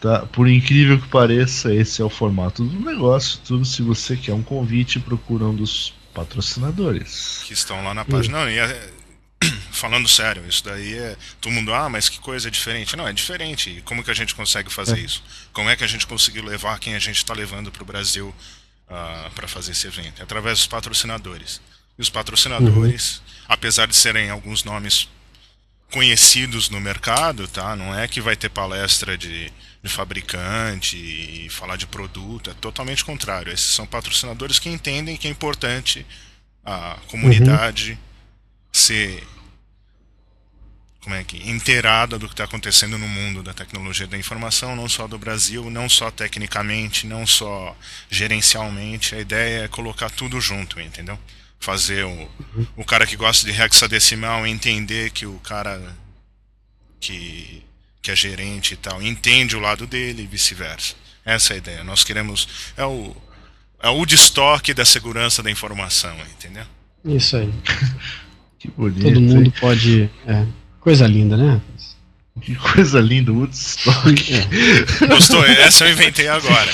Tá? 0.00 0.20
Por 0.26 0.48
incrível 0.48 1.00
que 1.00 1.08
pareça, 1.08 1.74
esse 1.74 2.00
é 2.00 2.04
o 2.04 2.08
formato 2.08 2.62
do 2.62 2.86
negócio. 2.88 3.40
Tudo 3.44 3.64
se 3.64 3.82
você 3.82 4.16
quer 4.16 4.32
um 4.32 4.42
convite, 4.42 5.00
procura 5.00 5.46
um 5.46 5.54
dos 5.54 5.92
patrocinadores. 6.14 7.42
Que 7.48 7.52
estão 7.52 7.82
lá 7.82 7.92
na 7.92 8.04
página. 8.04 8.44
Não, 8.44 8.48
e 8.48 8.58
é, 8.58 8.90
falando 9.80 10.08
sério, 10.08 10.46
isso 10.46 10.62
daí 10.64 10.94
é. 10.94 11.16
Todo 11.40 11.52
mundo, 11.52 11.72
ah, 11.72 11.88
mas 11.88 12.08
que 12.08 12.18
coisa 12.20 12.50
diferente. 12.50 12.96
Não, 12.96 13.08
é 13.08 13.12
diferente. 13.12 13.70
E 13.70 13.80
como 13.82 14.04
que 14.04 14.10
a 14.10 14.14
gente 14.14 14.34
consegue 14.34 14.70
fazer 14.70 14.98
é. 14.98 15.00
isso? 15.00 15.22
Como 15.52 15.68
é 15.68 15.76
que 15.76 15.82
a 15.82 15.86
gente 15.86 16.06
conseguiu 16.06 16.44
levar 16.44 16.78
quem 16.78 16.94
a 16.94 16.98
gente 16.98 17.16
está 17.16 17.34
levando 17.34 17.72
para 17.72 17.82
o 17.82 17.86
Brasil 17.86 18.28
uh, 18.28 18.94
ah, 18.94 19.30
para 19.34 19.48
fazer 19.48 19.72
esse 19.72 19.86
evento? 19.86 20.20
É 20.20 20.22
através 20.22 20.58
dos 20.58 20.66
patrocinadores. 20.66 21.60
E 21.98 22.02
os 22.02 22.10
patrocinadores, 22.10 23.16
uhum. 23.16 23.22
apesar 23.48 23.86
de 23.86 23.96
serem 23.96 24.30
alguns 24.30 24.64
nomes 24.64 25.08
conhecidos 25.90 26.70
no 26.70 26.80
mercado, 26.80 27.48
tá? 27.48 27.74
Não 27.74 27.98
é 27.98 28.06
que 28.06 28.20
vai 28.20 28.36
ter 28.36 28.48
palestra 28.48 29.18
de, 29.18 29.52
de 29.82 29.88
fabricante 29.88 30.96
e 30.96 31.48
falar 31.50 31.76
de 31.76 31.86
produto, 31.86 32.50
é 32.50 32.54
totalmente 32.54 33.04
contrário. 33.04 33.52
Esses 33.52 33.74
são 33.74 33.86
patrocinadores 33.86 34.58
que 34.58 34.68
entendem 34.68 35.16
que 35.16 35.26
é 35.26 35.30
importante 35.30 36.06
a 36.64 36.96
comunidade. 37.08 37.92
Uhum 37.92 38.10
ser 38.72 39.26
como 41.02 41.14
é 41.14 41.24
que 41.24 41.48
inteirada 41.48 42.18
do 42.18 42.26
que 42.26 42.34
está 42.34 42.44
acontecendo 42.44 42.98
no 42.98 43.08
mundo 43.08 43.42
da 43.42 43.54
tecnologia 43.54 44.06
da 44.06 44.18
informação, 44.18 44.76
não 44.76 44.88
só 44.88 45.06
do 45.06 45.18
Brasil, 45.18 45.70
não 45.70 45.88
só 45.88 46.10
tecnicamente, 46.10 47.06
não 47.06 47.26
só 47.26 47.76
gerencialmente. 48.10 49.14
A 49.14 49.20
ideia 49.20 49.64
é 49.64 49.68
colocar 49.68 50.10
tudo 50.10 50.40
junto, 50.40 50.78
entendeu? 50.78 51.18
Fazer 51.58 52.04
o, 52.04 52.30
o 52.76 52.84
cara 52.84 53.06
que 53.06 53.16
gosta 53.16 53.50
de 53.50 53.58
hexadecimal 53.58 54.46
entender 54.46 55.10
que 55.10 55.26
o 55.26 55.38
cara 55.38 55.96
que, 57.00 57.62
que 58.02 58.10
é 58.10 58.16
gerente 58.16 58.74
e 58.74 58.76
tal 58.76 59.02
entende 59.02 59.56
o 59.56 59.60
lado 59.60 59.86
dele 59.86 60.22
e 60.22 60.26
vice-versa. 60.26 60.94
Essa 61.24 61.52
é 61.52 61.54
a 61.54 61.58
ideia. 61.58 61.84
Nós 61.84 62.04
queremos. 62.04 62.72
É 62.76 62.84
o, 62.84 63.16
é 63.82 63.88
o 63.88 64.04
estoque 64.04 64.74
da 64.74 64.84
segurança 64.84 65.42
da 65.42 65.50
informação, 65.50 66.14
entendeu? 66.36 66.64
Isso 67.04 67.36
aí. 67.36 67.50
Que 68.60 68.70
bonito. 68.72 69.02
Todo 69.04 69.20
mundo 69.22 69.46
hein? 69.46 69.54
pode. 69.58 70.10
É, 70.26 70.46
coisa 70.80 71.06
linda, 71.06 71.36
né? 71.36 71.60
Que 72.40 72.54
coisa 72.54 73.00
linda, 73.00 73.32
Woodstock. 73.32 74.34
É. 74.34 75.06
Gostou? 75.06 75.44
Essa 75.44 75.86
eu 75.86 75.92
inventei 75.92 76.28
agora. 76.28 76.70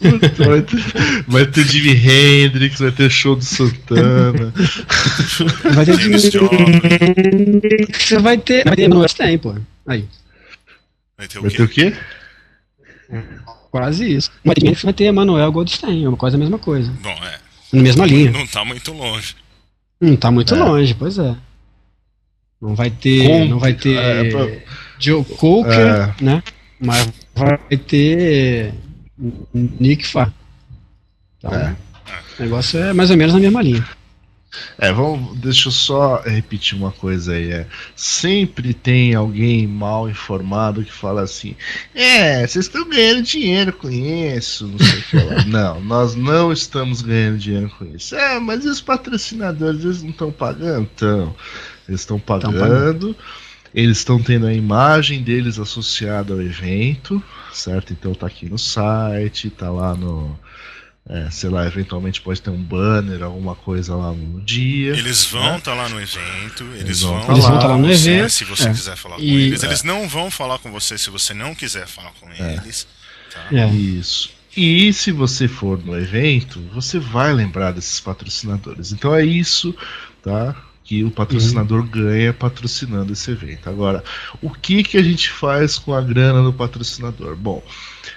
Vai 0.00 0.62
ter, 0.62 1.24
vai 1.26 1.46
ter 1.46 1.64
Jimi 1.64 1.92
Hendrix, 1.92 2.80
vai 2.80 2.90
ter 2.90 3.10
show 3.10 3.36
do 3.36 3.44
Santana. 3.44 4.52
Vai 5.72 5.84
ter 5.84 6.00
James 6.00 6.30
Você 7.92 8.18
vai 8.18 8.36
ter. 8.38 8.64
Vai 8.64 8.76
ter 8.76 9.14
tem, 9.14 9.38
pô. 9.38 9.54
Aí. 9.86 10.08
Vai 11.16 11.28
ter 11.28 11.38
o 11.38 11.42
vai 11.42 11.50
quê? 11.50 11.56
Ter 11.56 11.62
o 11.62 11.68
quê? 11.68 11.92
Quase 13.70 14.16
isso. 14.16 14.30
Vai 14.44 14.54
ter, 14.54 14.74
vai 14.74 14.92
ter 14.92 15.04
Emanuel 15.04 15.52
Goldstein, 15.52 16.04
é 16.04 16.08
uma 16.08 16.16
coisa 16.16 16.36
a 16.36 16.40
mesma 16.40 16.58
coisa. 16.58 16.92
Bom, 17.02 17.10
é. 17.10 17.38
Na 17.72 17.82
mesma 17.82 18.06
linha. 18.06 18.30
Não 18.30 18.46
tá 18.46 18.64
muito 18.64 18.92
longe. 18.92 19.36
Não 20.00 20.16
tá 20.16 20.30
muito 20.30 20.54
é. 20.54 20.58
longe, 20.58 20.94
pois 20.94 21.18
é. 21.18 21.36
Não 22.64 22.74
vai 22.74 22.88
ter. 22.88 23.26
Com... 23.26 23.44
Não 23.44 23.58
vai 23.58 23.74
ter 23.74 23.98
é, 23.98 24.30
pra... 24.30 24.48
Joe 24.98 25.22
Coker, 25.22 25.74
é. 25.74 26.14
né? 26.18 26.42
Mas 26.80 27.12
vai 27.34 27.58
ter 27.76 28.72
Nick 29.52 30.06
Fa. 30.06 30.32
Então, 31.36 31.52
é. 31.52 31.76
o 32.38 32.42
negócio 32.42 32.80
é 32.80 32.94
mais 32.94 33.10
ou 33.10 33.18
menos 33.18 33.34
na 33.34 33.40
mesma 33.40 33.60
linha. 33.60 33.86
É, 34.78 34.92
vamos, 34.92 35.36
deixa 35.38 35.68
eu 35.68 35.72
só 35.72 36.22
repetir 36.22 36.78
uma 36.78 36.90
coisa 36.90 37.34
aí. 37.34 37.52
É, 37.52 37.66
sempre 37.94 38.72
tem 38.72 39.14
alguém 39.14 39.66
mal 39.66 40.08
informado 40.08 40.84
que 40.84 40.92
fala 40.92 41.22
assim: 41.22 41.54
É, 41.94 42.46
vocês 42.46 42.64
estão 42.64 42.88
ganhando 42.88 43.22
dinheiro 43.22 43.74
com 43.74 43.90
isso, 43.90 44.66
não 44.68 44.78
sei 44.78 44.98
o 45.00 45.02
que 45.02 45.16
lá. 45.16 45.44
Não, 45.44 45.80
nós 45.80 46.14
não 46.14 46.52
estamos 46.52 47.02
ganhando 47.02 47.38
dinheiro 47.38 47.70
com 47.78 47.84
isso. 47.84 48.14
É, 48.14 48.38
mas 48.40 48.64
e 48.64 48.68
os 48.68 48.80
patrocinadores, 48.80 49.84
eles 49.84 50.02
não 50.02 50.10
estão 50.10 50.32
pagando? 50.32 50.88
Então, 50.94 51.34
eles 51.88 52.00
estão 52.00 52.18
pagando, 52.18 52.58
pagando, 52.58 53.16
eles 53.74 53.98
estão 53.98 54.22
tendo 54.22 54.46
a 54.46 54.52
imagem 54.52 55.22
deles 55.22 55.58
associada 55.58 56.32
ao 56.32 56.40
evento, 56.40 57.22
certo? 57.52 57.92
Então 57.92 58.14
tá 58.14 58.26
aqui 58.26 58.48
no 58.48 58.58
site, 58.58 59.50
tá 59.50 59.70
lá 59.70 59.94
no 59.94 60.38
é, 61.06 61.28
sei 61.30 61.50
lá, 61.50 61.66
eventualmente 61.66 62.22
pode 62.22 62.40
ter 62.40 62.48
um 62.48 62.62
banner, 62.62 63.22
alguma 63.22 63.54
coisa 63.54 63.94
lá 63.94 64.10
no 64.10 64.40
dia. 64.40 64.92
Eles 64.92 65.26
vão 65.26 65.58
estar 65.58 65.72
né? 65.72 65.76
tá 65.76 65.82
lá 65.82 65.88
no 65.90 66.00
evento, 66.00 66.64
eles, 66.64 66.80
eles 66.80 67.00
vão 67.02 67.20
estar 67.20 67.34
tá 67.34 67.40
lá, 67.40 67.58
tá 67.58 67.76
no 67.76 67.90
evento. 67.90 68.30
Se 68.30 68.44
você 68.44 68.68
é. 68.68 68.72
quiser 68.72 68.96
falar 68.96 69.16
com 69.16 69.22
e, 69.22 69.34
eles. 69.34 69.62
Eles 69.62 69.82
não 69.82 70.08
vão 70.08 70.30
falar 70.30 70.58
com 70.58 70.72
você 70.72 70.96
se 70.96 71.10
você 71.10 71.34
não 71.34 71.54
quiser 71.54 71.86
falar 71.86 72.10
com 72.18 72.30
é. 72.30 72.54
eles. 72.54 72.86
Tá? 73.30 73.48
É. 73.52 73.68
Isso. 73.68 74.30
E 74.56 74.92
se 74.92 75.12
você 75.12 75.46
for 75.46 75.84
no 75.84 75.98
evento, 75.98 76.60
você 76.72 76.98
vai 76.98 77.34
lembrar 77.34 77.72
desses 77.72 78.00
patrocinadores. 78.00 78.92
Então 78.92 79.14
é 79.14 79.24
isso, 79.24 79.76
tá? 80.22 80.56
Que 80.84 81.02
o 81.02 81.10
patrocinador 81.10 81.80
uhum. 81.80 81.86
ganha 81.86 82.32
patrocinando 82.32 83.12
esse 83.12 83.30
evento. 83.30 83.70
Agora, 83.70 84.04
o 84.42 84.50
que, 84.50 84.84
que 84.84 84.98
a 84.98 85.02
gente 85.02 85.30
faz 85.30 85.78
com 85.78 85.94
a 85.94 86.00
grana 86.02 86.42
do 86.42 86.52
patrocinador? 86.52 87.34
Bom, 87.34 87.62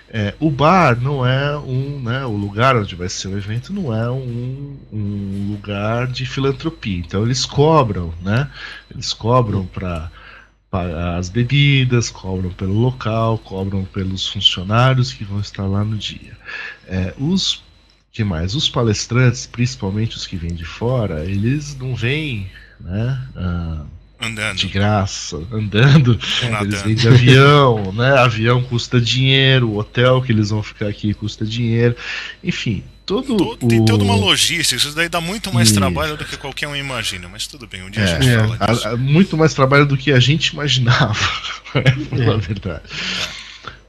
é, 0.09 0.35
o 0.37 0.51
bar 0.51 0.99
não 1.01 1.25
é 1.25 1.57
um, 1.57 2.01
né, 2.01 2.25
o 2.25 2.35
lugar 2.35 2.75
onde 2.75 2.93
vai 2.93 3.07
ser 3.07 3.29
o 3.29 3.37
evento 3.37 3.71
não 3.71 3.95
é 3.95 4.11
um, 4.11 4.77
um 4.91 5.47
lugar 5.51 6.07
de 6.07 6.25
filantropia. 6.25 6.99
Então 6.99 7.23
eles 7.23 7.45
cobram, 7.45 8.13
né? 8.21 8.49
Eles 8.93 9.13
cobram 9.13 9.65
para 9.65 10.11
as 11.17 11.29
bebidas, 11.29 12.09
cobram 12.09 12.49
pelo 12.51 12.73
local, 12.73 13.37
cobram 13.37 13.85
pelos 13.85 14.27
funcionários 14.27 15.13
que 15.13 15.23
vão 15.23 15.39
estar 15.39 15.65
lá 15.65 15.85
no 15.85 15.97
dia. 15.97 16.37
É, 16.85 17.13
os 17.17 17.63
que 18.17 18.23
mais? 18.23 18.55
Os 18.55 18.67
palestrantes, 18.67 19.45
principalmente 19.45 20.17
os 20.17 20.25
que 20.27 20.35
vêm 20.35 20.53
de 20.53 20.65
fora, 20.65 21.23
eles 21.23 21.77
não 21.77 21.95
vêm 21.95 22.49
né, 22.81 23.19
ah, 23.35 23.81
andando. 24.19 24.57
de 24.57 24.67
graça, 24.67 25.37
andando. 25.51 26.19
Eles 26.61 26.81
vêm 26.81 26.95
de 26.95 27.07
avião, 27.07 27.91
né? 27.93 28.17
Avião 28.17 28.61
custa 28.63 28.99
dinheiro, 28.99 29.69
o 29.69 29.77
hotel 29.77 30.21
que 30.21 30.31
eles 30.31 30.49
vão 30.49 30.61
ficar 30.63 30.87
aqui 30.87 31.13
custa 31.13 31.45
dinheiro. 31.45 31.95
Enfim, 32.43 32.83
todo 33.05 33.37
Todo- 33.37 33.67
Tem 33.67 33.85
toda 33.85 34.03
uma 34.03 34.15
logística, 34.15 34.75
isso 34.75 34.95
daí 34.95 35.07
dá 35.09 35.21
muito 35.21 35.53
mais 35.53 35.69
Isso. 35.69 35.77
trabalho 35.79 36.17
do 36.17 36.25
que 36.25 36.35
qualquer 36.37 36.67
um 36.67 36.75
imagina, 36.75 37.27
mas 37.29 37.45
tudo 37.47 37.67
bem, 37.67 37.83
um 37.83 37.89
dia 37.89 38.03
a 38.03 38.07
É, 38.07 38.21
gente 38.21 38.29
É. 38.29 38.39
fala 38.39 38.57
disso. 38.73 38.87
a- 38.87 38.91
a- 38.91 38.97
muito 38.97 39.37
mais 39.37 39.53
trabalho 39.53 39.85
do 39.85 39.95
que 39.95 40.11
a 40.11 40.19
gente 40.19 40.47
imaginava, 40.47 41.15
na 42.11 42.37
verdade. 42.37 42.81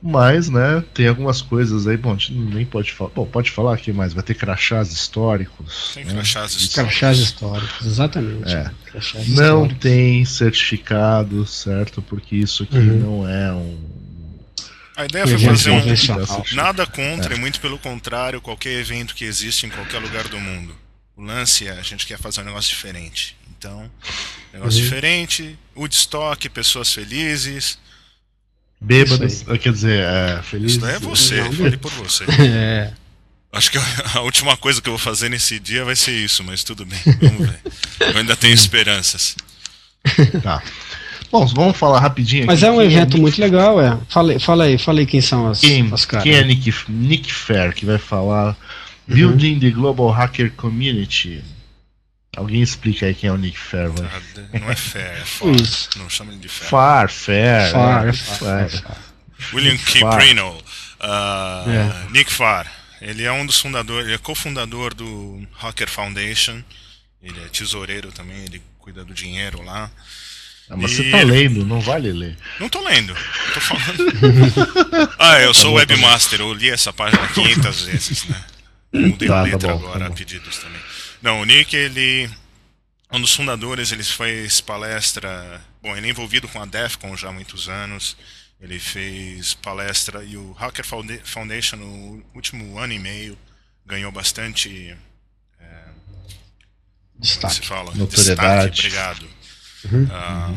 Mas, 0.01 0.49
né, 0.49 0.85
tem 0.95 1.09
algumas 1.09 1.43
coisas 1.43 1.89
aí, 1.89 1.97
bom, 1.97 2.13
a 2.13 2.15
gente 2.17 2.33
nem 2.33 2.65
pode 2.65 2.93
falar. 2.93 3.11
Bom, 3.11 3.27
pode 3.27 3.51
falar 3.51 3.75
aqui 3.75 3.93
mais, 3.93 4.13
vai 4.13 4.23
ter 4.23 4.35
crachás 4.35 4.93
históricos. 4.93 5.91
Tem 5.95 6.05
né? 6.05 6.13
crachás 6.15 6.53
históricos. 6.55 6.75
Crachás 6.99 7.19
históricos, 7.19 7.87
exatamente. 7.87 8.55
É. 8.55 8.71
Crachás 8.87 9.27
Não 9.29 9.65
históricos. 9.65 9.79
tem 9.81 10.25
certificado, 10.25 11.45
certo? 11.47 12.01
Porque 12.03 12.37
isso 12.37 12.63
aqui 12.63 12.79
Uhum. 12.79 12.99
não 13.23 13.29
é 13.29 13.53
um. 13.53 13.99
A 14.97 15.05
ideia 15.05 15.27
foi 15.27 15.39
fazer 15.39 15.71
um. 15.71 16.55
Nada 16.55 16.87
contra, 16.87 17.35
e 17.35 17.39
muito 17.39 17.61
pelo 17.61 17.79
contrário, 17.79 18.41
qualquer 18.41 18.75
evento 18.81 19.15
que 19.15 19.25
existe 19.25 19.67
em 19.67 19.69
qualquer 19.71 19.99
lugar 19.99 20.27
do 20.29 20.39
mundo. 20.39 20.75
O 21.17 21.23
lance 21.23 21.67
é 21.67 21.73
a 21.73 21.83
gente 21.83 22.07
quer 22.07 22.19
fazer 22.19 22.41
um 22.43 22.45
negócio 22.45 22.71
diferente. 22.71 23.37
Então, 23.57 23.91
negócio 24.53 24.79
Uhum. 24.79 24.85
diferente, 24.85 25.59
Woodstock, 25.77 26.49
pessoas 26.51 26.93
felizes. 26.93 27.79
Bêbadas, 28.81 29.45
quer 29.61 29.72
dizer, 29.72 30.01
é, 30.05 30.41
feliz. 30.43 30.72
Isso 30.72 30.81
daí 30.81 30.95
é 30.95 30.99
você, 30.99 31.43
Não, 31.43 31.53
fale 31.53 31.76
por 31.76 31.91
você. 31.93 32.24
É. 32.41 32.93
Acho 33.51 33.72
que 33.72 33.79
a 34.14 34.20
última 34.20 34.57
coisa 34.59 34.81
que 34.81 34.89
eu 34.89 34.93
vou 34.93 34.99
fazer 34.99 35.31
nesse 35.31 35.59
dia 35.59 35.85
vai 35.85 35.97
ser 35.97 36.12
isso, 36.12 36.45
mas 36.45 36.62
tudo 36.62 36.85
bem, 36.85 36.99
vamos 37.20 37.49
ver. 37.49 37.61
Eu 38.01 38.18
ainda 38.18 38.37
tenho 38.37 38.53
esperanças. 38.55 39.35
Tá. 40.43 40.62
Bom, 41.31 41.47
vamos 41.47 41.76
falar 41.76 42.01
rapidinho 42.01 42.47
Mas 42.47 42.62
aqui 42.62 42.66
é 42.66 42.72
um 42.72 42.79
quem 42.79 42.87
evento 42.87 43.18
muito 43.18 43.41
legal, 43.41 43.81
é. 43.81 43.99
Fala, 44.09 44.39
fala 44.39 44.64
aí, 44.64 44.79
fala 44.79 45.01
aí 45.01 45.07
quem 45.07 45.20
são 45.20 45.49
as, 45.49 45.61
Quem, 45.61 45.89
as 45.93 46.05
caras. 46.05 46.24
quem 46.24 46.35
é 46.35 46.45
Nick, 46.45 46.72
Nick 46.89 47.33
Fair 47.33 47.74
que 47.74 47.85
vai 47.85 47.99
falar 47.99 48.57
Building 49.07 49.59
the 49.59 49.70
Global 49.70 50.11
Hacker 50.11 50.53
Community? 50.53 51.43
Alguém 52.39 52.62
explica 52.62 53.07
aí 53.07 53.14
quem 53.14 53.28
é 53.28 53.32
o 53.32 53.36
Nick 53.36 53.59
Fair, 53.59 53.91
vai. 53.91 54.07
Ah, 54.07 54.59
Não 54.61 54.70
é 54.70 54.76
fair, 54.76 55.07
é 55.20 55.24
far. 55.26 55.55
Isso. 55.57 55.91
Não 55.99 56.09
chama 56.09 56.32
ele 56.32 56.41
de 56.41 56.49
fair. 56.49 56.70
Far, 56.70 57.11
Fair. 57.11 57.72
Far, 57.72 58.07
é, 58.07 58.09
é 58.09 58.12
far, 58.12 58.39
Fair. 58.39 58.64
é 58.64 58.68
far. 58.82 58.97
William 59.55 59.78
Farr. 59.78 60.18
Kiprino, 60.18 60.62
ah, 61.01 61.64
É. 61.66 62.11
Nick 62.12 62.32
Farr. 62.32 62.66
Ele 63.01 63.22
é 63.22 63.30
um 63.30 63.47
dos 63.47 63.61
fundadores, 63.61 64.07
ele 64.07 64.14
é 64.14 64.18
cofundador 64.18 64.93
do 64.95 65.47
Hacker 65.57 65.89
Foundation. 65.89 66.62
Ele 67.22 67.39
é 67.45 67.49
tesoureiro 67.49 68.11
também, 68.12 68.45
ele 68.45 68.61
cuida 68.78 69.05
do 69.05 69.14
dinheiro 69.14 69.62
lá. 69.62 69.91
Ah, 70.70 70.76
mas 70.76 70.93
E 70.93 70.97
você 70.97 71.11
tá 71.11 71.20
ele- 71.22 71.30
lendo, 71.30 71.64
não 71.64 71.80
vale 71.80 72.12
ler. 72.12 72.36
Não 72.61 72.68
tô 72.68 72.80
lendo, 72.84 73.12
eu 73.12 73.55
tô 73.55 73.61
falando. 73.61 75.14
ah, 75.18 75.41
eu 75.41 75.55
sou 75.55 75.70
bom, 75.72 75.76
tá 75.76 75.95
webmaster, 75.95 76.41
eu 76.41 76.53
li 76.53 76.70
essa 76.70 76.93
página 76.93 77.26
500 77.28 77.82
vezes, 77.82 78.24
né? 78.26 78.45
Mudei 78.93 79.28
Tá, 79.28 79.34
a 79.34 79.39
tá 79.39 79.43
letra 79.45 79.59
bom, 79.74 79.78
tá 79.80 79.84
agora, 79.89 80.05
bom. 80.07 80.12
a 80.12 80.16
pedidos 80.16 80.59
também. 80.59 80.80
Não, 81.23 81.41
o 81.41 81.45
Nick, 81.45 81.75
ele 81.75 82.31
é 83.11 83.16
um 83.16 83.21
dos 83.21 83.35
fundadores, 83.35 83.91
ele 83.93 84.05
fez 84.05 84.61
palestra. 84.61 85.61
Bom, 85.83 85.97
ele 85.97 86.07
é 86.07 86.11
envolvido 86.11 86.49
com 86.49 86.61
a 86.61 86.66
DEFCON 86.66 87.16
já 87.16 87.29
há 87.29 87.33
muitos 87.33 87.69
anos. 87.69 88.16
Ele 88.61 88.79
fez 88.79 89.55
palestra 89.55 90.25
e 90.25 90.37
o 90.37 90.53
Hacker 90.53 90.85
Founda- 90.85 91.21
Foundation, 91.25 91.77
no 91.77 92.25
último 92.35 92.79
ano 92.79 92.93
e 92.93 92.99
meio, 92.99 93.39
ganhou 93.87 94.11
bastante. 94.11 94.97
Se 97.21 97.35
Destaque. 97.41 97.66
fala? 97.66 97.95
Notoriedade. 97.95 98.71
Destaque, 98.71 98.81
obrigado. 98.87 99.29
Uhum. 99.91 100.09
Ah, 100.12 100.55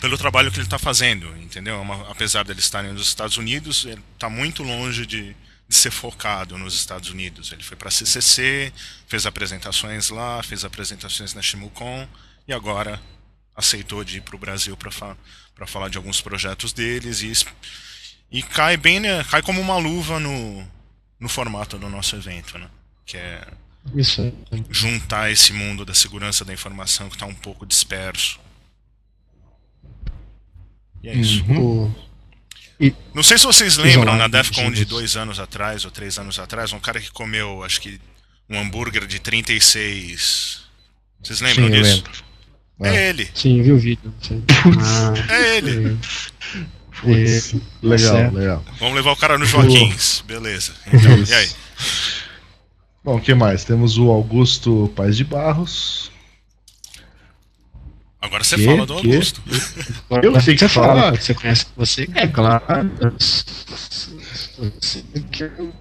pelo 0.00 0.16
trabalho 0.18 0.50
que 0.50 0.56
ele 0.58 0.66
está 0.66 0.78
fazendo, 0.78 1.26
entendeu? 1.36 1.74
É 1.76 1.78
Uma- 1.78 2.10
apesar 2.10 2.44
dele 2.44 2.60
estar 2.60 2.82
nos 2.82 3.06
Estados 3.08 3.36
Unidos, 3.36 3.84
ele 3.84 4.02
está 4.14 4.28
muito 4.30 4.62
longe 4.62 5.04
de 5.06 5.34
ser 5.74 5.90
focado 5.90 6.56
nos 6.56 6.74
Estados 6.74 7.10
Unidos. 7.10 7.52
Ele 7.52 7.62
foi 7.62 7.76
para 7.76 7.88
a 7.88 7.90
CCC, 7.90 8.72
fez 9.06 9.26
apresentações 9.26 10.10
lá, 10.10 10.42
fez 10.42 10.64
apresentações 10.64 11.34
na 11.34 11.42
Shimucon 11.42 12.08
e 12.46 12.52
agora 12.52 13.00
aceitou 13.54 14.02
de 14.04 14.18
ir 14.18 14.20
para 14.20 14.36
o 14.36 14.38
Brasil 14.38 14.76
para 14.76 14.90
fa 14.90 15.16
pra 15.54 15.66
falar 15.66 15.88
de 15.88 15.96
alguns 15.96 16.20
projetos 16.20 16.72
deles 16.72 17.22
e, 17.22 17.32
e 18.38 18.42
cai 18.42 18.76
bem, 18.76 18.98
né, 18.98 19.22
cai 19.22 19.40
como 19.40 19.60
uma 19.60 19.76
luva 19.76 20.18
no, 20.18 20.68
no 21.20 21.28
formato 21.28 21.78
do 21.78 21.88
nosso 21.88 22.16
evento, 22.16 22.58
né? 22.58 22.68
Que 23.06 23.16
é 23.16 23.46
Isso 23.94 24.32
juntar 24.70 25.30
esse 25.30 25.52
mundo 25.52 25.84
da 25.84 25.94
segurança 25.94 26.44
da 26.44 26.52
informação 26.52 27.08
que 27.08 27.16
está 27.16 27.26
um 27.26 27.34
pouco 27.34 27.64
disperso. 27.64 28.40
E 31.02 31.08
é 31.08 31.14
isso. 31.14 31.44
Não 33.14 33.22
sei 33.22 33.38
se 33.38 33.44
vocês 33.44 33.76
lembram, 33.76 34.16
na 34.16 34.26
DEFCON 34.28 34.70
de 34.70 34.84
dois 34.84 35.16
anos 35.16 35.38
atrás, 35.38 35.84
ou 35.84 35.90
três 35.90 36.18
anos 36.18 36.38
atrás, 36.38 36.72
um 36.72 36.80
cara 36.80 37.00
que 37.00 37.10
comeu, 37.10 37.62
acho 37.62 37.80
que, 37.80 38.00
um 38.50 38.58
hambúrguer 38.58 39.06
de 39.06 39.18
36. 39.18 40.62
Vocês 41.22 41.40
lembram 41.40 41.66
Sim, 41.68 41.72
disso? 41.72 42.04
lembro. 42.04 42.24
É 42.82 43.08
ele, 43.08 43.28
Sim, 43.34 43.62
vi 43.62 43.72
o 43.72 43.78
vídeo. 43.78 44.12
Ah, 44.82 45.14
é 45.32 45.56
ele. 45.58 45.96
Putz, 47.00 47.54
É, 47.54 47.58
legal, 47.82 48.12
certo. 48.16 48.34
legal. 48.34 48.64
Vamos 48.78 48.94
levar 48.96 49.12
o 49.12 49.16
cara 49.16 49.38
no 49.38 49.46
Joaquins. 49.46 50.22
Beleza. 50.26 50.72
Então, 50.92 51.16
e 51.22 51.34
aí? 51.34 51.50
Bom, 53.04 53.16
o 53.16 53.20
que 53.20 53.34
mais? 53.34 53.64
Temos 53.64 53.96
o 53.98 54.10
Augusto 54.10 54.92
Paz 54.96 55.16
de 55.16 55.24
Barros. 55.24 56.10
Agora 58.24 58.42
você 58.42 58.56
Que? 58.56 58.64
fala 58.64 58.86
do 58.86 58.94
Que? 58.96 59.12
Augusto. 59.12 59.42
Eu 60.22 60.32
Mas 60.32 60.44
sei 60.44 60.54
que 60.54 60.60
você 60.60 60.68
fala, 60.68 61.02
fala. 61.02 61.16
você 61.20 61.34
conhece 61.34 61.66
você? 61.76 62.08
É 62.14 62.26
claro. 62.26 62.62
Você 63.18 65.02
que 65.30 65.44
o 65.44 65.72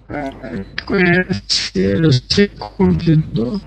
que 0.75 0.83
conhece 0.85 1.71
ele, 1.75 2.07
você 2.07 2.47
convidou. 2.47 3.61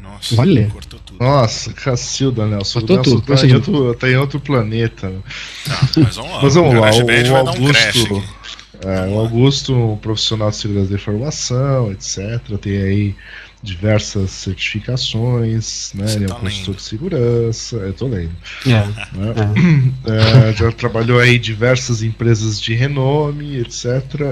Nossa, 0.00 0.42
ler. 0.44 0.68
cortou 0.70 0.98
tudo. 1.00 1.18
Nossa, 1.22 1.72
Cacilda, 1.72 2.46
Nelson. 2.46 2.78
O 2.78 2.82
Botou 2.82 2.96
Nelson 2.96 3.10
tudo, 3.20 3.36
tá, 3.36 3.46
em 3.46 3.54
outro, 3.54 3.94
tá 3.94 4.08
em 4.08 4.16
outro 4.16 4.40
planeta. 4.40 5.08
né? 5.10 5.20
Tá, 5.64 5.88
mas 6.00 6.16
vamos 6.16 6.32
lá. 6.32 6.42
Mas 6.42 6.54
vamos 6.54 6.74
lá, 6.74 6.90
o- 6.90 6.98
o 6.98 7.00
um 7.02 7.68
crash 7.72 7.96
Augusto- 7.96 8.16
aqui. 8.16 8.38
É, 8.86 9.06
o 9.08 9.18
Augusto, 9.18 9.74
um 9.74 9.96
profissional 9.96 10.50
de 10.50 10.56
segurança 10.56 10.88
da 10.90 10.94
informação, 10.96 11.90
etc. 11.92 12.40
Tem 12.60 12.76
aí 12.82 13.14
diversas 13.62 14.30
certificações, 14.30 15.92
né? 15.94 16.06
Você 16.06 16.16
Ele 16.16 16.24
é 16.24 16.28
tá 16.28 16.36
um 16.36 16.40
consultor 16.40 16.74
de 16.76 16.82
segurança. 16.82 17.76
Eu 17.76 17.92
tô 17.92 18.06
lendo. 18.06 18.32
É, 18.66 18.70
né? 19.16 19.34
é. 20.06 20.48
É, 20.50 20.52
já 20.54 20.70
trabalhou 20.72 21.18
aí 21.18 21.36
em 21.36 21.40
diversas 21.40 22.02
empresas 22.02 22.60
de 22.60 22.74
renome, 22.74 23.56
etc. 23.56 23.86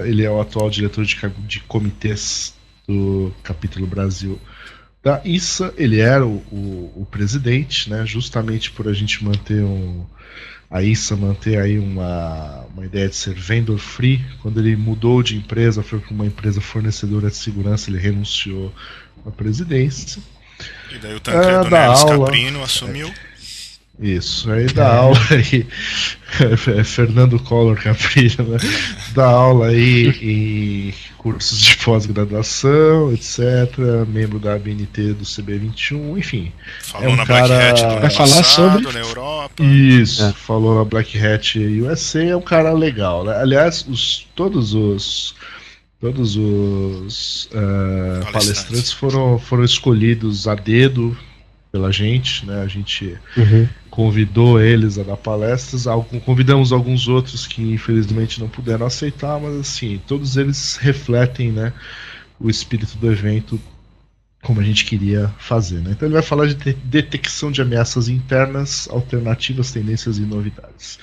Ele 0.05 0.25
é 0.25 0.31
o 0.31 0.41
atual 0.41 0.71
diretor 0.71 1.05
de, 1.05 1.17
de 1.47 1.61
comitês 1.61 2.55
do 2.87 3.33
capítulo 3.43 3.87
Brasil 3.87 4.39
da 5.03 5.21
ISA. 5.25 5.75
Ele 5.77 5.99
era 6.01 6.25
o, 6.27 6.37
o- 6.53 6.93
o 7.03 7.07
presidente, 7.11 7.91
né? 7.91 8.05
Justamente 8.07 8.71
por 8.71 8.89
a 8.89 8.93
gente 8.93 9.25
manter 9.25 9.63
um 9.63 10.05
a 10.69 10.83
ISA 10.83 11.15
manter 11.15 11.61
aí 11.61 11.79
uma, 11.79 12.65
uma 12.75 12.85
ideia 12.85 13.09
de 13.09 13.15
ser 13.15 13.35
vendor 13.35 13.79
free. 13.79 14.25
Quando 14.43 14.59
ele 14.59 14.75
mudou 14.75 15.23
de 15.23 15.37
empresa, 15.37 15.81
foi 15.81 16.01
para 16.01 16.13
uma 16.13 16.27
empresa 16.27 16.61
fornecedora 16.61 17.29
de 17.31 17.37
segurança, 17.37 17.89
ele 17.89 18.01
renunciou 18.01 18.75
à 19.27 19.31
presidência. 19.31 20.23
E 20.95 20.99
daí 20.99 21.15
o 21.15 21.21
Tancredo 21.21 21.49
Ah, 21.49 21.63
da 21.69 21.81
Neves 21.89 22.01
aula. 22.03 22.27
Caprino 22.27 22.63
assumiu. 22.63 23.13
Isso, 23.99 24.51
aí 24.53 24.67
dá 24.67 24.95
aula 24.95 25.19
aí. 25.31 25.67
é 26.79 26.85
Fernando 26.85 27.39
Collor 27.41 27.77
Caprilho, 27.83 28.45
né? 28.45 28.59
Dá 29.15 29.25
aula 29.25 29.69
aí 29.69 30.09
em 30.21 30.95
cursos 31.17 31.59
de 31.59 31.77
pós-graduação, 31.79 33.11
etc. 33.15 33.39
Membro 34.07 34.39
da 34.39 34.53
ABNT 34.55 35.15
do 35.15 35.25
CB21, 35.25 36.19
enfim. 36.19 36.53
Falou 36.83 37.09
É 37.09 37.11
um 37.13 37.17
na 37.17 37.25
Black 37.25 37.49
cara- 37.49 37.71
Hat 37.71 37.81
do 37.81 37.87
ano 37.89 38.01
Vai 38.03 38.11
falar 38.11 38.37
passado, 38.37 38.83
sobre- 38.83 38.93
na 38.93 39.01
Europa. 39.01 39.63
Isso, 39.65 40.25
É. 40.25 40.33
falou 40.35 40.75
na 40.79 40.85
Black 40.85 41.19
Hat 41.19 41.59
USA, 41.59 42.23
é 42.23 42.37
um 42.37 42.43
cara 42.43 42.73
legal, 42.75 43.25
né? 43.25 43.35
Aliás, 43.41 43.87
os, 43.89 44.27
todos 44.35 44.75
os. 44.75 45.35
Todos 46.01 46.37
os 46.37 47.49
eh, 47.53 47.57
Palestrantes. 47.57 48.33
palestrantes 48.33 48.93
foram, 48.93 49.39
foram 49.39 49.65
escolhidos 49.65 50.47
a 50.47 50.55
dedo 50.55 51.17
pela 51.73 51.91
gente, 51.91 52.45
né? 52.45 52.63
A 52.63 52.67
gente 52.69 53.17
Uhum. 53.37 53.67
convidou 53.91 54.61
eles 54.61 54.99
a 54.99 55.03
dar 55.03 55.17
palestras, 55.17 55.87
algum- 55.87 56.21
convidamos 56.21 56.71
alguns 56.73 57.09
outros 57.09 57.47
que 57.47 57.63
infelizmente 57.63 58.41
não 58.41 58.49
puderam 58.49 58.87
aceitar, 58.87 59.41
mas 59.41 59.57
assim, 59.57 60.01
todos 60.07 60.37
eles 60.37 60.77
refletem 60.77 61.51
né, 61.51 61.73
o 62.39 62.51
espírito 62.51 62.97
do 62.99 63.11
evento 63.11 63.59
como 64.43 64.61
a 64.61 64.63
gente 64.65 64.85
queria 64.85 65.35
fazer. 65.39 65.81
Né? 65.81 65.91
Então 65.93 66.07
ele 66.07 66.15
vai 66.15 66.23
falar 66.23 66.47
de- 66.47 66.73
detecção 66.75 67.51
de 67.51 67.61
ameaças 67.63 68.09
internas, 68.09 68.87
alternativas, 68.91 69.73
tendências 69.73 70.19
e 70.19 70.23
novidades. 70.23 70.99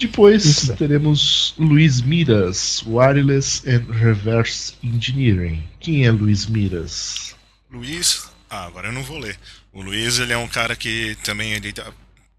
Depois 0.00 0.70
teremos 0.78 1.54
Luiz 1.58 2.00
Miras, 2.00 2.82
Wireless 2.86 3.62
and 3.68 3.84
Reverse 3.92 4.74
Engineering. 4.82 5.62
Quem 5.78 6.06
é 6.06 6.10
Luiz 6.10 6.46
Miras? 6.46 7.36
Luiz, 7.70 8.30
ah, 8.48 8.64
agora 8.64 8.88
eu 8.88 8.92
não 8.92 9.02
vou 9.02 9.18
ler. 9.18 9.38
O 9.72 9.82
Luiz, 9.82 10.18
ele 10.18 10.32
é 10.32 10.38
um 10.38 10.48
cara 10.48 10.74
que 10.74 11.16
também 11.22 11.52
ele 11.52 11.70
tá, 11.72 11.92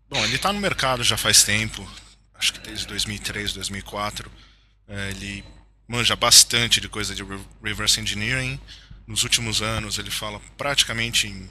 bom, 0.09 0.24
ele 0.26 0.38
tá 0.39 0.51
no 0.51 0.59
mercado 0.59 1.03
já 1.03 1.16
faz 1.16 1.43
tempo, 1.43 1.88
acho 2.34 2.53
que 2.53 2.59
desde 2.62 2.88
2003, 2.88 3.53
2004. 3.53 4.30
É, 4.88 5.12
ele 5.12 5.43
manja 5.88 6.16
bastante 6.16 6.82
de 6.82 6.89
coisa 6.89 7.14
de 7.14 7.24
re- 7.24 7.39
reverse 7.64 7.99
engineering. 8.01 8.59
nos 9.07 9.24
últimos 9.24 9.62
anos 9.62 9.99
ele 9.99 10.09
fala 10.09 10.41
praticamente 10.57 11.28
em 11.28 11.47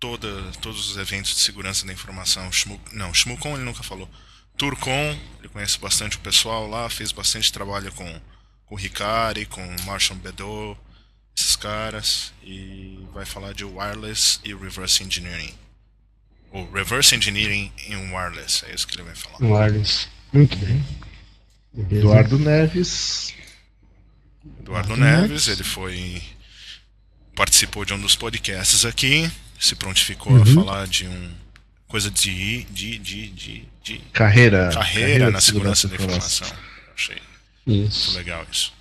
toda, 0.00 0.28
todos 0.60 0.90
os 0.90 0.96
eventos 0.96 1.32
de 1.34 1.40
segurança 1.40 1.86
da 1.86 1.92
informação. 1.92 2.50
Shmu, 2.50 2.78
não, 2.92 3.14
Shmucon 3.14 3.54
ele 3.54 3.64
nunca 3.64 3.82
falou. 3.84 4.10
Turcon, 4.56 5.18
ele 5.38 5.48
conhece 5.48 5.78
bastante 5.78 6.16
o 6.16 6.20
pessoal 6.20 6.68
lá, 6.68 6.88
fez 6.88 7.12
bastante 7.12 7.52
trabalho 7.52 7.92
com, 7.92 8.20
com 8.66 8.74
o 8.74 8.78
Ricari, 8.78 9.46
com 9.46 9.64
o 9.64 9.82
Marshall 9.82 10.18
Bedot, 10.18 10.78
esses 11.36 11.56
caras, 11.56 12.32
e 12.42 12.98
vai 13.12 13.24
falar 13.24 13.52
de 13.52 13.64
wireless 13.64 14.38
e 14.44 14.54
reverse 14.54 15.02
engineering. 15.02 15.52
Ou 16.52 16.70
reverse 16.70 17.14
engineering 17.14 17.72
em 17.88 17.96
wireless, 18.12 18.64
é 18.66 18.74
isso 18.74 18.86
que 18.86 18.94
ele 18.94 19.02
vai 19.02 19.14
falar. 19.16 19.38
Wireless, 19.40 20.06
muito 20.32 20.56
bem. 20.58 20.84
Beleza. 21.72 22.06
Eduardo 22.06 22.38
Neves. 22.38 23.34
Eduardo, 24.60 24.92
Eduardo 24.92 24.96
Neves, 24.96 25.28
Neves, 25.28 25.48
ele 25.48 25.64
foi. 25.64 26.22
participou 27.34 27.84
de 27.84 27.92
um 27.92 28.00
dos 28.00 28.14
podcasts 28.14 28.84
aqui, 28.84 29.28
se 29.58 29.74
prontificou 29.74 30.32
uhum. 30.32 30.42
a 30.42 30.46
falar 30.46 30.86
de 30.86 31.08
um 31.08 31.43
coisa 31.94 32.10
de, 32.10 32.64
de, 32.64 32.98
de, 32.98 33.28
de, 33.28 33.68
de 33.80 33.98
carreira, 34.12 34.68
carreira, 34.72 34.72
carreira 34.72 35.30
na 35.30 35.40
segurança, 35.40 35.86
segurança 35.86 35.88
da 35.88 35.94
informação. 35.94 36.48
Achei 36.92 37.16
isso. 37.68 38.06
muito 38.06 38.16
legal 38.16 38.44
isso. 38.50 38.72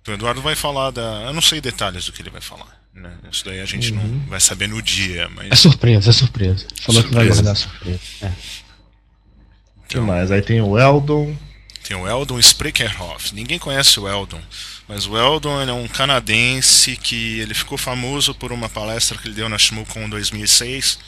Então, 0.00 0.12
o 0.12 0.16
Eduardo 0.16 0.42
vai 0.42 0.56
falar 0.56 0.90
da. 0.90 1.22
Eu 1.26 1.32
não 1.32 1.40
sei 1.40 1.60
detalhes 1.60 2.06
do 2.06 2.12
que 2.12 2.20
ele 2.20 2.30
vai 2.30 2.40
falar. 2.40 2.82
Né? 2.92 3.12
Isso 3.30 3.44
daí 3.44 3.60
a 3.60 3.64
gente 3.64 3.92
uhum. 3.92 4.02
não 4.02 4.26
vai 4.26 4.40
saber 4.40 4.68
no 4.68 4.82
dia. 4.82 5.28
Mas... 5.28 5.52
É 5.52 5.54
surpresa, 5.54 6.10
é 6.10 6.12
surpresa. 6.12 6.66
Falou 6.80 7.02
surpresa. 7.02 7.08
que 7.08 7.14
vai 7.14 7.26
guardar 7.28 7.56
surpresa. 7.56 8.00
É. 8.22 8.26
Então, 8.26 9.86
que 9.86 10.00
mais? 10.00 10.32
Aí 10.32 10.42
tem 10.42 10.60
o 10.60 10.76
Eldon. 10.76 11.36
Tem 11.84 11.96
o 11.96 12.08
Eldon 12.08 12.40
Sprecherhoff. 12.40 13.32
Ninguém 13.36 13.60
conhece 13.60 14.00
o 14.00 14.08
Eldon, 14.08 14.42
mas 14.88 15.06
o 15.06 15.16
Eldon 15.16 15.62
é 15.62 15.72
um 15.72 15.86
canadense 15.86 16.96
que 16.96 17.38
ele 17.38 17.54
ficou 17.54 17.78
famoso 17.78 18.34
por 18.34 18.50
uma 18.50 18.68
palestra 18.68 19.16
que 19.16 19.28
ele 19.28 19.36
deu 19.36 19.48
na 19.48 19.58
ShmooCon 19.58 20.10
2006, 20.10 20.98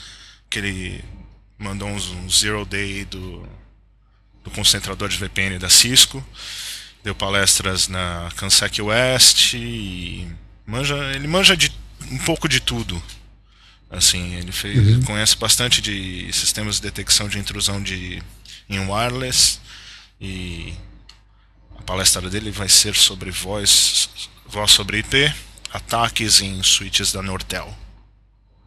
que 0.48 0.60
ele 0.60 1.04
mandou 1.58 1.88
um, 1.88 1.96
um 1.96 2.30
zero 2.30 2.64
day 2.64 3.04
do, 3.04 3.46
do 4.42 4.50
concentrador 4.50 5.08
de 5.08 5.16
VPN 5.16 5.58
da 5.58 5.68
Cisco, 5.68 6.24
deu 7.02 7.14
palestras 7.14 7.88
na 7.88 8.30
Kansas 8.36 8.78
West 8.78 9.54
e 9.54 10.26
manja, 10.66 10.96
ele 11.14 11.28
manja 11.28 11.56
de 11.56 11.72
um 12.10 12.18
pouco 12.18 12.48
de 12.48 12.60
tudo. 12.60 13.02
Assim, 13.90 14.34
ele 14.34 14.50
fez, 14.50 14.76
uhum. 14.76 15.02
conhece 15.02 15.36
bastante 15.36 15.80
de 15.80 16.32
sistemas 16.32 16.76
de 16.76 16.82
detecção 16.82 17.28
de 17.28 17.38
intrusão 17.38 17.80
de 17.82 18.20
em 18.68 18.80
wireless 18.80 19.60
e 20.20 20.74
a 21.76 21.82
palestra 21.82 22.28
dele 22.28 22.50
vai 22.50 22.68
ser 22.68 22.94
sobre 22.94 23.30
voz, 23.30 24.08
voz 24.46 24.70
sobre 24.70 24.98
IP, 24.98 25.32
ataques 25.72 26.40
em 26.40 26.62
switches 26.62 27.12
da 27.12 27.22
Nortel. 27.22 27.76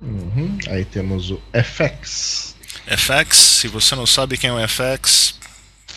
Uhum. 0.01 0.57
Aí 0.69 0.85
temos 0.85 1.31
o 1.31 1.41
FX. 1.51 2.55
FX, 2.87 3.37
se 3.37 3.67
você 3.67 3.95
não 3.95 4.05
sabe 4.05 4.37
quem 4.37 4.49
é 4.49 4.53
o 4.53 4.67
FX, 4.67 5.35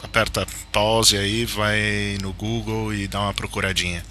aperta 0.02 0.46
pause 0.72 1.16
aí, 1.16 1.44
vai 1.44 2.18
no 2.20 2.32
Google 2.32 2.92
e 2.92 3.06
dá 3.06 3.20
uma 3.20 3.34
procuradinha. 3.34 4.04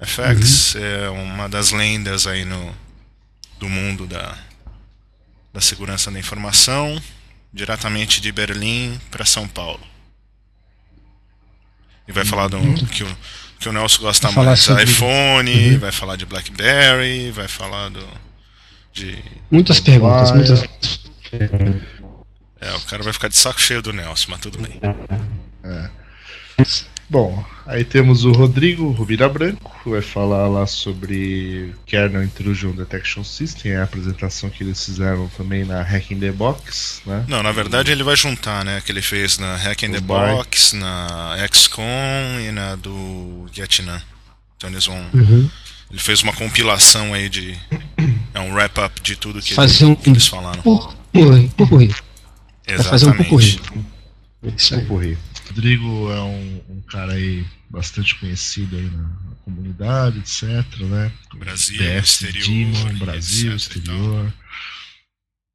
FX 0.00 0.74
uhum. 0.74 0.84
é 0.84 1.10
uma 1.10 1.48
das 1.48 1.70
lendas 1.70 2.26
aí 2.26 2.44
no 2.44 2.74
do 3.58 3.68
mundo 3.68 4.08
da, 4.08 4.36
da 5.52 5.60
segurança 5.60 6.10
da 6.10 6.18
informação, 6.18 7.00
diretamente 7.52 8.20
de 8.20 8.32
Berlim 8.32 9.00
para 9.08 9.24
São 9.24 9.46
Paulo. 9.46 9.80
E 12.08 12.12
vai 12.12 12.24
falar 12.24 12.48
do 12.48 12.58
uhum. 12.58 12.74
que 12.74 13.04
o, 13.04 13.16
que 13.60 13.68
o 13.68 13.72
Nelson 13.72 14.02
gosta 14.02 14.28
vai 14.30 14.44
mais 14.44 14.60
sobre... 14.60 14.82
iPhone, 14.82 15.74
uhum. 15.74 15.78
vai 15.78 15.92
falar 15.92 16.16
de 16.16 16.26
BlackBerry, 16.26 17.30
vai 17.30 17.46
falar 17.46 17.88
do 17.88 18.06
de 18.92 19.16
muitas 19.50 19.80
perguntas, 19.80 20.32
muitas 20.32 20.60
é, 22.62 22.74
o 22.76 22.80
cara 22.82 23.02
vai 23.02 23.12
ficar 23.12 23.28
de 23.28 23.36
saco 23.36 23.60
cheio 23.60 23.82
do 23.82 23.92
Nelson, 23.92 24.30
mas 24.30 24.40
tudo 24.40 24.58
bem. 24.58 24.80
É. 25.64 25.90
Bom, 27.10 27.44
aí 27.66 27.84
temos 27.84 28.24
o 28.24 28.32
Rodrigo 28.32 28.90
Rubira 28.90 29.28
Branco, 29.28 29.70
vai 29.84 30.00
falar 30.00 30.48
lá 30.48 30.66
sobre 30.66 31.74
Kernel 31.84 32.22
Intrusion 32.22 32.70
Detection 32.70 33.22
System, 33.24 33.72
é 33.72 33.78
a 33.78 33.82
apresentação 33.82 34.48
que 34.48 34.62
eles 34.62 34.82
fizeram 34.82 35.28
também 35.36 35.64
na 35.64 35.82
Hack 35.82 36.12
in 36.12 36.20
the 36.20 36.30
Box, 36.32 37.02
né? 37.04 37.24
Não, 37.28 37.42
na 37.42 37.52
verdade 37.52 37.90
ele 37.90 38.02
vai 38.02 38.16
juntar, 38.16 38.64
né, 38.64 38.80
que 38.80 38.90
ele 38.90 39.02
fez 39.02 39.36
na 39.38 39.56
Hack 39.56 39.82
in 39.82 39.92
the 39.92 40.00
Box, 40.00 40.74
na 40.74 41.36
XCOM 41.52 42.40
e 42.48 42.52
na 42.52 42.76
do 42.76 43.46
Vietnã. 43.52 44.00
Então 44.56 44.70
eles 44.70 44.86
vão... 44.86 45.04
Uhum. 45.12 45.50
Ele 45.90 46.00
fez 46.00 46.22
uma 46.22 46.32
compilação 46.32 47.12
aí 47.12 47.28
de... 47.28 47.58
É 48.32 48.40
um 48.40 48.54
wrap-up 48.54 49.02
de 49.02 49.16
tudo 49.16 49.42
que, 49.42 49.52
Fazer 49.52 49.84
um, 49.84 49.94
que 49.94 50.08
eles 50.08 50.26
falaram. 50.26 50.62
Por, 50.62 50.96
por, 51.12 51.48
por, 51.50 51.68
por. 51.68 52.11
Exatamente. 52.66 52.90
fazer 52.90 53.06
um 53.08 53.16
pupurri. 53.16 53.60
Isso 54.56 54.74
aí. 54.74 55.18
Rodrigo 55.46 56.10
é 56.10 56.20
um, 56.22 56.64
um, 56.70 56.80
cara 56.82 57.12
aí 57.12 57.46
bastante 57.70 58.14
conhecido 58.16 58.76
aí 58.76 58.90
na, 58.90 59.02
na 59.02 59.34
comunidade, 59.44 60.18
etc, 60.18 60.80
né? 60.80 61.12
Brasil, 61.34 61.78
PS, 61.78 62.22
exterior, 62.22 62.44
Demon, 62.46 62.98
Brasil, 62.98 63.52
etc, 63.52 63.76
exterior. 63.76 64.32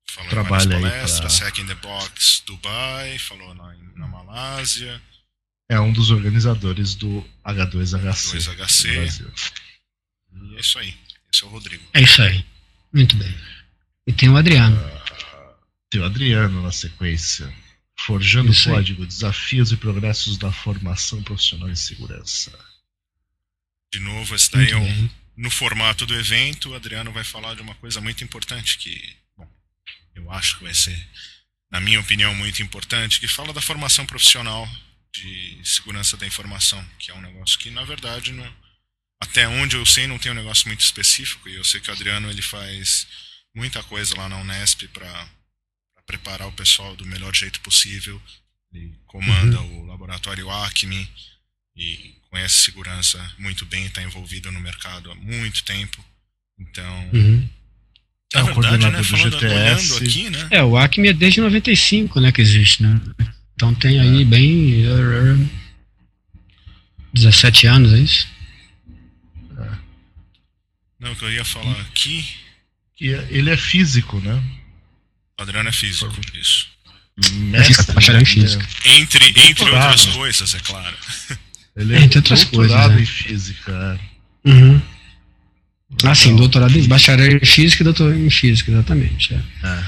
Falou 0.10 0.30
Trabalha 0.30 0.76
aí 0.76 0.82
palestras, 0.82 1.40
pra... 1.40 1.48
Hack 1.48 1.60
in 1.60 1.66
the 1.66 1.76
Box 1.76 2.44
Dubai, 2.46 3.20
falou 3.20 3.54
na, 3.54 3.76
na 3.96 4.08
Malásia. 4.08 5.02
É 5.70 5.80
um 5.80 5.92
dos 5.92 6.12
organizadores 6.12 6.96
do 6.96 7.26
H2HC. 7.46 8.38
H2HC. 8.38 9.26
E 10.34 10.56
é 10.56 10.60
isso 10.60 10.80
aí. 10.80 10.96
Esse 11.34 11.44
é 11.44 11.46
o 11.46 11.50
Rodrigo. 11.50 11.84
É 11.94 12.02
isso 12.02 12.22
aí. 12.22 12.46
Muito 12.94 13.16
bem. 13.18 13.36
E 14.08 14.14
tem 14.14 14.30
o 14.30 14.38
Adriano. 14.38 14.78
Uh, 14.78 14.97
o 15.96 16.04
Adriano 16.04 16.62
na 16.62 16.72
sequência. 16.72 17.54
Forjando 18.00 18.52
Isso 18.52 18.70
Código, 18.70 19.02
aí. 19.02 19.08
Desafios 19.08 19.72
e 19.72 19.78
Progressos 19.78 20.38
da 20.38 20.52
Formação 20.52 21.24
Profissional 21.24 21.70
em 21.70 21.76
Segurança. 21.76 22.52
De 23.92 24.00
novo, 24.00 24.36
esse 24.36 24.52
daí 24.52 24.70
é 24.70 24.78
um, 24.78 25.10
no 25.36 25.50
formato 25.50 26.06
do 26.06 26.14
evento, 26.14 26.70
o 26.70 26.76
Adriano 26.76 27.12
vai 27.12 27.24
falar 27.24 27.56
de 27.56 27.62
uma 27.62 27.74
coisa 27.76 28.02
muito 28.02 28.24
importante 28.24 28.78
que, 28.78 29.16
bom, 29.36 29.50
eu 30.16 30.32
acho 30.32 30.58
que 30.58 30.64
vai 30.64 30.74
ser, 30.74 31.08
na 31.72 31.80
minha 31.80 32.00
opinião, 32.00 32.36
muito 32.36 32.62
importante, 32.62 33.20
que 33.20 33.28
fala 33.28 33.54
da 33.54 33.62
formação 33.62 34.06
profissional 34.06 34.70
de 35.14 35.60
segurança 35.64 36.18
da 36.18 36.28
informação, 36.28 36.84
que 37.00 37.10
é 37.10 37.14
um 37.16 37.22
negócio 37.22 37.58
que, 37.58 37.72
na 37.72 37.84
verdade, 37.84 38.32
não, 38.32 38.54
até 39.20 39.48
onde 39.48 39.76
eu 39.76 39.86
sei, 39.86 40.06
não 40.06 40.20
tem 40.20 40.32
um 40.32 40.36
negócio 40.36 40.68
muito 40.68 40.82
específico, 40.82 41.48
e 41.50 41.56
eu 41.56 41.64
sei 41.64 41.80
que 41.80 41.90
o 41.90 41.94
Adriano 41.94 42.30
ele 42.30 42.42
faz 42.42 43.08
muita 43.56 43.82
coisa 43.84 44.16
lá 44.16 44.30
na 44.30 44.38
Unesp 44.38 44.88
para 44.90 45.30
preparar 46.08 46.48
o 46.48 46.54
pessoal 46.54 46.96
do 46.96 47.06
melhor 47.06 47.36
jeito 47.36 47.60
possível. 47.60 48.20
Ele 48.74 48.96
comanda 49.06 49.62
uhum. 49.62 49.82
o 49.82 49.86
laboratório 49.86 50.50
Acme 50.50 51.08
e 51.76 52.16
conhece 52.32 52.56
segurança 52.56 53.20
muito 53.38 53.66
bem, 53.66 53.86
está 53.86 54.02
envolvido 54.02 54.52
no 54.52 54.60
mercado 54.60 55.12
há 55.12 55.16
muito 55.16 55.64
tempo. 55.64 56.04
Então, 56.58 57.10
uhum. 57.14 57.48
é, 58.34 58.40
é 58.40 58.44
verdade, 58.44 58.90
né? 58.90 59.04
Falando, 59.04 59.38
olhando 59.38 59.98
aqui, 59.98 60.30
né? 60.30 60.48
É, 60.50 60.64
o 60.64 60.78
Acme 60.78 61.10
é 61.10 61.14
desde 61.14 61.42
95, 61.42 62.20
né, 62.20 62.32
que 62.32 62.42
existe, 62.42 62.82
né? 62.82 63.00
Então 63.54 63.74
tem 63.76 64.00
aí 64.00 64.22
é. 64.22 64.26
bem 64.26 64.86
17 67.14 67.68
anos, 67.68 67.94
é 67.94 68.00
isso? 68.00 68.28
É. 69.58 69.78
Não, 71.00 71.12
o 71.12 71.16
que 71.16 71.26
eu 71.26 71.32
ia 71.32 71.46
falar 71.46 71.80
aqui. 71.82 72.26
É, 73.00 73.28
ele 73.30 73.50
é 73.52 73.58
físico, 73.58 74.20
né? 74.20 74.42
Adriano 75.38 75.70
é 75.70 75.72
físico, 75.72 76.12
isso. 76.34 76.68
Mestre, 77.34 77.94
bacharel 77.94 78.22
em 78.22 78.26
física. 78.26 78.68
Entre, 78.86 79.26
entre 79.26 79.70
outras 79.70 80.06
coisas, 80.06 80.56
é 80.56 80.60
claro. 80.60 80.98
Ele 81.76 81.96
é 81.96 82.02
entre 82.02 82.20
outras 82.20 82.44
doutorado 82.46 82.94
coisas, 82.94 82.96
né? 82.96 83.02
em 83.02 83.06
física. 83.06 84.02
É. 84.46 84.50
Uhum. 84.50 84.82
Ah, 86.04 86.16
sim, 86.16 86.36
doutorado 86.36 86.78
em 86.78 86.88
bacharel 86.88 87.38
em 87.38 87.46
física 87.46 87.84
e 87.84 87.86
doutor 87.86 88.16
em 88.16 88.30
física, 88.30 88.72
exatamente. 88.72 89.34
É. 89.34 89.38
É. 89.64 89.84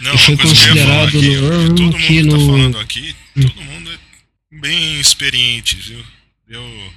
Não, 0.00 0.14
e 0.14 0.18
foi 0.18 0.36
considerado 0.36 1.08
aqui, 1.08 1.36
no, 1.36 1.74
todo 1.74 1.82
mundo 1.82 1.98
que 1.98 2.24
tá 2.24 2.30
falando 2.30 2.78
aqui, 2.78 3.16
hum. 3.36 3.42
todo 3.42 3.62
mundo 3.62 3.90
é 3.92 4.60
bem 4.60 5.00
experiente, 5.00 5.76
viu? 5.76 6.04
Eu 6.48 6.92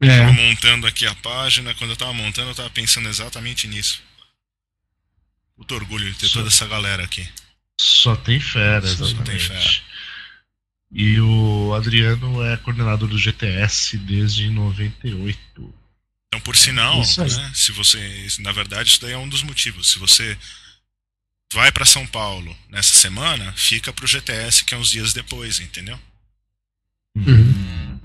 é. 0.00 0.26
montando 0.32 0.86
aqui 0.86 1.06
a 1.06 1.14
página, 1.16 1.74
quando 1.74 1.90
eu 1.90 1.96
tava 1.96 2.12
montando, 2.12 2.50
eu 2.50 2.54
tava 2.54 2.70
pensando 2.70 3.08
exatamente 3.08 3.66
nisso. 3.66 4.00
Muito 5.56 5.74
orgulho 5.74 6.10
de 6.10 6.18
ter 6.18 6.28
só, 6.28 6.38
toda 6.38 6.48
essa 6.48 6.66
galera 6.66 7.04
aqui. 7.04 7.26
Só 7.80 8.16
tem 8.16 8.40
fera, 8.40 8.86
exatamente. 8.86 9.16
Só 9.16 9.22
tem 9.24 9.38
fera. 9.38 9.82
E 10.94 11.18
o 11.20 11.72
Adriano 11.74 12.44
é 12.44 12.56
coordenador 12.58 13.08
do 13.08 13.18
GTS 13.18 13.96
desde 13.96 14.50
98. 14.50 15.38
Então, 16.28 16.40
por 16.40 16.56
sinal, 16.56 16.98
né, 16.98 17.50
se 17.54 17.72
você, 17.72 18.26
na 18.40 18.52
verdade, 18.52 18.90
isso 18.90 19.00
daí 19.00 19.12
é 19.12 19.18
um 19.18 19.28
dos 19.28 19.42
motivos. 19.42 19.90
Se 19.90 19.98
você 19.98 20.36
vai 21.52 21.70
para 21.70 21.84
São 21.84 22.06
Paulo 22.06 22.56
nessa 22.70 22.94
semana, 22.94 23.52
fica 23.56 23.92
pro 23.92 24.06
GTS 24.06 24.64
que 24.64 24.74
é 24.74 24.78
uns 24.78 24.90
dias 24.90 25.12
depois, 25.12 25.60
entendeu? 25.60 25.98
Uhum. 27.14 28.00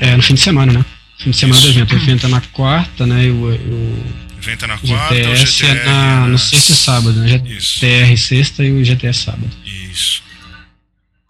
É, 0.00 0.16
no 0.16 0.22
fim 0.22 0.34
de 0.34 0.40
semana, 0.40 0.72
né? 0.72 0.84
Fim 1.18 1.30
de 1.30 1.36
semana 1.36 1.58
isso. 1.58 1.68
do 1.68 1.78
evento. 1.78 1.94
O 1.94 1.96
evento 1.96 2.26
é 2.26 2.28
na 2.28 2.40
quarta, 2.40 3.06
né? 3.06 3.24
E 3.24 3.30
o, 3.30 4.33
o 4.44 4.50
90 4.50 4.66
na 4.66 4.78
quarta, 4.78 5.14
GTS 5.14 5.42
o 5.42 5.46
GTR 5.46 5.78
é 5.78 5.84
na, 5.84 6.26
no 6.26 6.38
sexta 6.38 6.72
e 6.72 6.74
sábado, 6.74 7.20
né? 7.20 7.28
GTR 7.28 8.12
Isso. 8.12 8.28
sexta 8.28 8.64
e 8.64 8.72
o 8.72 8.84
GTS 8.84 9.24
sábado. 9.24 9.56
Isso. 9.64 10.22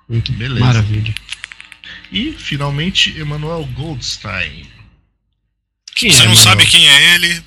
Muito 0.09 0.33
beleza. 0.33 0.61
Maravilha. 0.61 1.15
E 2.12 2.33
finalmente 2.33 3.17
Emanuel 3.19 3.65
Goldstein. 3.75 4.69
Quem 5.95 6.11
Você 6.11 6.23
é, 6.23 6.27
não 6.27 6.37
sabe 6.37 6.67
quem 6.67 6.89
é 6.89 7.15
ele? 7.15 7.43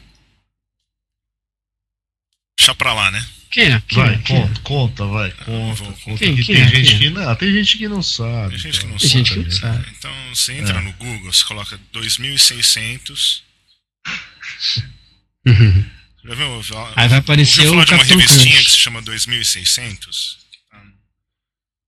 Deixa 2.60 2.74
pra 2.76 2.94
lá, 2.94 3.12
né? 3.12 3.26
Quem 3.52 3.72
é? 3.72 3.82
Quem 3.88 3.98
vai, 3.98 4.14
é? 4.14 4.18
Conta, 4.18 4.60
é? 4.60 4.64
conta, 4.64 5.06
vai, 5.06 5.32
conta. 5.32 5.84
conta 5.84 6.18
quem, 6.18 6.36
quem 6.36 6.56
tem 6.56 6.62
é? 6.62 6.68
gente 6.70 6.98
que 6.98 7.10
não, 7.10 7.36
tem 7.36 7.54
gente 7.54 7.78
que 7.78 7.88
não 7.88 8.04
sabe. 8.04 8.50
Tem 8.50 8.60
gente 8.60 8.80
que 8.80 8.88
não, 8.88 8.98
tem 8.98 9.10
sabe, 9.10 9.24
gente 9.24 9.34
que 9.34 9.40
não 9.40 9.52
sabe. 9.52 9.86
Então 9.98 10.12
você 10.34 10.54
entra 10.54 10.78
é. 10.78 10.82
no 10.82 10.94
Google, 10.94 11.32
você 11.32 11.44
coloca 11.46 11.80
2600. 11.92 13.44
Já 16.24 16.36
viu? 16.36 16.62
Aí 16.96 17.08
vai 17.08 17.20
aparecer 17.20 17.68
o 17.68 17.86
de 17.86 17.94
uma 17.94 18.04
revistinha 18.04 18.64
que 18.64 18.72
se 18.72 18.78
chama 18.78 19.02
2600? 19.02 20.38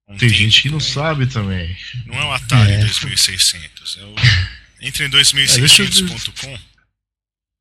Um 0.07 0.17
tem 0.17 0.29
gente 0.29 0.63
que 0.63 0.69
não 0.69 0.79
sabe 0.79 1.27
também. 1.27 1.75
Não 2.07 2.15
é 2.15 2.25
o 2.25 2.31
Atari 2.31 2.71
é. 2.71 2.77
2600, 2.79 3.97
é 3.97 4.03
o 4.05 4.15
entre 4.81 5.05
em 5.05 5.09
2600.com. 5.09 6.57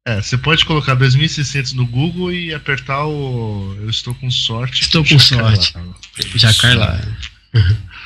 É, 0.07 0.23
você 0.23 0.39
pode 0.39 0.65
colocar 0.65 0.95
2600 0.95 1.75
no 1.75 1.87
Google 1.87 2.33
e 2.33 2.55
apertar 2.55 3.05
o 3.05 3.77
eu 3.81 3.91
estou 3.91 4.15
com 4.15 4.31
sorte. 4.31 4.83
Estou 4.83 5.05
com 5.05 5.19
sorte. 5.19 5.75
Já 6.37 6.55
cai 6.55 6.75
lá. 6.75 6.99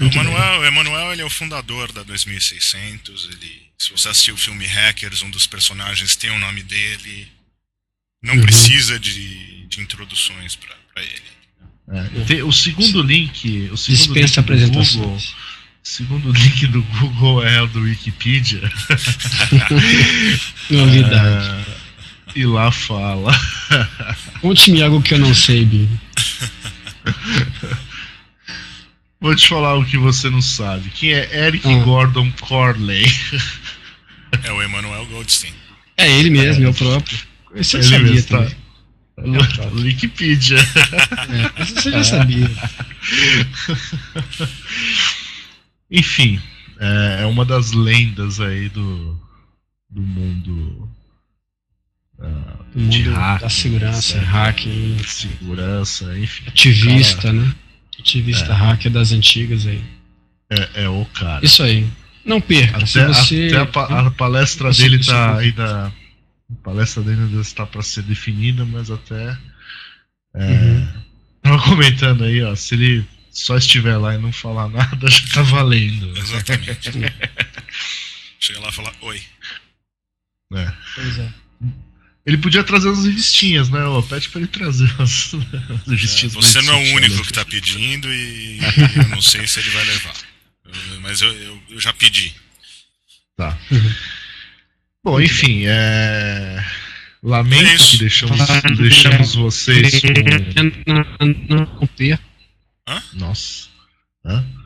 o 0.00 0.14
Manuel, 0.14 0.60
o 0.60 0.64
Emanuel 0.64 1.12
ele 1.12 1.22
é 1.22 1.24
o 1.24 1.30
fundador 1.30 1.92
da 1.92 2.02
2600, 2.02 3.30
ele 3.32 3.72
se 3.82 3.90
você 3.90 4.08
assistiu 4.08 4.34
o 4.34 4.38
filme 4.38 4.64
Hackers, 4.64 5.22
um 5.22 5.30
dos 5.30 5.44
personagens 5.44 6.14
tem 6.14 6.30
o 6.30 6.38
nome 6.38 6.62
dele. 6.62 7.26
Não 8.22 8.34
uhum. 8.34 8.42
precisa 8.42 9.00
de, 9.00 9.66
de 9.66 9.80
introduções 9.80 10.54
para 10.54 11.02
ele. 11.02 11.20
É, 11.88 12.04
tem, 12.24 12.42
o 12.42 12.52
segundo 12.52 13.02
link, 13.02 13.68
o 13.72 13.76
segundo 13.76 13.98
Dispensa 13.98 14.40
link 14.40 14.70
do 14.70 14.70
Google, 14.70 15.18
segundo 15.82 16.30
link 16.30 16.68
do 16.68 16.80
Google 16.80 17.44
é 17.44 17.60
o 17.60 17.66
do 17.66 17.80
Wikipedia. 17.80 18.62
Novidade. 20.70 21.48
É, 21.48 21.64
e 22.38 22.46
lá 22.46 22.70
fala. 22.70 23.32
Conte-me 24.40 24.80
algo 24.80 25.02
que 25.02 25.14
eu 25.14 25.18
não 25.18 25.34
sei, 25.34 25.64
Bi. 25.64 25.88
Vou 29.22 29.34
te 29.36 29.48
falar 29.48 29.76
o 29.76 29.84
que 29.84 29.96
você 29.96 30.28
não 30.28 30.42
sabe. 30.42 30.90
Quem 30.90 31.12
é 31.12 31.46
Eric 31.46 31.68
ah. 31.68 31.84
Gordon 31.84 32.32
Corley? 32.40 33.04
É 34.42 34.50
o 34.50 34.60
Emmanuel 34.60 35.06
Goldstein. 35.06 35.54
É 35.96 36.10
ele 36.10 36.28
mesmo, 36.28 36.64
é, 36.64 36.66
é 36.66 36.70
o 36.70 36.74
próprio. 36.74 37.16
Esse 37.54 37.76
eu 37.76 37.84
sabia 37.84 38.10
mesmo, 38.10 38.28
também. 38.28 38.56
Tá. 39.56 39.68
Wikipedia. 39.74 40.58
É, 40.58 41.64
você 41.64 41.92
já 41.92 42.02
sabia. 42.02 42.50
Enfim, 45.88 46.42
é, 46.80 47.18
é 47.20 47.26
uma 47.26 47.44
das 47.44 47.70
lendas 47.70 48.40
aí 48.40 48.68
do, 48.70 49.16
do 49.88 50.02
mundo. 50.02 50.90
Uh, 52.18 52.64
do 52.74 52.80
mundo 52.80 53.38
da 53.38 53.48
segurança, 53.48 54.16
né? 54.16 54.24
hacking. 54.24 54.98
Segurança, 55.06 56.18
enfim. 56.18 56.42
Ativista, 56.48 57.22
cara, 57.22 57.34
né? 57.34 57.54
Ativista 57.98 58.52
é. 58.52 58.54
hacker 58.54 58.90
das 58.90 59.12
antigas 59.12 59.66
aí. 59.66 59.82
É, 60.50 60.84
é 60.84 60.88
o 60.88 61.04
cara. 61.06 61.44
Isso 61.44 61.62
aí. 61.62 61.86
Não 62.24 62.40
perca. 62.40 62.78
Até, 62.78 63.06
você... 63.06 63.50
até 63.52 63.80
a, 63.80 64.06
a, 64.06 64.10
palestra 64.10 64.70
dele 64.70 65.04
tá 65.04 65.38
ainda 65.38 65.92
a 66.52 66.64
palestra 66.64 67.02
dele 67.02 67.22
ainda 67.22 67.40
está 67.40 67.64
para 67.64 67.82
ser 67.82 68.02
definida, 68.02 68.64
mas 68.64 68.90
até. 68.90 69.36
É, 70.34 70.46
uhum. 70.46 71.02
Tava 71.42 71.62
comentando 71.62 72.24
aí, 72.24 72.42
ó, 72.42 72.54
se 72.54 72.74
ele 72.74 73.04
só 73.30 73.56
estiver 73.56 73.96
lá 73.96 74.14
e 74.14 74.18
não 74.18 74.32
falar 74.32 74.68
nada, 74.68 75.08
já 75.10 75.34
tá 75.34 75.42
valendo. 75.42 76.16
Exatamente. 76.16 76.90
Chega 78.38 78.60
lá 78.60 78.68
e 78.68 78.72
falar 78.72 78.92
oi. 79.00 79.22
É. 80.54 80.72
Pois 80.94 81.18
é. 81.18 81.32
Ele 82.24 82.38
podia 82.38 82.62
trazer 82.62 82.88
as 82.88 83.04
revistinhas, 83.04 83.68
né? 83.68 83.80
Eu 83.80 84.02
pede 84.02 84.28
pra 84.28 84.40
ele 84.40 84.48
trazer 84.48 84.92
as, 85.00 85.34
as 85.34 85.86
revistinhas. 85.88 86.36
É, 86.36 86.40
você 86.40 86.62
não 86.62 86.74
é 86.74 86.76
o 86.76 86.94
único 86.96 87.22
que 87.22 87.32
tá 87.32 87.44
pedindo 87.44 88.12
e 88.12 88.58
eu 88.96 89.08
não 89.08 89.20
sei 89.20 89.46
se 89.46 89.58
ele 89.58 89.70
vai 89.70 89.84
levar. 89.84 90.14
Mas 91.00 91.20
eu, 91.20 91.32
eu, 91.32 91.62
eu 91.70 91.80
já 91.80 91.92
pedi. 91.92 92.32
Tá. 93.36 93.58
Uhum. 93.70 93.94
Bom, 95.04 95.20
enfim, 95.20 95.64
é... 95.66 96.64
lamento 97.22 97.82
é 97.82 97.86
que 97.88 97.98
deixamos, 97.98 98.38
deixamos 98.78 99.34
vocês 99.34 100.00
com. 100.00 100.08
Hã? 102.86 103.02
Nossa. 103.14 103.68
Hã? 104.24 104.61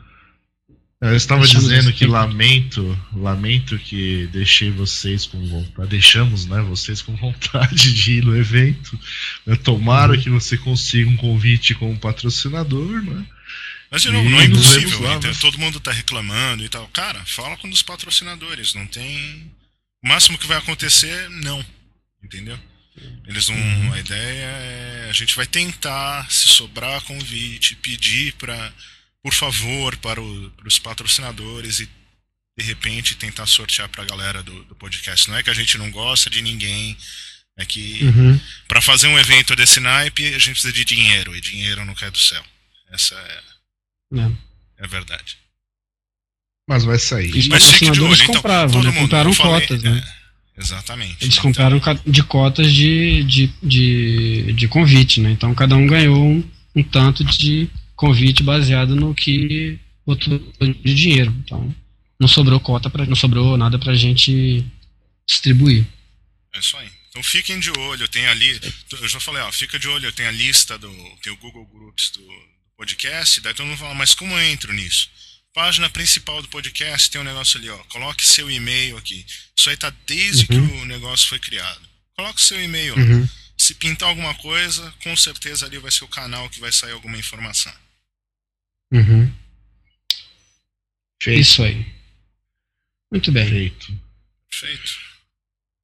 Eu 0.99 1.15
estava 1.15 1.47
dizendo 1.47 1.93
que 1.93 2.07
lamento, 2.07 2.99
lamento 3.13 3.77
que 3.77 4.27
deixei 4.27 4.71
vocês 4.71 5.27
com 5.27 5.45
vontade, 5.47 5.89
deixamos, 5.89 6.47
né, 6.47 6.59
vocês 6.61 7.03
com 7.03 7.13
vontade 7.17 7.93
de 7.93 8.13
ir 8.13 8.25
no 8.25 8.35
evento. 8.35 8.99
Né? 9.45 9.55
Tomara 9.57 10.13
uhum. 10.13 10.21
que 10.21 10.29
você 10.29 10.57
consiga 10.57 11.09
um 11.09 11.17
convite 11.17 11.75
como 11.75 11.97
patrocinador, 11.99 13.03
né? 13.03 13.25
Mas 13.89 14.03
não, 14.05 14.23
não 14.23 14.41
é 14.41 14.45
impossível, 14.45 15.13
então, 15.13 15.33
todo 15.35 15.59
mundo 15.59 15.77
está 15.77 15.91
reclamando 15.91 16.63
e 16.63 16.67
tal. 16.67 16.85
Cara, 16.89 17.23
fala 17.25 17.55
com 17.57 17.69
os 17.69 17.81
patrocinadores, 17.81 18.73
não 18.73 18.85
tem 18.85 19.49
o 20.03 20.07
máximo 20.07 20.37
que 20.37 20.47
vai 20.47 20.57
acontecer, 20.57 21.29
não. 21.29 21.63
Entendeu? 22.21 22.59
Eles 23.25 23.47
não. 23.47 23.55
Uhum. 23.55 23.93
A 23.93 23.99
ideia 23.99 24.45
é. 24.45 25.07
A 25.09 25.13
gente 25.13 25.35
vai 25.35 25.45
tentar, 25.45 26.29
se 26.29 26.47
sobrar 26.47 27.01
convite, 27.03 27.75
pedir 27.75 28.33
para. 28.33 28.73
Por 29.23 29.33
favor, 29.33 29.97
para, 29.97 30.21
o, 30.21 30.51
para 30.51 30.67
os 30.67 30.79
patrocinadores 30.79 31.79
e 31.79 31.89
de 32.57 32.65
repente 32.65 33.15
tentar 33.15 33.45
sortear 33.45 33.87
para 33.89 34.03
a 34.03 34.05
galera 34.05 34.41
do, 34.41 34.63
do, 34.63 34.75
podcast. 34.75 35.29
Não 35.29 35.37
é 35.37 35.43
que 35.43 35.49
a 35.49 35.53
gente 35.53 35.77
não 35.77 35.91
gosta 35.91 36.29
de 36.29 36.41
ninguém, 36.41 36.97
é 37.57 37.65
que 37.65 38.03
uhum. 38.03 38.39
para 38.67 38.81
fazer 38.81 39.07
um 39.07 39.19
evento 39.19 39.55
desse 39.55 39.79
naipe 39.79 40.25
a 40.27 40.39
gente 40.39 40.51
precisa 40.51 40.73
de 40.73 40.83
dinheiro 40.83 41.35
e 41.35 41.41
dinheiro 41.41 41.85
não 41.85 41.93
cai 41.93 42.09
do 42.09 42.17
céu. 42.17 42.43
Essa 42.89 43.15
é, 43.15 44.19
é. 44.19 44.31
é 44.79 44.85
a 44.85 44.87
verdade. 44.87 45.37
Mas 46.67 46.83
vai 46.83 46.99
sair. 46.99 47.29
Os 47.29 47.47
Mas 47.47 47.63
patrocinadores 47.63 48.21
então, 48.21 48.35
compravam, 48.35 48.83
né? 48.83 48.91
compraram 48.91 49.33
falei, 49.33 49.67
cotas, 49.67 49.83
né? 49.83 50.03
É, 50.57 50.61
exatamente. 50.61 51.23
Eles 51.23 51.39
compraram 51.39 51.79
de 52.05 52.23
cotas 52.23 52.73
de, 52.73 53.23
de, 53.23 53.47
de, 53.63 54.53
de 54.53 54.67
convite, 54.67 55.21
né? 55.21 55.31
Então 55.31 55.53
cada 55.55 55.75
um 55.75 55.87
ganhou 55.87 56.21
um, 56.21 56.43
um 56.75 56.83
tanto 56.83 57.23
de 57.23 57.69
convite 57.97 58.41
baseado 58.41 58.95
no 58.95 59.13
que 59.13 59.77
botou 60.05 60.39
de 60.59 60.95
dinheiro. 60.95 61.35
Então 61.43 61.75
não 62.17 62.29
sobrou 62.29 62.59
cota 62.61 62.89
para 62.89 63.05
não 63.05 63.15
sobrou 63.15 63.57
nada 63.57 63.77
pra 63.77 63.93
gente 63.93 64.65
distribuir. 65.27 65.85
É 66.55 66.59
isso 66.59 66.77
aí. 66.77 66.89
Então 67.09 67.21
fiquem 67.21 67.59
de 67.59 67.71
olho, 67.77 68.07
tem 68.07 68.25
ali, 68.27 68.59
eu 69.01 69.07
já 69.07 69.19
falei, 69.19 69.41
ó, 69.41 69.51
fica 69.51 69.77
de 69.77 69.89
olho, 69.89 70.11
tem 70.13 70.27
a 70.27 70.31
lista 70.31 70.77
do, 70.77 70.89
tem 71.21 71.33
o 71.33 71.37
Google 71.37 71.65
Groups 71.65 72.11
do 72.11 72.21
podcast, 72.77 73.41
daí 73.41 73.53
todo 73.53 73.65
mundo 73.65 73.79
fala, 73.79 73.95
mas 73.95 74.13
como 74.13 74.33
eu 74.33 74.41
entro 74.51 74.71
nisso? 74.71 75.09
página 75.57 75.89
principal 75.89 76.39
do 76.39 76.47
podcast 76.49 77.09
tem 77.09 77.19
um 77.19 77.23
negócio 77.23 77.57
ali, 77.57 77.67
ó. 77.67 77.77
Coloque 77.85 78.23
seu 78.23 78.49
e-mail 78.49 78.95
aqui. 78.95 79.25
Isso 79.57 79.71
aí 79.71 79.75
tá 79.75 79.91
desde 80.05 80.45
uhum. 80.53 80.67
que 80.67 80.73
o 80.75 80.85
negócio 80.85 81.27
foi 81.27 81.39
criado. 81.39 81.81
Coloque 82.15 82.39
seu 82.39 82.61
e-mail 82.61 82.95
lá. 82.95 83.01
Uhum. 83.01 83.27
Se 83.57 83.73
pintar 83.73 84.09
alguma 84.09 84.35
coisa, 84.35 84.93
com 85.01 85.17
certeza 85.17 85.65
ali 85.65 85.79
vai 85.79 85.89
ser 85.89 86.03
o 86.03 86.07
canal 86.07 86.47
que 86.47 86.59
vai 86.59 86.71
sair 86.71 86.91
alguma 86.91 87.17
informação. 87.17 87.73
Uhum. 88.91 89.31
Feito. 91.21 91.41
Isso 91.41 91.63
aí. 91.63 91.85
Muito 93.11 93.31
bem. 93.31 93.47
Feito. 93.47 93.93
Feito. 94.49 95.07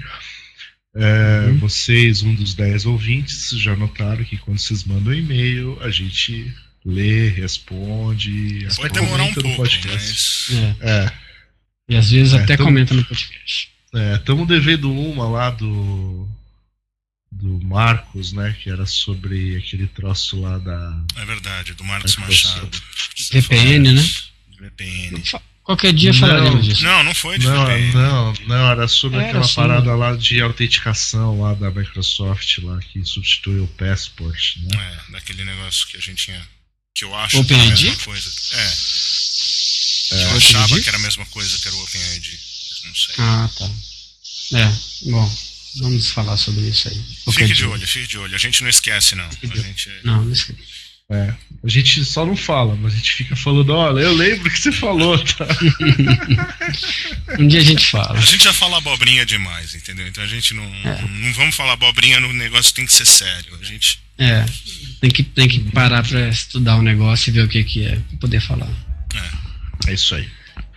É, 0.92 1.46
uhum. 1.46 1.58
Vocês, 1.58 2.22
um 2.22 2.34
dos 2.34 2.52
10 2.54 2.84
ouvintes, 2.84 3.48
já 3.50 3.74
notaram 3.74 4.24
que 4.24 4.36
quando 4.36 4.58
vocês 4.58 4.84
mandam 4.84 5.12
um 5.12 5.16
e-mail, 5.16 5.78
a 5.80 5.88
gente 5.88 6.52
lê, 6.84 7.28
responde. 7.28 8.66
Pode 8.76 8.92
demorar 8.92 9.24
um 9.24 9.32
pouco, 9.32 9.56
podcast. 9.56 10.52
Mas... 10.52 10.82
É. 10.82 11.06
é. 11.06 11.29
E 11.90 11.96
às 11.96 12.10
vezes 12.10 12.32
é, 12.34 12.42
até 12.42 12.56
tamo, 12.56 12.68
comenta 12.68 12.94
no 12.94 13.04
podcast. 13.04 13.70
Estamos 14.14 14.44
é, 14.44 14.46
devendo 14.46 14.92
uma 14.92 15.28
lá 15.28 15.50
do 15.50 16.28
do 17.32 17.60
Marcos, 17.64 18.32
né? 18.32 18.56
Que 18.62 18.70
era 18.70 18.86
sobre 18.86 19.56
aquele 19.56 19.88
troço 19.88 20.40
lá 20.40 20.58
da. 20.58 21.04
É 21.16 21.24
verdade, 21.24 21.74
do 21.74 21.84
Marcos 21.84 22.16
Machado. 22.16 22.70
VPN, 23.32 23.92
né? 23.92 24.10
VPN. 24.58 25.22
Qualquer 25.64 25.92
dia 25.92 26.12
falaremos 26.12 26.64
disso. 26.64 26.82
Não, 26.84 27.04
não 27.04 27.14
foi 27.14 27.38
de 27.38 27.46
não, 27.46 27.66
VPN. 27.66 27.92
Não, 27.92 28.32
não, 28.46 28.70
era 28.70 28.88
sobre 28.88 29.18
era 29.18 29.28
aquela 29.28 29.44
assim, 29.44 29.54
parada 29.54 29.94
lá 29.94 30.16
de 30.16 30.40
autenticação 30.40 31.40
lá 31.40 31.54
da 31.54 31.70
Microsoft 31.70 32.58
lá 32.58 32.78
que 32.78 33.04
substituiu 33.04 33.64
o 33.64 33.68
Passport, 33.68 34.56
né? 34.58 34.76
É, 34.76 35.12
daquele 35.12 35.44
negócio 35.44 35.86
que 35.88 35.96
a 35.96 36.00
gente 36.00 36.24
tinha 36.24 36.48
Que 36.94 37.04
eu 37.04 37.14
acho 37.14 37.44
que 37.44 37.52
é 37.52 37.56
a 37.56 37.66
mesma 37.66 37.96
coisa. 37.96 38.30
É. 38.54 38.70
é 40.10 40.24
eu 40.24 40.36
achava 40.36 40.80
que 40.80 40.88
era 40.88 40.98
a 40.98 41.00
mesma 41.00 41.26
coisa 41.26 41.58
que 41.58 41.68
era 41.68 41.76
o 41.76 41.82
OpenID. 41.82 42.38
Não 42.84 42.94
sei. 42.94 43.14
Ah, 43.18 43.50
tá. 43.56 43.70
É, 44.54 44.72
bom. 45.10 45.36
Vamos 45.76 46.10
falar 46.10 46.36
sobre 46.36 46.68
isso 46.68 46.88
aí. 46.88 47.00
Fique 47.32 47.54
de 47.54 47.64
olho, 47.64 47.86
fique 47.86 48.06
de 48.08 48.18
olho. 48.18 48.34
A 48.34 48.38
gente 48.38 48.62
não 48.62 48.68
esquece, 48.68 49.14
não. 49.14 49.24
A 49.24 49.56
gente... 49.56 49.90
Não, 50.02 50.24
não 50.24 50.32
esquece. 50.32 50.58
É, 51.12 51.34
a 51.64 51.68
gente 51.68 52.04
só 52.04 52.24
não 52.24 52.36
fala, 52.36 52.76
mas 52.76 52.94
a 52.94 52.96
gente 52.96 53.12
fica 53.12 53.34
falando, 53.34 53.70
olha, 53.70 53.98
eu 54.00 54.12
lembro 54.12 54.48
que 54.48 54.60
você 54.60 54.70
falou, 54.70 55.18
tá? 55.18 55.44
um 57.36 57.48
dia 57.48 57.58
a 57.58 57.64
gente 57.64 57.84
fala. 57.84 58.16
A 58.16 58.20
gente 58.20 58.44
já 58.44 58.52
fala 58.52 58.78
abobrinha 58.78 59.26
demais, 59.26 59.74
entendeu? 59.74 60.06
Então 60.06 60.22
a 60.22 60.26
gente 60.28 60.54
não, 60.54 60.62
é. 60.62 61.02
não 61.02 61.32
vamos 61.32 61.56
falar 61.56 61.72
abobrinha 61.72 62.20
no 62.20 62.32
negócio 62.32 62.72
tem 62.72 62.86
que 62.86 62.92
ser 62.92 63.06
sério. 63.06 63.58
A 63.60 63.64
gente. 63.64 64.00
É, 64.18 64.46
tem 65.00 65.10
que, 65.10 65.24
tem 65.24 65.48
que 65.48 65.58
parar 65.70 66.06
pra 66.06 66.28
estudar 66.28 66.76
o 66.76 66.82
negócio 66.82 67.30
e 67.30 67.32
ver 67.32 67.42
o 67.42 67.48
que, 67.48 67.64
que 67.64 67.84
é, 67.84 67.96
pra 67.96 68.18
poder 68.20 68.40
falar. 68.40 68.70
É. 69.86 69.90
É 69.90 69.94
isso 69.94 70.14
aí. 70.14 70.28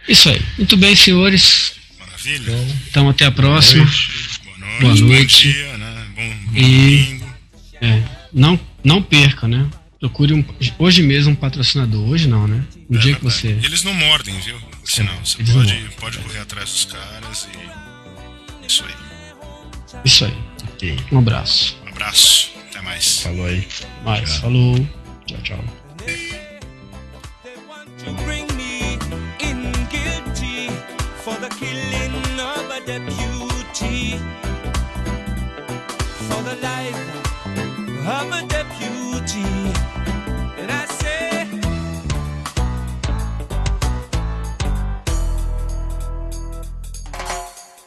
Isso 0.07 0.29
aí. 0.29 0.41
Muito 0.57 0.77
bem, 0.77 0.95
senhores. 0.95 1.73
Maravilha. 1.99 2.53
Então 2.89 3.09
até 3.09 3.25
a 3.25 3.31
próxima. 3.31 3.85
Boa 3.85 4.57
noite. 4.57 4.81
Boa 4.81 4.95
noite. 4.95 5.47
Bom 5.47 5.53
dia, 5.53 5.77
né? 5.77 6.07
Bom, 6.15 6.29
bom 6.45 6.57
e, 6.57 7.03
domingo. 7.05 7.33
É, 7.81 8.03
não, 8.33 8.59
não 8.83 9.01
perca, 9.01 9.47
né? 9.47 9.69
Procure 9.99 10.33
um, 10.33 10.43
hoje 10.77 11.01
mesmo 11.01 11.31
um 11.31 11.35
patrocinador. 11.35 12.09
Hoje 12.09 12.27
não, 12.27 12.47
né? 12.47 12.63
Um 12.89 12.97
é, 12.97 12.99
dia 12.99 13.15
que 13.15 13.23
você. 13.23 13.57
E 13.61 13.65
eles 13.65 13.83
não 13.83 13.93
mordem, 13.93 14.37
viu? 14.41 14.57
Senão, 14.83 15.13
você 15.23 15.41
pode, 15.43 15.89
pode 15.99 16.17
correr 16.19 16.39
atrás 16.39 16.69
dos 16.69 16.85
caras 16.85 17.47
e. 17.53 18.67
Isso 18.67 18.83
aí. 18.83 18.93
Isso 20.03 20.25
aí. 20.25 20.33
Okay. 20.73 20.97
Um 21.11 21.19
abraço. 21.19 21.77
Um 21.85 21.89
abraço. 21.89 22.51
Até 22.69 22.81
mais. 22.81 23.21
Falou 23.21 23.45
aí. 23.45 23.67
Mais. 24.03 24.29
Tchau. 24.29 24.41
Falou. 24.41 24.87
Tchau, 25.25 25.41
tchau. 25.43 25.63
the 31.43 31.49
killing 31.55 32.39
of 32.39 32.71
a 32.71 32.79
deputy, 32.85 34.17
for 36.27 36.41
the 36.43 36.55
life 36.61 36.95
of 38.07 38.31
a 38.31 38.47
deputy. 38.47 39.43
And 40.57 40.71
I 40.71 40.85
say, 40.85 41.49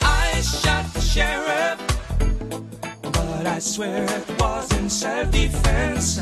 I 0.03 0.41
shot 0.43 0.85
the 0.93 1.01
sheriff, 1.01 1.79
but 3.01 3.47
I 3.47 3.59
swear 3.59 4.05
it 4.05 4.39
wasn't 4.39 4.93
self 4.93 5.31
defense. 5.31 6.21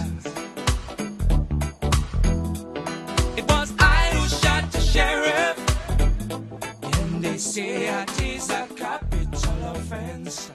They 7.35 7.41
say 7.41 7.89
it 7.89 8.23
is 8.23 8.49
a 8.51 8.65
capital 8.77 9.75
offense. 9.75 10.53